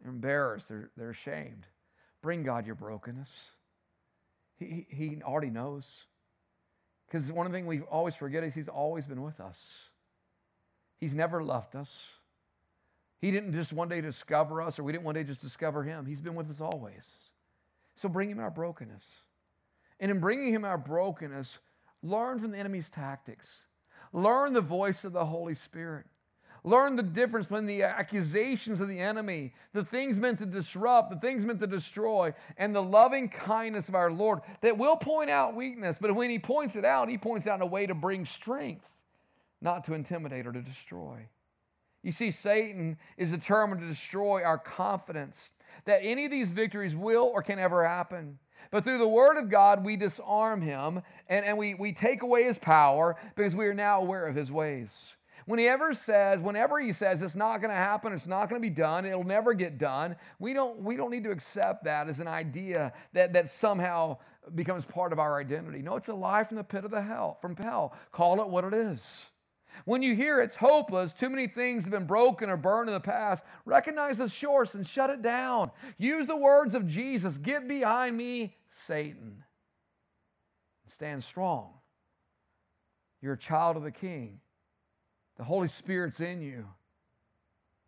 They're 0.00 0.10
embarrassed, 0.10 0.68
they're, 0.68 0.90
they're 0.96 1.10
ashamed. 1.10 1.66
Bring 2.22 2.42
God 2.42 2.66
your 2.66 2.74
brokenness. 2.74 3.30
He, 4.58 4.86
he 4.88 5.18
already 5.22 5.50
knows. 5.50 5.86
Because 7.06 7.30
one 7.32 7.46
of 7.46 7.52
the 7.52 7.58
things 7.58 7.66
we 7.66 7.80
always 7.80 8.14
forget 8.14 8.44
is 8.44 8.54
He's 8.54 8.68
always 8.68 9.06
been 9.06 9.22
with 9.22 9.40
us. 9.40 9.58
He's 11.00 11.14
never 11.14 11.42
left 11.42 11.74
us. 11.74 11.90
He 13.20 13.30
didn't 13.30 13.52
just 13.52 13.72
one 13.72 13.88
day 13.88 14.00
discover 14.00 14.62
us, 14.62 14.78
or 14.78 14.84
we 14.84 14.92
didn't 14.92 15.04
one 15.04 15.14
day 15.14 15.24
just 15.24 15.40
discover 15.40 15.82
Him. 15.82 16.06
He's 16.06 16.20
been 16.20 16.34
with 16.34 16.50
us 16.50 16.60
always. 16.60 17.08
So 17.96 18.08
bring 18.08 18.30
Him 18.30 18.38
our 18.38 18.50
brokenness. 18.50 19.04
And 19.98 20.10
in 20.10 20.20
bringing 20.20 20.54
Him 20.54 20.64
our 20.64 20.78
brokenness, 20.78 21.58
learn 22.02 22.38
from 22.38 22.52
the 22.52 22.58
enemy's 22.58 22.88
tactics. 22.90 23.48
Learn 24.12 24.52
the 24.52 24.60
voice 24.60 25.04
of 25.04 25.12
the 25.12 25.24
Holy 25.24 25.54
Spirit. 25.54 26.06
Learn 26.62 26.96
the 26.96 27.02
difference 27.02 27.46
between 27.46 27.66
the 27.66 27.82
accusations 27.82 28.80
of 28.80 28.88
the 28.88 28.98
enemy, 28.98 29.52
the 29.72 29.84
things 29.84 30.18
meant 30.18 30.38
to 30.38 30.46
disrupt, 30.46 31.10
the 31.10 31.18
things 31.18 31.44
meant 31.44 31.60
to 31.60 31.66
destroy, 31.66 32.34
and 32.58 32.74
the 32.74 32.82
loving 32.82 33.28
kindness 33.28 33.88
of 33.88 33.94
our 33.94 34.10
Lord 34.10 34.40
that 34.60 34.76
will 34.76 34.96
point 34.96 35.30
out 35.30 35.54
weakness. 35.56 35.96
But 36.00 36.14
when 36.14 36.28
He 36.28 36.38
points 36.38 36.76
it 36.76 36.84
out, 36.84 37.08
He 37.08 37.16
points 37.18 37.46
out 37.46 37.56
in 37.56 37.62
a 37.62 37.66
way 37.66 37.86
to 37.86 37.94
bring 37.94 38.26
strength, 38.26 38.84
not 39.62 39.84
to 39.84 39.94
intimidate 39.94 40.46
or 40.46 40.52
to 40.52 40.60
destroy. 40.60 41.26
You 42.02 42.12
see, 42.12 42.30
Satan 42.30 42.98
is 43.16 43.30
determined 43.30 43.80
to 43.80 43.86
destroy 43.86 44.42
our 44.42 44.58
confidence 44.58 45.50
that 45.84 46.00
any 46.02 46.24
of 46.24 46.30
these 46.30 46.50
victories 46.50 46.94
will 46.94 47.30
or 47.32 47.42
can 47.42 47.58
ever 47.58 47.86
happen. 47.86 48.38
But 48.70 48.84
through 48.84 48.98
the 48.98 49.08
Word 49.08 49.36
of 49.36 49.50
God, 49.50 49.84
we 49.84 49.96
disarm 49.96 50.60
him 50.60 51.02
and, 51.28 51.44
and 51.44 51.58
we, 51.58 51.74
we 51.74 51.92
take 51.92 52.22
away 52.22 52.44
his 52.44 52.58
power 52.58 53.16
because 53.34 53.54
we 53.54 53.66
are 53.66 53.74
now 53.74 54.00
aware 54.00 54.26
of 54.26 54.34
his 54.34 54.52
ways. 54.52 55.14
When 55.50 55.58
he 55.58 55.66
ever 55.66 55.92
says, 55.94 56.38
whenever 56.38 56.78
he 56.78 56.92
says 56.92 57.22
it's 57.22 57.34
not 57.34 57.58
going 57.60 57.72
to 57.72 57.76
happen, 57.76 58.12
it's 58.12 58.28
not 58.28 58.48
going 58.48 58.62
to 58.62 58.64
be 58.64 58.72
done, 58.72 59.04
it'll 59.04 59.24
never 59.24 59.52
get 59.52 59.78
done, 59.78 60.14
we 60.38 60.54
don't, 60.54 60.80
we 60.80 60.96
don't 60.96 61.10
need 61.10 61.24
to 61.24 61.32
accept 61.32 61.82
that 61.82 62.08
as 62.08 62.20
an 62.20 62.28
idea 62.28 62.92
that, 63.14 63.32
that 63.32 63.50
somehow 63.50 64.16
becomes 64.54 64.84
part 64.84 65.12
of 65.12 65.18
our 65.18 65.40
identity. 65.40 65.82
No, 65.82 65.96
it's 65.96 66.06
a 66.06 66.14
lie 66.14 66.44
from 66.44 66.56
the 66.56 66.62
pit 66.62 66.84
of 66.84 66.92
the 66.92 67.02
hell, 67.02 67.36
from 67.42 67.56
hell. 67.56 67.96
Call 68.12 68.40
it 68.40 68.48
what 68.48 68.62
it 68.62 68.72
is. 68.72 69.24
When 69.86 70.02
you 70.02 70.14
hear 70.14 70.40
it's 70.40 70.54
hopeless, 70.54 71.12
too 71.12 71.28
many 71.28 71.48
things 71.48 71.82
have 71.82 71.90
been 71.90 72.06
broken 72.06 72.48
or 72.48 72.56
burned 72.56 72.88
in 72.88 72.94
the 72.94 73.00
past, 73.00 73.42
recognize 73.64 74.16
the 74.16 74.28
source 74.28 74.76
and 74.76 74.86
shut 74.86 75.10
it 75.10 75.20
down. 75.20 75.72
Use 75.98 76.28
the 76.28 76.36
words 76.36 76.74
of 76.74 76.86
Jesus 76.86 77.38
Get 77.38 77.66
behind 77.66 78.16
me, 78.16 78.54
Satan. 78.86 79.42
Stand 80.86 81.24
strong. 81.24 81.72
You're 83.20 83.32
a 83.32 83.38
child 83.38 83.76
of 83.76 83.82
the 83.82 83.90
King. 83.90 84.38
The 85.40 85.46
Holy 85.46 85.68
Spirit's 85.68 86.20
in 86.20 86.42
you. 86.42 86.66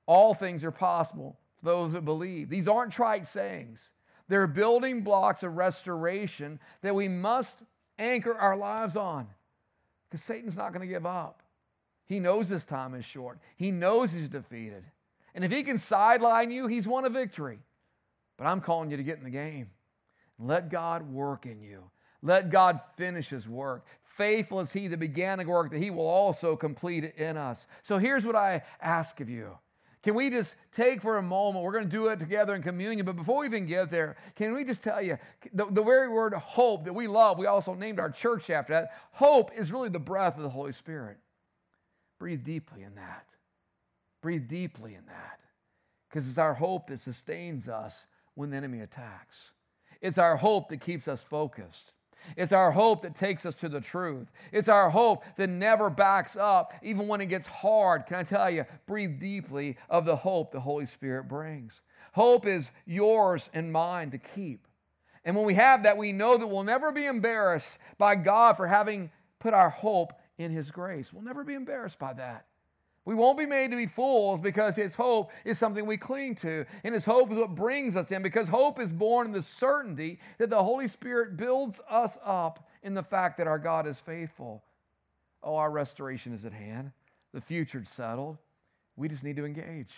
All 0.07 0.33
things 0.33 0.65
are 0.65 0.71
possible 0.71 1.37
for 1.59 1.67
those 1.67 1.93
that 1.93 2.03
believe. 2.03 2.49
These 2.49 2.67
aren't 2.67 2.95
trite 2.95 3.27
sayings, 3.27 3.79
they're 4.27 4.47
building 4.47 5.03
blocks 5.03 5.43
of 5.43 5.55
restoration 5.55 6.59
that 6.81 6.95
we 6.95 7.09
must 7.09 7.55
anchor 7.99 8.35
our 8.35 8.57
lives 8.57 8.97
on 8.97 9.29
because 10.09 10.25
Satan's 10.25 10.57
not 10.57 10.73
going 10.73 10.81
to 10.81 10.91
give 10.91 11.05
up. 11.05 11.43
He 12.07 12.21
knows 12.21 12.49
his 12.49 12.65
time 12.65 12.95
is 12.95 13.05
short, 13.05 13.39
he 13.57 13.71
knows 13.71 14.13
he's 14.13 14.31
defeated. 14.31 14.85
And 15.35 15.45
if 15.45 15.53
he 15.53 15.63
can 15.63 15.77
sideline 15.77 16.51
you, 16.51 16.69
he's 16.69 16.89
won 16.89 17.05
a 17.05 17.11
victory. 17.11 17.59
But 18.39 18.47
I'm 18.47 18.63
calling 18.63 18.91
you 18.91 18.97
to 18.97 19.03
get 19.03 19.19
in 19.19 19.25
the 19.25 19.31
game. 19.31 19.69
Let 20.39 20.71
God 20.71 21.03
work 21.13 21.45
in 21.45 21.61
you. 21.61 21.83
Let 22.23 22.51
God 22.51 22.81
finish 22.97 23.29
his 23.29 23.49
work. 23.49 23.85
Faithful 24.17 24.61
is 24.61 24.73
he 24.73 24.89
that 24.89 24.99
began 24.99 25.41
a 25.41 25.45
work 25.45 25.73
that 25.73 25.83
he 25.83 25.91
will 25.91 26.07
also 26.07 26.55
complete 26.55 27.05
it 27.05 27.17
in 27.17 27.37
us. 27.37 27.67
So 27.83 27.99
here's 27.99 28.25
what 28.25 28.37
I 28.37 28.63
ask 28.81 29.21
of 29.21 29.29
you 29.29 29.57
Can 30.03 30.15
we 30.15 30.31
just 30.31 30.55
take 30.73 31.03
for 31.03 31.17
a 31.17 31.23
moment? 31.23 31.65
We're 31.65 31.73
going 31.73 31.87
to 31.87 31.91
do 31.91 32.09
it 32.09 32.21
together 32.21 32.55
in 32.55 32.63
communion, 32.63 33.07
but 33.07 33.17
before 33.17 33.41
we 33.41 33.47
even 33.47 33.67
get 33.67 33.91
there, 33.91 34.17
can 34.37 34.55
we 34.55 34.65
just 34.65 34.83
tell 34.83 35.03
you 35.03 35.19
the, 35.53 35.67
the 35.67 35.83
very 35.83 36.09
word 36.09 36.35
hope 36.35 36.85
that 36.85 36.93
we 36.93 37.09
love, 37.09 37.39
we 37.39 37.47
also 37.47 37.75
named 37.75 37.99
our 37.99 38.11
church 38.11 38.51
after 38.51 38.75
that. 38.75 38.91
Hope 39.13 39.51
is 39.57 39.73
really 39.73 39.89
the 39.89 39.99
breath 39.99 40.37
of 40.37 40.43
the 40.43 40.51
Holy 40.51 40.73
Spirit. 40.73 41.17
Breathe 42.19 42.45
deeply 42.45 42.83
in 42.83 42.95
that. 42.95 43.27
Breathe 44.23 44.49
deeply 44.49 44.95
in 44.95 45.05
that. 45.07 45.41
Because 46.09 46.29
it's 46.29 46.39
our 46.39 46.55
hope 46.55 46.89
that 46.89 47.01
sustains 47.01 47.69
us 47.69 47.97
when 48.35 48.51
the 48.51 48.57
enemy 48.57 48.81
attacks. 48.81 49.37
It's 50.01 50.19
our 50.19 50.37
hope 50.37 50.69
that 50.69 50.81
keeps 50.81 51.09
us 51.09 51.25
focused. 51.29 51.93
It's 52.37 52.53
our 52.53 52.71
hope 52.71 53.03
that 53.03 53.17
takes 53.17 53.47
us 53.47 53.55
to 53.57 53.69
the 53.69 53.81
truth. 53.81 54.29
It's 54.53 54.69
our 54.69 54.91
hope 54.91 55.25
that 55.37 55.49
never 55.49 55.91
backs 55.91 56.37
up, 56.37 56.73
even 56.83 57.09
when 57.09 57.21
it 57.21 57.27
gets 57.27 57.47
hard. 57.47 58.07
Can 58.07 58.17
I 58.17 58.23
tell 58.23 58.51
you, 58.51 58.65
breathe 58.87 59.21
deeply 59.21 59.77
of 59.89 60.05
the 60.05 60.17
hope 60.17 60.53
the 60.53 60.61
Holy 60.61 60.87
Spirit 60.87 61.29
brings. 61.29 61.83
Hope 62.13 62.47
is 62.47 62.71
yours 62.87 63.49
and 63.55 63.73
mine 63.73 64.11
to 64.11 64.19
keep. 64.19 64.67
And 65.25 65.37
when 65.37 65.47
we 65.47 65.55
have 65.55 65.85
that, 65.85 65.97
we 65.97 66.13
know 66.13 66.37
that 66.37 66.47
we'll 66.47 66.65
never 66.65 66.93
be 66.93 67.07
embarrassed 67.07 67.79
by 67.97 68.17
God 68.17 68.57
for 68.57 68.67
having 68.67 69.11
put 69.39 69.55
our 69.55 69.71
hope 69.71 70.13
in 70.39 70.51
His 70.51 70.71
grace. 70.71 71.13
We'll 71.13 71.23
never 71.23 71.45
be 71.45 71.55
embarrassed 71.55 71.99
by 71.99 72.13
that. 72.15 72.47
We 73.05 73.17
won't 73.17 73.39
be 73.39 73.47
made 73.47 73.71
to 73.73 73.77
be 73.77 73.87
fools 73.87 74.39
because 74.39 74.77
His 74.77 74.95
hope 74.95 75.33
is 75.45 75.59
something 75.59 75.87
we 75.87 75.97
cling 75.97 76.37
to. 76.37 76.65
And 76.85 76.95
His 76.95 77.05
hope 77.05 77.33
is 77.33 77.39
what 77.39 77.55
brings 77.55 77.97
us 77.97 78.11
in 78.13 78.23
because 78.23 78.47
hope 78.47 78.81
is 78.81 78.93
born 78.93 79.29
in 79.29 79.33
the 79.33 79.43
certainty 79.43 80.21
that 80.39 80.51
the 80.51 80.63
Holy 80.63 80.87
Spirit 80.87 81.37
builds 81.37 81.81
us 81.91 82.17
up 82.25 82.69
in 82.85 82.95
the 82.95 83.03
fact 83.03 83.39
that 83.39 83.49
our 83.49 83.59
God 83.59 83.87
is 83.89 83.99
faithful. 83.99 84.63
Oh, 85.43 85.57
our 85.57 85.71
restoration 85.71 86.33
is 86.33 86.45
at 86.45 86.53
hand, 86.53 86.93
the 87.35 87.41
future's 87.41 87.89
settled. 87.89 88.39
We 88.97 89.09
just 89.09 89.25
need 89.25 89.37
to 89.37 89.45
engage. 89.45 89.93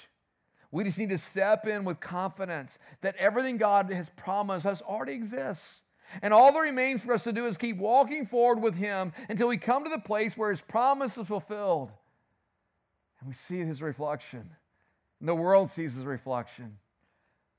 We 0.70 0.82
just 0.84 0.98
need 0.98 1.10
to 1.10 1.18
step 1.18 1.66
in 1.66 1.84
with 1.84 2.00
confidence 2.00 2.78
that 3.02 3.16
everything 3.16 3.58
God 3.58 3.92
has 3.92 4.10
promised 4.16 4.66
us 4.66 4.80
already 4.80 5.12
exists. 5.12 5.82
And 6.22 6.32
all 6.32 6.52
that 6.52 6.58
remains 6.58 7.02
for 7.02 7.12
us 7.12 7.24
to 7.24 7.32
do 7.32 7.46
is 7.46 7.56
keep 7.56 7.76
walking 7.76 8.26
forward 8.26 8.62
with 8.62 8.74
Him 8.74 9.12
until 9.28 9.48
we 9.48 9.58
come 9.58 9.84
to 9.84 9.90
the 9.90 9.98
place 9.98 10.36
where 10.36 10.50
His 10.50 10.60
promise 10.62 11.18
is 11.18 11.26
fulfilled. 11.26 11.90
And 13.24 13.30
we 13.30 13.34
see 13.34 13.66
his 13.66 13.80
reflection. 13.80 14.44
And 15.20 15.28
the 15.28 15.34
world 15.34 15.70
sees 15.70 15.94
his 15.94 16.04
reflection. 16.04 16.76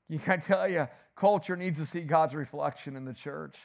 You 0.08 0.20
can 0.20 0.40
tell 0.40 0.68
you, 0.68 0.86
culture 1.16 1.56
needs 1.56 1.80
to 1.80 1.86
see 1.86 2.02
God's 2.02 2.34
reflection 2.34 2.94
in 2.94 3.04
the 3.04 3.12
church. 3.12 3.56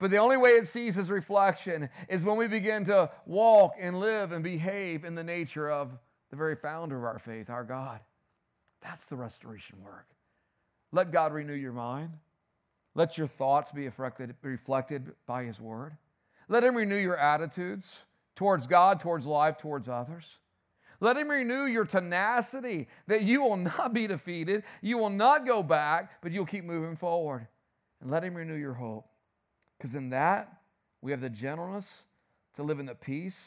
But 0.00 0.10
the 0.10 0.16
only 0.16 0.36
way 0.36 0.50
it 0.50 0.66
sees 0.66 0.96
his 0.96 1.08
reflection 1.08 1.88
is 2.08 2.24
when 2.24 2.36
we 2.36 2.48
begin 2.48 2.84
to 2.86 3.10
walk 3.26 3.74
and 3.78 4.00
live 4.00 4.32
and 4.32 4.42
behave 4.42 5.04
in 5.04 5.14
the 5.14 5.22
nature 5.22 5.70
of 5.70 5.90
the 6.30 6.36
very 6.36 6.56
founder 6.56 6.96
of 6.96 7.04
our 7.04 7.20
faith, 7.20 7.48
our 7.48 7.62
God. 7.62 8.00
That's 8.82 9.04
the 9.04 9.16
restoration 9.16 9.80
work. 9.84 10.08
Let 10.90 11.12
God 11.12 11.32
renew 11.32 11.54
your 11.54 11.72
mind. 11.72 12.10
Let 12.96 13.16
your 13.16 13.28
thoughts 13.28 13.70
be 13.70 13.84
reflected, 13.84 14.34
reflected 14.42 15.12
by 15.26 15.44
his 15.44 15.60
word. 15.60 15.96
Let 16.48 16.64
him 16.64 16.74
renew 16.74 16.96
your 16.96 17.18
attitudes 17.18 17.86
towards 18.34 18.66
God, 18.66 18.98
towards 18.98 19.26
life, 19.26 19.58
towards 19.58 19.88
others. 19.88 20.24
Let 21.00 21.16
Him 21.16 21.30
renew 21.30 21.64
your 21.64 21.84
tenacity 21.84 22.88
that 23.06 23.22
you 23.22 23.42
will 23.42 23.56
not 23.78 23.92
be 23.92 24.06
defeated, 24.06 24.62
you 24.82 24.98
will 24.98 25.10
not 25.10 25.46
go 25.46 25.62
back, 25.62 26.22
but 26.22 26.32
you'll 26.32 26.46
keep 26.46 26.64
moving 26.64 26.96
forward. 26.96 27.46
And 28.00 28.10
let 28.10 28.24
Him 28.24 28.34
renew 28.34 28.56
your 28.56 28.74
hope. 28.74 29.06
Because 29.78 29.94
in 29.94 30.10
that, 30.10 30.60
we 31.00 31.10
have 31.10 31.20
the 31.20 31.30
gentleness 31.30 31.90
to 32.56 32.62
live 32.62 32.78
in 32.78 32.86
the 32.86 32.94
peace 32.94 33.40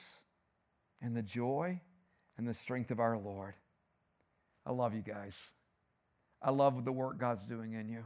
and 1.01 1.15
the 1.15 1.21
joy 1.21 1.79
and 2.37 2.47
the 2.47 2.53
strength 2.53 2.89
of 2.89 2.99
our 2.99 3.17
Lord. 3.17 3.53
I 4.65 4.71
love 4.71 4.95
you 4.95 5.01
guys. 5.01 5.35
I 6.41 6.51
love 6.51 6.83
the 6.83 6.91
work 6.91 7.19
God's 7.19 7.45
doing 7.45 7.73
in 7.73 7.87
you. 7.89 8.03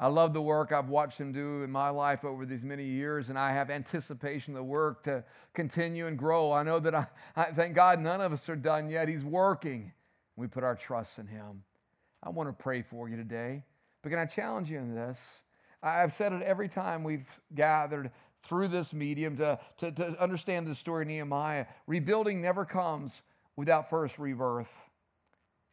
I 0.00 0.06
love 0.06 0.32
the 0.32 0.40
work 0.40 0.70
I've 0.70 0.88
watched 0.88 1.18
him 1.18 1.32
do 1.32 1.62
in 1.64 1.70
my 1.72 1.88
life 1.88 2.24
over 2.24 2.46
these 2.46 2.62
many 2.62 2.84
years, 2.84 3.30
and 3.30 3.38
I 3.38 3.52
have 3.52 3.68
anticipation 3.68 4.54
of 4.54 4.58
the 4.58 4.64
work 4.64 5.02
to 5.04 5.24
continue 5.54 6.06
and 6.06 6.16
grow. 6.16 6.52
I 6.52 6.62
know 6.62 6.78
that 6.78 6.94
I, 6.94 7.06
I 7.34 7.46
thank 7.46 7.74
God 7.74 7.98
none 7.98 8.20
of 8.20 8.32
us 8.32 8.48
are 8.48 8.56
done 8.56 8.88
yet. 8.88 9.08
He's 9.08 9.24
working. 9.24 9.92
We 10.36 10.46
put 10.46 10.62
our 10.62 10.76
trust 10.76 11.18
in 11.18 11.26
him. 11.26 11.64
I 12.22 12.30
want 12.30 12.48
to 12.48 12.52
pray 12.52 12.82
for 12.82 13.08
you 13.08 13.16
today, 13.16 13.64
but 14.02 14.10
can 14.10 14.18
I 14.20 14.26
challenge 14.26 14.70
you 14.70 14.78
in 14.78 14.94
this? 14.94 15.18
I've 15.82 16.12
said 16.12 16.32
it 16.32 16.42
every 16.42 16.68
time 16.68 17.02
we've 17.02 17.26
gathered 17.54 18.10
through 18.44 18.68
this 18.68 18.92
medium 18.92 19.36
to, 19.36 19.58
to, 19.78 19.92
to 19.92 20.22
understand 20.22 20.66
the 20.66 20.74
story 20.74 21.02
of 21.02 21.08
Nehemiah. 21.08 21.66
Rebuilding 21.86 22.40
never 22.40 22.64
comes 22.64 23.22
without 23.56 23.90
first 23.90 24.18
rebirth. 24.18 24.68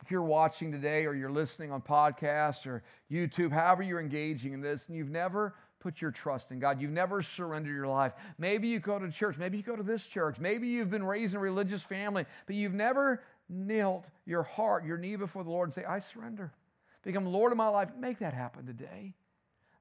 If 0.03 0.12
you're 0.12 0.23
watching 0.23 0.71
today 0.71 1.05
or 1.05 1.15
you're 1.15 1.31
listening 1.31 1.71
on 1.71 1.81
podcast 1.81 2.65
or 2.65 2.84
YouTube, 3.12 3.51
however 3.51 3.81
you're 3.81 3.99
engaging 3.99 4.53
in 4.53 4.62
this, 4.62 4.84
and 4.88 4.95
you've 4.95 5.10
never 5.10 5.55
put 5.79 6.01
your 6.01 6.12
trust 6.12 6.51
in 6.51 6.60
God, 6.60 6.81
you've 6.81 6.91
never 6.91 7.21
surrendered 7.21 7.73
your 7.73 7.88
life. 7.88 8.13
Maybe 8.38 8.67
you 8.67 8.79
go 8.79 8.99
to 8.99 9.10
church, 9.12 9.38
maybe 9.38 9.58
you 9.58 9.63
go 9.63 9.75
to 9.75 9.84
this 9.84 10.05
church, 10.05 10.38
maybe 10.39 10.67
you've 10.67 10.91
been 10.91 11.05
raised 11.05 11.34
in 11.34 11.38
a 11.38 11.41
religious 11.41 11.84
family, 11.84 12.25
but 12.45 12.55
you've 12.55 12.73
never 12.73 13.23
knelt 13.49 14.10
your 14.25 14.43
heart, 14.43 14.86
your 14.86 14.97
knee 14.97 15.15
before 15.15 15.43
the 15.43 15.49
Lord 15.49 15.69
and 15.69 15.73
say, 15.73 15.86
I 15.86 15.99
surrender. 15.99 16.51
Become 17.03 17.27
Lord 17.27 17.51
of 17.51 17.58
my 17.58 17.67
life. 17.67 17.89
Make 17.99 18.19
that 18.19 18.34
happen 18.34 18.65
today. 18.65 19.13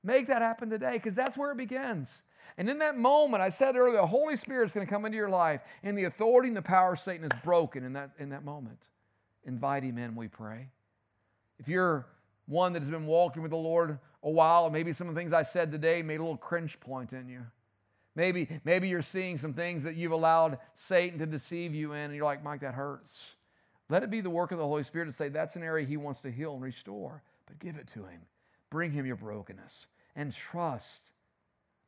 Make 0.02 0.26
that 0.28 0.42
happen 0.42 0.68
today 0.68 0.92
because 0.92 1.14
that's 1.14 1.38
where 1.38 1.50
it 1.50 1.56
begins. 1.56 2.10
And 2.58 2.68
in 2.68 2.78
that 2.78 2.96
moment, 2.96 3.42
I 3.42 3.48
said 3.48 3.74
earlier, 3.74 3.96
the 3.96 4.06
Holy 4.06 4.34
is 4.34 4.44
going 4.44 4.68
to 4.68 4.86
come 4.86 5.06
into 5.06 5.16
your 5.16 5.30
life, 5.30 5.62
and 5.82 5.96
the 5.96 6.04
authority 6.04 6.48
and 6.48 6.56
the 6.56 6.62
power 6.62 6.92
of 6.92 7.00
Satan 7.00 7.24
is 7.24 7.40
broken 7.42 7.84
in 7.84 7.94
that, 7.94 8.10
in 8.18 8.28
that 8.28 8.44
moment. 8.44 8.78
Invite 9.44 9.82
him 9.82 9.98
in, 9.98 10.14
we 10.14 10.28
pray. 10.28 10.68
If 11.58 11.68
you're 11.68 12.06
one 12.46 12.72
that 12.72 12.82
has 12.82 12.90
been 12.90 13.06
walking 13.06 13.42
with 13.42 13.50
the 13.50 13.56
Lord 13.56 13.98
a 14.22 14.30
while, 14.30 14.70
maybe 14.70 14.92
some 14.92 15.08
of 15.08 15.14
the 15.14 15.20
things 15.20 15.32
I 15.32 15.42
said 15.42 15.70
today 15.70 16.02
made 16.02 16.20
a 16.20 16.22
little 16.22 16.36
cringe 16.36 16.78
point 16.80 17.12
in 17.12 17.28
you. 17.28 17.40
Maybe, 18.16 18.48
maybe 18.64 18.88
you're 18.88 19.02
seeing 19.02 19.36
some 19.38 19.54
things 19.54 19.82
that 19.82 19.96
you've 19.96 20.12
allowed 20.12 20.58
Satan 20.76 21.18
to 21.18 21.26
deceive 21.26 21.74
you 21.74 21.92
in, 21.92 22.02
and 22.02 22.14
you're 22.14 22.24
like, 22.24 22.44
Mike, 22.44 22.60
that 22.60 22.74
hurts. 22.74 23.20
Let 23.88 24.02
it 24.02 24.10
be 24.10 24.20
the 24.20 24.30
work 24.30 24.52
of 24.52 24.58
the 24.58 24.66
Holy 24.66 24.84
Spirit 24.84 25.06
to 25.06 25.12
say 25.12 25.28
that's 25.28 25.56
an 25.56 25.62
area 25.62 25.86
He 25.86 25.96
wants 25.96 26.20
to 26.20 26.30
heal 26.30 26.54
and 26.54 26.62
restore, 26.62 27.22
but 27.46 27.58
give 27.58 27.76
it 27.76 27.88
to 27.94 28.04
Him. 28.04 28.20
Bring 28.70 28.92
Him 28.92 29.04
your 29.04 29.16
brokenness 29.16 29.86
and 30.16 30.32
trust 30.32 31.00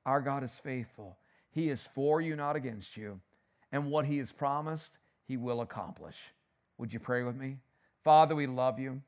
our 0.04 0.20
God 0.20 0.44
is 0.44 0.52
faithful. 0.62 1.16
He 1.50 1.68
is 1.68 1.88
for 1.94 2.20
you, 2.20 2.36
not 2.36 2.54
against 2.54 2.96
you. 2.96 3.20
And 3.72 3.90
what 3.90 4.06
He 4.06 4.18
has 4.18 4.30
promised, 4.30 4.92
He 5.26 5.36
will 5.36 5.62
accomplish. 5.62 6.16
Would 6.78 6.92
you 6.92 7.00
pray 7.00 7.22
with 7.22 7.36
me? 7.36 7.56
Father, 8.04 8.34
we 8.34 8.46
love 8.46 8.78
you. 8.78 9.00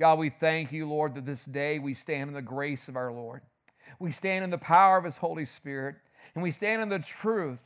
God, 0.00 0.18
we 0.18 0.30
thank 0.30 0.72
you, 0.72 0.88
Lord, 0.88 1.14
that 1.14 1.26
this 1.26 1.44
day 1.44 1.78
we 1.78 1.94
stand 1.94 2.28
in 2.28 2.34
the 2.34 2.42
grace 2.42 2.88
of 2.88 2.96
our 2.96 3.12
Lord. 3.12 3.42
We 3.98 4.12
stand 4.12 4.44
in 4.44 4.50
the 4.50 4.58
power 4.58 4.96
of 4.96 5.04
His 5.04 5.16
Holy 5.16 5.44
Spirit, 5.44 5.96
and 6.34 6.42
we 6.42 6.52
stand 6.52 6.82
in 6.82 6.88
the 6.88 7.00
truth 7.00 7.58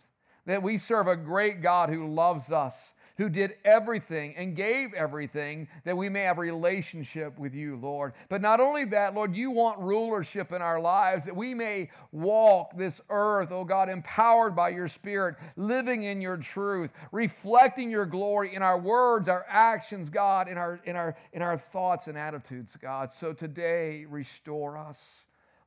that 0.47 0.63
we 0.63 0.79
serve 0.79 1.07
a 1.09 1.17
great 1.17 1.63
God 1.63 1.91
who 1.91 2.07
loves 2.07 2.51
us 2.51 2.75
who 3.17 3.29
did 3.29 3.55
everything 3.65 4.35
and 4.37 4.57
gave 4.57 4.95
everything 4.95 5.69
that 5.85 5.97
we 5.97 6.09
may 6.09 6.23
have 6.23 6.39
relationship 6.39 7.39
with 7.39 7.55
you, 7.55 7.77
Lord. 7.77 8.13
But 8.29 8.43
not 8.43 8.61
only 8.61 8.85
that, 8.87 9.15
Lord, 9.15 9.35
you 9.35 9.51
want 9.51 9.79
rulership 9.79 10.53
in 10.53 10.63
our 10.63 10.81
lives 10.81 11.25
that 11.25 11.37
we 11.37 11.55
may 11.55 11.91
walk 12.11 12.77
this 12.77 13.01
earth, 13.11 13.51
oh 13.51 13.65
God, 13.65 13.89
empowered 13.89 14.57
by 14.57 14.71
your 14.71 14.89
Spirit, 14.89 15.37
living 15.57 16.05
in 16.05 16.21
your 16.21 16.37
truth, 16.37 16.93
reflecting 17.11 17.91
your 17.91 18.07
glory 18.07 18.55
in 18.55 18.63
our 18.63 18.79
words, 18.79 19.29
our 19.29 19.47
actions, 19.49 20.11
God, 20.11 20.49
in 20.49 20.57
our, 20.57 20.81
in 20.85 20.97
our, 20.97 21.17
in 21.33 21.43
our 21.43 21.59
thoughts 21.59 22.07
and 22.07 22.17
attitudes, 22.17 22.77
God. 22.81 23.13
So 23.13 23.33
today, 23.33 24.07
restore 24.09 24.77
us. 24.77 25.01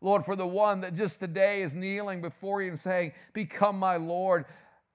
Lord, 0.01 0.25
for 0.25 0.35
the 0.35 0.45
one 0.45 0.81
that 0.81 0.93
just 0.93 1.19
today 1.19 1.61
is 1.63 1.73
kneeling 1.73 2.21
before 2.21 2.61
you 2.61 2.69
and 2.69 2.79
saying, 2.79 3.13
Become 3.33 3.79
my 3.79 3.97
Lord. 3.97 4.45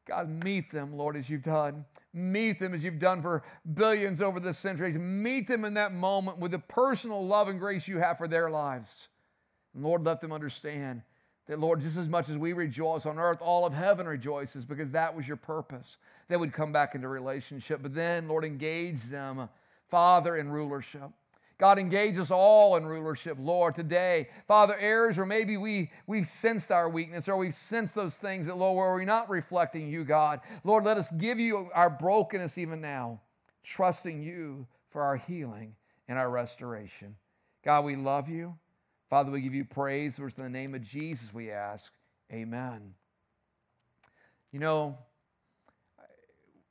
God, 0.07 0.29
meet 0.45 0.73
them, 0.73 0.97
Lord, 0.97 1.17
as 1.17 1.29
you've 1.29 1.43
done. 1.43 1.85
Meet 2.13 2.59
them 2.59 2.75
as 2.75 2.83
you've 2.83 2.99
done 2.99 3.23
for 3.23 3.45
billions 3.75 4.21
over 4.21 4.41
the 4.41 4.53
centuries. 4.53 4.97
Meet 4.97 5.47
them 5.47 5.65
in 5.65 5.75
that 5.75 5.95
moment 5.95 6.39
with 6.39 6.51
the 6.51 6.59
personal 6.59 7.25
love 7.25 7.49
and 7.49 7.61
grace 7.61 7.87
you 7.87 7.99
have 7.99 8.19
for 8.19 8.27
their 8.27 8.51
lives. 8.51 9.09
And 9.75 9.85
Lord, 9.85 10.05
let 10.05 10.21
them 10.21 10.33
understand 10.33 11.03
that, 11.47 11.61
Lord, 11.61 11.81
just 11.81 11.97
as 11.97 12.09
much 12.09 12.29
as 12.29 12.37
we 12.37 12.53
rejoice 12.53 13.07
on 13.07 13.19
earth, 13.19 13.39
all 13.41 13.65
of 13.65 13.73
heaven 13.73 14.07
rejoices 14.07 14.65
because 14.65 14.91
that 14.91 15.15
was 15.15 15.27
your 15.27 15.37
purpose. 15.37 15.97
They 16.29 16.37
would 16.37 16.53
come 16.53 16.73
back 16.73 16.95
into 16.95 17.09
relationship. 17.09 17.81
But 17.83 17.95
then, 17.95 18.27
Lord, 18.27 18.45
engage 18.45 19.03
them, 19.05 19.49
Father, 19.89 20.37
in 20.37 20.51
rulership. 20.51 21.11
God, 21.61 21.79
engage 21.79 22.17
us 22.17 22.31
all 22.31 22.77
in 22.77 22.87
rulership, 22.87 23.37
Lord, 23.39 23.75
today. 23.75 24.29
Father, 24.49 24.79
errors, 24.79 25.19
or 25.19 25.27
maybe 25.27 25.59
we, 25.59 25.91
we've 26.07 26.27
sensed 26.27 26.71
our 26.71 26.89
weakness, 26.89 27.29
or 27.29 27.37
we've 27.37 27.55
sensed 27.55 27.95
those 27.95 28.15
things 28.15 28.47
that, 28.47 28.57
Lord, 28.57 28.79
where 28.79 28.95
we're 28.95 29.05
not 29.05 29.29
reflecting 29.29 29.87
you, 29.87 30.03
God. 30.03 30.41
Lord, 30.65 30.85
let 30.85 30.97
us 30.97 31.11
give 31.19 31.39
you 31.39 31.69
our 31.75 31.91
brokenness 31.91 32.57
even 32.57 32.81
now, 32.81 33.21
trusting 33.63 34.23
you 34.23 34.67
for 34.89 35.03
our 35.03 35.17
healing 35.17 35.75
and 36.09 36.19
our 36.19 36.31
restoration. 36.31 37.15
God, 37.63 37.85
we 37.85 37.95
love 37.95 38.27
you. 38.27 38.57
Father, 39.11 39.31
we 39.31 39.43
give 39.43 39.53
you 39.53 39.67
praise. 39.67 40.15
It's 40.19 40.39
in 40.39 40.45
the 40.45 40.49
name 40.49 40.75
of 40.75 40.83
Jesus 40.83 41.35
we 41.35 41.51
ask. 41.51 41.93
Amen. 42.33 42.95
You 44.51 44.61
know, 44.61 44.97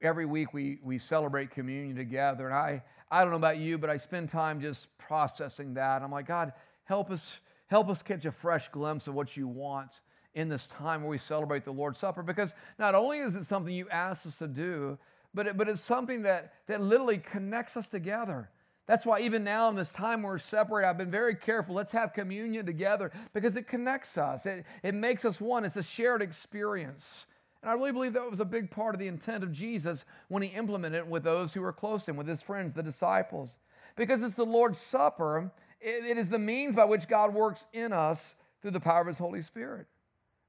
every 0.02 0.26
week 0.26 0.52
we, 0.52 0.80
we 0.84 0.98
celebrate 0.98 1.52
communion 1.52 1.96
together. 1.96 2.48
And 2.48 2.56
I, 2.56 2.82
I 3.12 3.22
don't 3.22 3.32
know 3.32 3.38
about 3.38 3.58
you, 3.58 3.78
but 3.78 3.90
I 3.90 3.98
spend 3.98 4.30
time 4.30 4.62
just 4.62 4.88
processing 4.98 5.74
that. 5.74 6.02
I'm 6.02 6.12
like, 6.12 6.28
God, 6.28 6.54
help 6.84 7.10
us, 7.10 7.34
help 7.68 7.90
us 7.90 8.02
catch 8.02 8.26
a 8.26 8.32
fresh 8.32 8.70
glimpse 8.72 9.08
of 9.08 9.16
what 9.16 9.36
you 9.36 9.48
want 9.48 10.02
in 10.36 10.48
this 10.48 10.68
time 10.68 11.02
where 11.02 11.10
we 11.10 11.18
celebrate 11.18 11.66
the 11.66 11.72
Lord's 11.72 12.00
Supper. 12.00 12.22
Because 12.22 12.54
not 12.78 12.94
only 12.94 13.20
is 13.20 13.36
it 13.36 13.46
something 13.46 13.74
you 13.74 13.90
asked 13.90 14.28
us 14.28 14.38
to 14.38 14.48
do, 14.48 14.98
but, 15.34 15.48
it, 15.48 15.58
but 15.58 15.68
it's 15.68 15.82
something 15.82 16.22
that, 16.24 16.54
that 16.68 16.82
literally 16.82 17.18
connects 17.18 17.78
us 17.78 17.88
together. 17.88 18.50
That's 18.88 19.06
why 19.06 19.20
even 19.22 19.44
now 19.44 19.70
in 19.70 19.76
this 19.76 19.92
time 19.92 20.24
where 20.24 20.34
we're 20.34 20.40
separated, 20.40 20.88
I've 20.88 20.98
been 20.98 21.12
very 21.12 21.36
careful. 21.36 21.76
Let's 21.76 21.92
have 21.92 22.12
communion 22.14 22.66
together 22.66 23.12
because 23.34 23.56
it 23.56 23.68
connects 23.68 24.18
us. 24.18 24.48
It, 24.48 24.66
it 24.82 24.96
makes 24.96 25.26
us 25.26 25.40
one. 25.40 25.64
It's 25.64 25.78
a 25.78 25.84
shared 25.84 26.24
experience. 26.24 27.28
And 27.62 27.70
I 27.70 27.74
really 27.74 27.92
believe 27.92 28.14
that 28.14 28.30
was 28.30 28.40
a 28.40 28.46
big 28.46 28.72
part 28.72 28.96
of 28.96 29.00
the 29.00 29.08
intent 29.08 29.44
of 29.44 29.52
Jesus 29.52 30.06
when 30.30 30.42
he 30.42 30.50
implemented 30.50 31.00
it 31.00 31.08
with 31.08 31.24
those 31.24 31.54
who 31.54 31.62
were 31.62 31.74
close 31.74 32.04
to 32.04 32.12
him, 32.12 32.18
with 32.18 32.28
his 32.28 32.42
friends, 32.42 32.74
the 32.74 32.84
disciples. 32.84 33.58
Because 33.98 34.24
it's 34.24 34.36
the 34.36 34.46
Lord's 34.46 34.80
Supper, 34.80 35.52
it, 35.82 36.18
is 36.18 36.30
the 36.30 36.40
means 36.40 36.76
by 36.76 36.86
which 36.86 37.08
God 37.08 37.34
works 37.34 37.66
in 37.74 37.92
us 37.92 38.36
through 38.62 38.72
the 38.72 38.80
power 38.80 39.02
of 39.02 39.08
his 39.08 39.18
Holy 39.18 39.42
Spirit. 39.42 39.88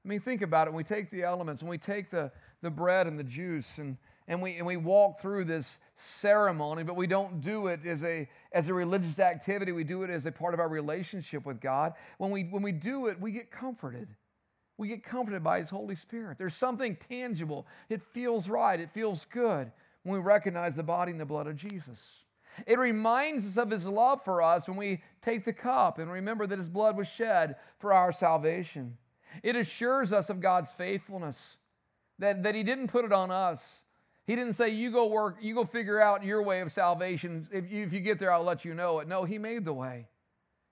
I 0.03 0.07
mean, 0.07 0.21
think 0.21 0.41
about 0.41 0.67
it. 0.67 0.71
When 0.71 0.77
we 0.77 0.83
take 0.83 1.11
the 1.11 1.23
elements 1.23 1.61
and 1.61 1.69
we 1.69 1.77
take 1.77 2.09
the, 2.09 2.31
the 2.61 2.69
bread 2.69 3.07
and 3.07 3.19
the 3.19 3.23
juice 3.23 3.77
and, 3.77 3.97
and, 4.27 4.41
we, 4.41 4.55
and 4.55 4.65
we 4.65 4.77
walk 4.77 5.21
through 5.21 5.45
this 5.45 5.77
ceremony, 5.95 6.83
but 6.83 6.95
we 6.95 7.07
don't 7.07 7.41
do 7.41 7.67
it 7.67 7.85
as 7.85 8.03
a, 8.03 8.27
as 8.53 8.69
a 8.69 8.73
religious 8.73 9.19
activity. 9.19 9.73
We 9.73 9.83
do 9.83 10.03
it 10.03 10.09
as 10.09 10.25
a 10.25 10.31
part 10.31 10.53
of 10.53 10.59
our 10.59 10.69
relationship 10.69 11.45
with 11.45 11.59
God. 11.59 11.93
When 12.17 12.31
we, 12.31 12.43
when 12.43 12.63
we 12.63 12.71
do 12.71 13.07
it, 13.07 13.19
we 13.19 13.31
get 13.31 13.51
comforted 13.51 14.07
we 14.77 14.87
get 14.87 15.03
comforted 15.03 15.43
by 15.43 15.59
His 15.59 15.69
Holy 15.69 15.95
Spirit. 15.95 16.37
There's 16.37 16.55
something 16.55 16.97
tangible. 17.09 17.67
It 17.89 18.01
feels 18.13 18.49
right. 18.49 18.79
It 18.79 18.89
feels 18.93 19.25
good 19.25 19.71
when 20.03 20.15
we 20.15 20.23
recognize 20.23 20.75
the 20.75 20.83
body 20.83 21.11
and 21.11 21.21
the 21.21 21.25
blood 21.25 21.47
of 21.47 21.55
Jesus. 21.55 21.99
It 22.67 22.79
reminds 22.79 23.45
us 23.45 23.57
of 23.57 23.69
His 23.69 23.85
love 23.85 24.23
for 24.23 24.41
us 24.41 24.67
when 24.67 24.77
we 24.77 25.01
take 25.21 25.45
the 25.45 25.53
cup 25.53 25.99
and 25.99 26.11
remember 26.11 26.47
that 26.47 26.57
His 26.57 26.67
blood 26.67 26.97
was 26.97 27.07
shed 27.07 27.55
for 27.79 27.93
our 27.93 28.11
salvation. 28.11 28.97
It 29.43 29.55
assures 29.55 30.11
us 30.11 30.29
of 30.29 30.41
God's 30.41 30.73
faithfulness, 30.73 31.57
that, 32.19 32.43
that 32.43 32.55
He 32.55 32.63
didn't 32.63 32.87
put 32.87 33.05
it 33.05 33.13
on 33.13 33.31
us. 33.31 33.61
He 34.27 34.35
didn't 34.35 34.53
say, 34.53 34.69
You 34.69 34.91
go 34.91 35.07
work, 35.07 35.37
you 35.41 35.53
go 35.53 35.65
figure 35.65 35.99
out 35.99 36.23
your 36.23 36.43
way 36.43 36.61
of 36.61 36.71
salvation. 36.71 37.47
If 37.51 37.71
you, 37.71 37.83
if 37.83 37.93
you 37.93 37.99
get 37.99 38.19
there, 38.19 38.31
I'll 38.31 38.43
let 38.43 38.65
you 38.65 38.73
know 38.73 38.99
it. 38.99 39.07
No, 39.07 39.23
He 39.23 39.37
made 39.37 39.65
the 39.65 39.73
way. 39.73 40.07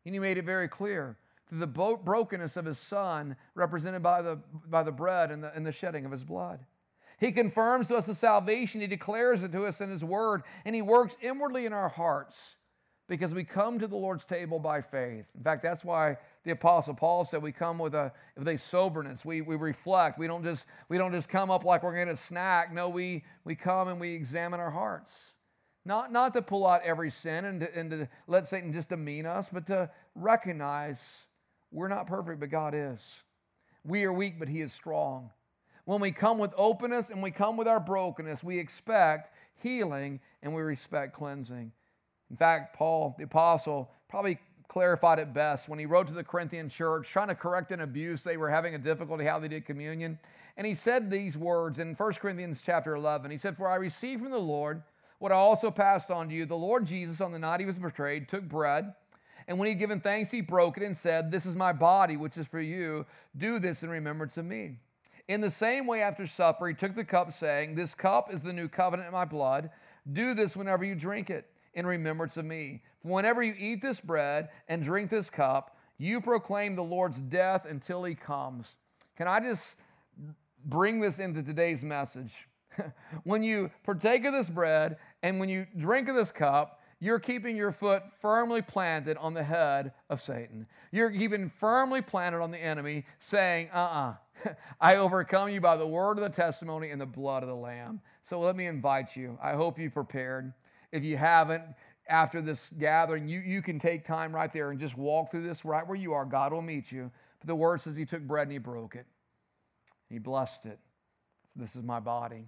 And 0.05 0.15
He 0.15 0.19
made 0.19 0.37
it 0.37 0.45
very 0.45 0.67
clear 0.67 1.17
through 1.49 1.59
the 1.59 1.67
brokenness 1.67 2.57
of 2.57 2.65
his 2.65 2.77
son, 2.77 3.35
represented 3.55 4.03
by 4.03 4.21
the, 4.21 4.39
by 4.67 4.83
the 4.83 4.91
bread 4.91 5.31
and 5.31 5.43
the, 5.43 5.53
and 5.55 5.65
the 5.65 5.71
shedding 5.71 6.05
of 6.05 6.11
his 6.11 6.23
blood. 6.23 6.59
He 7.19 7.31
confirms 7.31 7.87
to 7.89 7.97
us 7.97 8.05
the 8.05 8.15
salvation, 8.15 8.79
he 8.79 8.87
declares 8.87 9.43
it 9.43 9.51
to 9.51 9.65
us 9.65 9.81
in 9.81 9.89
his 9.89 10.03
word, 10.03 10.43
and 10.63 10.73
he 10.73 10.81
works 10.81 11.17
inwardly 11.21 11.65
in 11.65 11.73
our 11.73 11.89
hearts 11.89 12.55
because 13.09 13.33
we 13.33 13.43
come 13.43 13.79
to 13.79 13.87
the 13.87 13.95
Lord's 13.95 14.23
table 14.23 14.59
by 14.59 14.81
faith. 14.81 15.25
In 15.35 15.43
fact, 15.43 15.63
that's 15.63 15.83
why 15.83 16.15
the 16.45 16.51
apostle 16.51 16.93
Paul 16.93 17.25
said 17.25 17.41
we 17.41 17.51
come 17.51 17.79
with 17.79 17.95
a, 17.95 18.13
with 18.37 18.47
a 18.47 18.57
soberness. 18.57 19.25
We, 19.25 19.41
we 19.41 19.55
reflect. 19.55 20.19
We 20.19 20.27
don't 20.27 20.43
just 20.43 20.65
we 20.87 20.97
don't 20.97 21.11
just 21.11 21.27
come 21.27 21.49
up 21.51 21.65
like 21.65 21.83
we're 21.83 21.95
going 21.95 22.07
to 22.07 22.15
snack. 22.15 22.71
No, 22.71 22.87
we 22.87 23.25
we 23.43 23.55
come 23.55 23.87
and 23.89 23.99
we 23.99 24.13
examine 24.13 24.59
our 24.59 24.71
hearts. 24.71 25.13
Not, 25.85 26.11
not 26.11 26.33
to 26.33 26.41
pull 26.41 26.67
out 26.67 26.81
every 26.83 27.09
sin 27.09 27.45
and 27.45 27.61
to, 27.61 27.77
and 27.77 27.89
to 27.89 28.07
let 28.27 28.47
Satan 28.47 28.71
just 28.71 28.89
demean 28.89 29.25
us, 29.25 29.49
but 29.51 29.65
to 29.67 29.89
recognize 30.13 31.01
we're 31.71 31.87
not 31.87 32.07
perfect, 32.07 32.39
but 32.39 32.49
God 32.49 32.73
is. 32.75 33.07
We 33.85 34.03
are 34.03 34.13
weak, 34.13 34.39
but 34.39 34.47
He 34.47 34.61
is 34.61 34.73
strong. 34.73 35.29
When 35.85 36.01
we 36.01 36.11
come 36.11 36.37
with 36.37 36.51
openness 36.57 37.09
and 37.09 37.23
we 37.23 37.31
come 37.31 37.57
with 37.57 37.67
our 37.67 37.79
brokenness, 37.79 38.43
we 38.43 38.59
expect 38.59 39.33
healing 39.55 40.19
and 40.43 40.53
we 40.53 40.61
respect 40.61 41.15
cleansing. 41.15 41.71
In 42.29 42.37
fact, 42.37 42.75
Paul, 42.75 43.15
the 43.17 43.23
apostle, 43.23 43.89
probably 44.07 44.37
clarified 44.67 45.17
it 45.17 45.33
best 45.33 45.67
when 45.67 45.79
he 45.79 45.85
wrote 45.85 46.07
to 46.07 46.13
the 46.13 46.23
Corinthian 46.23 46.69
church, 46.69 47.09
trying 47.09 47.27
to 47.27 47.35
correct 47.35 47.71
an 47.71 47.81
abuse. 47.81 48.21
They 48.21 48.37
were 48.37 48.49
having 48.49 48.75
a 48.75 48.77
difficulty 48.77 49.25
how 49.25 49.39
they 49.39 49.47
did 49.47 49.65
communion. 49.65 50.19
And 50.57 50.67
he 50.67 50.75
said 50.75 51.09
these 51.09 51.37
words 51.37 51.79
in 51.79 51.95
1 51.95 52.13
Corinthians 52.13 52.61
chapter 52.63 52.95
11. 52.95 53.31
He 53.31 53.37
said, 53.37 53.57
For 53.57 53.67
I 53.67 53.75
received 53.75 54.21
from 54.21 54.31
the 54.31 54.37
Lord 54.37 54.83
what 55.17 55.31
I 55.31 55.35
also 55.35 55.71
passed 55.71 56.11
on 56.11 56.29
to 56.29 56.35
you. 56.35 56.45
The 56.45 56.55
Lord 56.55 56.85
Jesus, 56.85 57.19
on 57.21 57.31
the 57.31 57.39
night 57.39 57.59
he 57.59 57.65
was 57.65 57.79
betrayed, 57.79 58.27
took 58.29 58.43
bread. 58.43 58.93
And 59.49 59.57
when 59.57 59.67
he'd 59.67 59.79
given 59.79 59.99
thanks, 59.99 60.29
he 60.29 60.41
broke 60.41 60.77
it 60.77 60.83
and 60.83 60.95
said, 60.95 61.31
This 61.31 61.47
is 61.47 61.55
my 61.55 61.73
body, 61.73 62.17
which 62.17 62.37
is 62.37 62.45
for 62.45 62.61
you. 62.61 63.03
Do 63.35 63.59
this 63.59 63.81
in 63.81 63.89
remembrance 63.89 64.37
of 64.37 64.45
me. 64.45 64.77
In 65.27 65.41
the 65.41 65.49
same 65.49 65.87
way, 65.87 66.03
after 66.03 66.27
supper, 66.27 66.67
he 66.67 66.75
took 66.75 66.95
the 66.95 67.03
cup, 67.03 67.33
saying, 67.33 67.73
This 67.73 67.95
cup 67.95 68.31
is 68.31 68.41
the 68.41 68.53
new 68.53 68.67
covenant 68.67 69.07
in 69.07 69.13
my 69.13 69.25
blood. 69.25 69.71
Do 70.13 70.35
this 70.35 70.55
whenever 70.55 70.85
you 70.85 70.93
drink 70.93 71.31
it 71.31 71.47
in 71.73 71.87
remembrance 71.87 72.37
of 72.37 72.45
me. 72.45 72.83
For 73.01 73.09
whenever 73.09 73.41
you 73.41 73.55
eat 73.57 73.81
this 73.81 73.99
bread 73.99 74.49
and 74.67 74.83
drink 74.83 75.09
this 75.09 75.31
cup, 75.31 75.75
you 75.97 76.21
proclaim 76.21 76.75
the 76.75 76.83
Lord's 76.83 77.19
death 77.19 77.65
until 77.67 78.03
he 78.03 78.13
comes. 78.13 78.67
Can 79.17 79.27
I 79.27 79.39
just 79.39 79.77
bring 80.65 80.99
this 80.99 81.17
into 81.17 81.41
today's 81.41 81.81
message? 81.81 82.33
when 83.23 83.41
you 83.41 83.71
partake 83.83 84.25
of 84.25 84.33
this 84.33 84.47
bread 84.47 84.97
and 85.23 85.39
when 85.39 85.49
you 85.49 85.65
drink 85.75 86.07
of 86.07 86.15
this 86.15 86.31
cup, 86.31 86.78
you're 86.99 87.19
keeping 87.19 87.55
your 87.55 87.71
foot 87.71 88.03
firmly 88.21 88.61
planted 88.61 89.17
on 89.17 89.33
the 89.33 89.43
head 89.43 89.93
of 90.09 90.21
Satan. 90.21 90.67
You're 90.91 91.11
keeping 91.11 91.49
firmly 91.59 92.01
planted 92.01 92.41
on 92.41 92.51
the 92.51 92.57
enemy, 92.57 93.05
saying, 93.19 93.69
uh 93.73 93.77
uh-uh, 93.77 94.13
uh 94.45 94.53
I 94.81 94.95
overcome 94.97 95.49
you 95.49 95.61
by 95.61 95.77
the 95.77 95.87
word 95.87 96.17
of 96.17 96.23
the 96.23 96.35
testimony 96.35 96.91
and 96.91 96.99
the 96.99 97.05
blood 97.05 97.43
of 97.43 97.49
the 97.49 97.55
Lamb. 97.55 98.01
So 98.29 98.39
let 98.39 98.55
me 98.55 98.67
invite 98.67 99.15
you. 99.15 99.37
I 99.41 99.53
hope 99.53 99.79
you 99.79 99.89
prepared. 99.89 100.53
If 100.91 101.03
you 101.03 101.17
haven't, 101.17 101.63
after 102.09 102.41
this 102.41 102.69
gathering, 102.79 103.27
you, 103.27 103.39
you 103.39 103.61
can 103.61 103.79
take 103.79 104.05
time 104.05 104.35
right 104.35 104.51
there 104.51 104.71
and 104.71 104.79
just 104.79 104.97
walk 104.97 105.31
through 105.31 105.47
this 105.47 105.63
right 105.63 105.87
where 105.87 105.97
you 105.97 106.13
are. 106.13 106.25
God 106.25 106.51
will 106.51 106.61
meet 106.61 106.91
you. 106.91 107.11
But 107.39 107.47
the 107.47 107.55
word 107.55 107.81
says 107.81 107.95
he 107.95 108.05
took 108.05 108.21
bread 108.21 108.43
and 108.43 108.51
he 108.51 108.57
broke 108.57 108.95
it, 108.95 109.05
he 110.09 110.19
blessed 110.19 110.65
it. 110.65 110.79
So 111.53 111.61
this 111.61 111.75
is 111.75 111.83
my 111.83 111.99
body. 111.99 112.47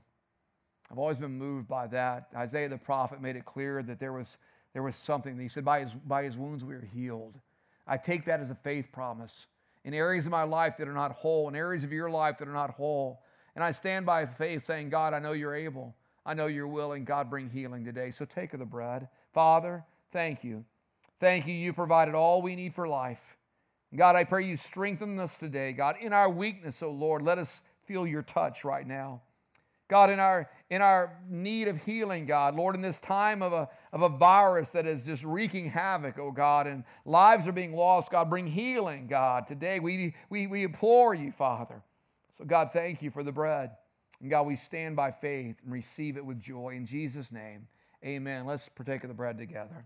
I've 0.92 1.00
always 1.00 1.18
been 1.18 1.38
moved 1.38 1.70
by 1.70 1.88
that. 1.88 2.28
Isaiah 2.36 2.68
the 2.68 2.78
prophet 2.78 3.22
made 3.22 3.38
it 3.38 3.46
clear 3.46 3.82
that 3.82 4.00
there 4.00 4.12
was, 4.12 4.38
there 4.74 4.84
was 4.84 4.98
something. 4.98 5.40
He 5.40 5.48
said, 5.48 5.64
by 5.64 5.82
his, 5.82 5.92
by 6.06 6.24
his 6.24 6.36
wounds 6.36 6.66
we 6.66 6.76
are 6.76 6.90
healed. 6.94 7.36
I 7.88 7.96
take 7.96 8.26
that 8.26 8.42
as 8.42 8.52
a 8.52 8.56
faith 8.56 8.88
promise. 8.92 9.48
In 9.86 9.94
areas 9.94 10.26
of 10.26 10.32
my 10.32 10.44
life 10.44 10.76
that 10.78 10.88
are 10.88 10.94
not 10.94 11.14
whole, 11.14 11.48
in 11.48 11.56
areas 11.56 11.84
of 11.84 11.94
your 11.94 12.10
life 12.10 12.38
that 12.40 12.48
are 12.48 12.54
not 12.54 12.72
whole. 12.72 13.22
And 13.56 13.64
I 13.64 13.72
stand 13.72 14.06
by 14.06 14.26
faith 14.26 14.66
saying, 14.66 14.90
God, 14.90 15.14
I 15.14 15.20
know 15.20 15.32
you're 15.32 15.56
able. 15.56 15.96
I 16.26 16.34
know 16.34 16.48
you're 16.48 16.68
willing. 16.68 17.06
God, 17.06 17.30
bring 17.30 17.50
healing 17.50 17.86
today. 17.86 18.12
So 18.12 18.26
take 18.26 18.54
of 18.54 18.60
the 18.60 18.66
bread. 18.66 19.08
Father, 19.34 19.84
thank 20.12 20.44
you. 20.44 20.64
Thank 21.20 21.48
you. 21.48 21.54
You 21.54 21.72
provided 21.72 22.16
all 22.16 22.42
we 22.42 22.56
need 22.56 22.76
for 22.76 22.88
life. 22.88 23.22
God, 23.96 24.16
I 24.16 24.26
pray 24.26 24.46
you 24.46 24.58
strengthen 24.58 25.20
us 25.20 25.38
today. 25.38 25.72
God, 25.72 25.96
in 26.02 26.12
our 26.14 26.30
weakness, 26.30 26.84
oh 26.84 26.92
Lord, 26.92 27.22
let 27.22 27.38
us 27.38 27.62
feel 27.88 28.06
your 28.06 28.24
touch 28.24 28.64
right 28.64 28.86
now. 28.86 29.22
God, 29.92 30.10
in 30.10 30.22
our, 30.22 30.50
in 30.70 30.82
our 30.82 31.18
need 31.30 31.68
of 31.68 31.76
healing, 31.84 32.26
God, 32.26 32.56
Lord, 32.56 32.76
in 32.76 32.82
this 32.82 32.98
time 33.00 33.42
of 33.42 33.52
a, 33.52 33.68
of 33.92 34.04
a 34.04 34.08
virus 34.08 34.70
that 34.70 34.86
is 34.86 35.04
just 35.04 35.22
wreaking 35.26 35.70
havoc, 35.70 36.18
oh 36.18 36.32
God, 36.32 36.66
and 36.66 36.86
lives 37.04 37.46
are 37.46 37.52
being 37.52 37.76
lost, 37.76 38.10
God, 38.10 38.30
bring 38.30 38.48
healing, 38.48 39.06
God. 39.06 39.48
Today 39.50 39.82
we, 39.82 40.16
we, 40.30 40.48
we 40.48 40.64
implore 40.64 41.14
you, 41.14 41.34
Father. 41.34 41.84
So, 42.38 42.46
God, 42.46 42.70
thank 42.72 43.02
you 43.02 43.12
for 43.12 43.22
the 43.22 43.34
bread. 43.34 43.72
And 44.22 44.30
God, 44.30 44.44
we 44.44 44.56
stand 44.56 44.96
by 44.96 45.12
faith 45.12 45.58
and 45.62 45.74
receive 45.74 46.16
it 46.16 46.26
with 46.26 46.40
joy. 46.40 46.70
In 46.70 46.86
Jesus' 46.86 47.30
name, 47.30 47.68
amen. 48.06 48.46
Let's 48.46 48.70
partake 48.70 49.04
of 49.04 49.10
the 49.10 49.14
bread 49.14 49.38
together. 49.38 49.86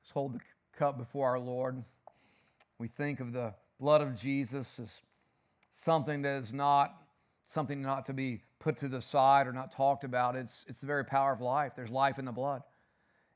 Let's 0.00 0.12
hold 0.14 0.32
the 0.32 0.38
cup 0.76 0.98
before 0.98 1.28
our 1.28 1.40
Lord, 1.40 1.82
we 2.78 2.88
think 2.88 3.20
of 3.20 3.32
the 3.32 3.54
blood 3.78 4.00
of 4.00 4.20
Jesus 4.20 4.78
as 4.80 4.90
something 5.72 6.22
that 6.22 6.42
is 6.42 6.52
not 6.52 6.94
something 7.46 7.82
not 7.82 8.06
to 8.06 8.12
be 8.12 8.42
put 8.60 8.78
to 8.78 8.88
the 8.88 9.00
side 9.00 9.46
or 9.46 9.52
not 9.52 9.72
talked 9.72 10.04
about. 10.04 10.36
It's, 10.36 10.64
it's 10.68 10.80
the 10.80 10.86
very 10.86 11.04
power 11.04 11.32
of 11.32 11.40
life. 11.40 11.72
There's 11.76 11.90
life 11.90 12.18
in 12.18 12.24
the 12.24 12.32
blood. 12.32 12.62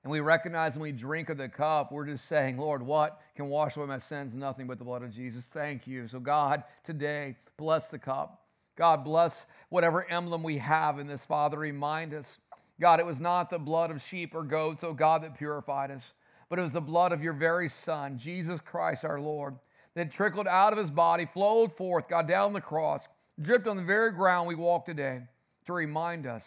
And 0.02 0.10
we 0.10 0.20
recognize 0.20 0.74
when 0.74 0.82
we 0.82 0.92
drink 0.92 1.30
of 1.30 1.36
the 1.36 1.48
cup, 1.48 1.90
we're 1.90 2.06
just 2.06 2.28
saying, 2.28 2.58
Lord, 2.58 2.80
what 2.80 3.20
can 3.34 3.48
wash 3.48 3.76
away 3.76 3.86
my 3.86 3.98
sins? 3.98 4.34
Nothing 4.34 4.66
but 4.68 4.78
the 4.78 4.84
blood 4.84 5.02
of 5.02 5.12
Jesus. 5.12 5.44
Thank 5.52 5.86
you. 5.86 6.06
So, 6.06 6.20
God, 6.20 6.62
today, 6.84 7.36
bless 7.56 7.88
the 7.88 7.98
cup. 7.98 8.42
God, 8.76 9.04
bless 9.04 9.46
whatever 9.70 10.08
emblem 10.08 10.42
we 10.42 10.58
have 10.58 10.98
in 10.98 11.08
this, 11.08 11.24
Father. 11.24 11.58
Remind 11.58 12.14
us, 12.14 12.38
God, 12.80 13.00
it 13.00 13.06
was 13.06 13.20
not 13.20 13.50
the 13.50 13.58
blood 13.58 13.90
of 13.90 14.00
sheep 14.00 14.34
or 14.34 14.44
goats, 14.44 14.84
oh 14.84 14.92
God, 14.92 15.24
that 15.24 15.36
purified 15.36 15.90
us 15.90 16.12
but 16.48 16.58
it 16.58 16.62
was 16.62 16.72
the 16.72 16.80
blood 16.80 17.12
of 17.12 17.22
your 17.22 17.32
very 17.32 17.68
Son, 17.68 18.18
Jesus 18.18 18.60
Christ 18.64 19.04
our 19.04 19.20
Lord, 19.20 19.56
that 19.94 20.12
trickled 20.12 20.46
out 20.46 20.72
of 20.72 20.78
his 20.78 20.90
body, 20.90 21.28
flowed 21.32 21.76
forth, 21.76 22.08
got 22.08 22.28
down 22.28 22.52
the 22.52 22.60
cross, 22.60 23.02
dripped 23.40 23.66
on 23.66 23.76
the 23.76 23.82
very 23.82 24.12
ground 24.12 24.46
we 24.46 24.54
walk 24.54 24.84
today 24.84 25.22
to 25.66 25.72
remind 25.72 26.26
us 26.26 26.44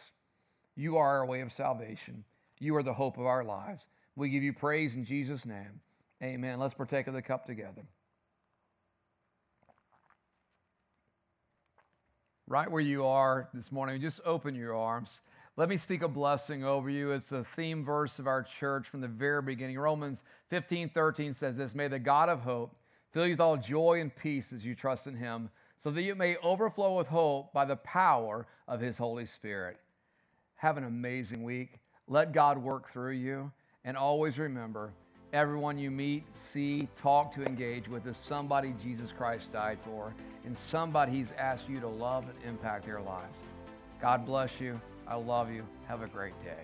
you 0.75 0.97
are 0.97 1.19
our 1.19 1.25
way 1.25 1.41
of 1.41 1.51
salvation. 1.51 2.23
You 2.59 2.75
are 2.75 2.83
the 2.83 2.93
hope 2.93 3.17
of 3.17 3.25
our 3.25 3.43
lives. 3.43 3.87
We 4.15 4.29
give 4.29 4.43
you 4.43 4.53
praise 4.53 4.95
in 4.95 5.03
Jesus' 5.03 5.45
name. 5.45 5.81
Amen. 6.21 6.59
Let's 6.59 6.73
partake 6.73 7.07
of 7.07 7.13
the 7.13 7.21
cup 7.21 7.45
together. 7.45 7.83
Right 12.47 12.69
where 12.69 12.81
you 12.81 13.05
are 13.05 13.49
this 13.53 13.71
morning, 13.71 14.01
just 14.01 14.21
open 14.25 14.55
your 14.55 14.75
arms. 14.75 15.19
Let 15.59 15.67
me 15.67 15.75
speak 15.75 16.03
a 16.03 16.07
blessing 16.07 16.63
over 16.63 16.89
you. 16.89 17.11
It's 17.11 17.33
a 17.33 17.45
theme 17.57 17.83
verse 17.83 18.17
of 18.17 18.27
our 18.27 18.43
church 18.43 18.87
from 18.87 19.01
the 19.01 19.09
very 19.09 19.41
beginning. 19.41 19.77
Romans 19.77 20.23
15 20.51 20.87
13 20.87 21.33
says 21.33 21.57
this 21.57 21.75
May 21.75 21.89
the 21.89 21.99
God 21.99 22.29
of 22.29 22.39
hope 22.39 22.73
fill 23.11 23.25
you 23.25 23.33
with 23.33 23.41
all 23.41 23.57
joy 23.57 23.99
and 23.99 24.15
peace 24.15 24.53
as 24.53 24.63
you 24.63 24.73
trust 24.73 25.05
in 25.05 25.17
him, 25.17 25.49
so 25.83 25.91
that 25.91 26.01
you 26.01 26.15
may 26.15 26.37
overflow 26.37 26.97
with 26.97 27.07
hope 27.07 27.51
by 27.51 27.65
the 27.65 27.75
power 27.75 28.47
of 28.69 28.79
his 28.79 28.97
Holy 28.97 29.25
Spirit. 29.25 29.75
Have 30.55 30.77
an 30.77 30.85
amazing 30.85 31.43
week. 31.43 31.81
Let 32.07 32.31
God 32.31 32.57
work 32.57 32.93
through 32.93 33.15
you. 33.15 33.51
And 33.83 33.97
always 33.97 34.37
remember 34.37 34.93
everyone 35.33 35.77
you 35.77 35.91
meet, 35.91 36.23
see, 36.33 36.87
talk 36.95 37.35
to, 37.35 37.43
engage 37.43 37.89
with 37.89 38.07
is 38.07 38.15
somebody 38.15 38.73
Jesus 38.81 39.11
Christ 39.11 39.51
died 39.51 39.79
for 39.83 40.15
and 40.45 40.57
somebody 40.57 41.11
He's 41.11 41.33
asked 41.37 41.67
you 41.67 41.81
to 41.81 41.87
love 41.89 42.23
and 42.29 42.49
impact 42.49 42.85
their 42.85 43.01
lives. 43.01 43.39
God 44.01 44.25
bless 44.25 44.51
you. 44.59 44.79
I 45.07 45.15
love 45.15 45.51
you. 45.51 45.65
Have 45.87 46.01
a 46.01 46.07
great 46.07 46.33
day. 46.43 46.63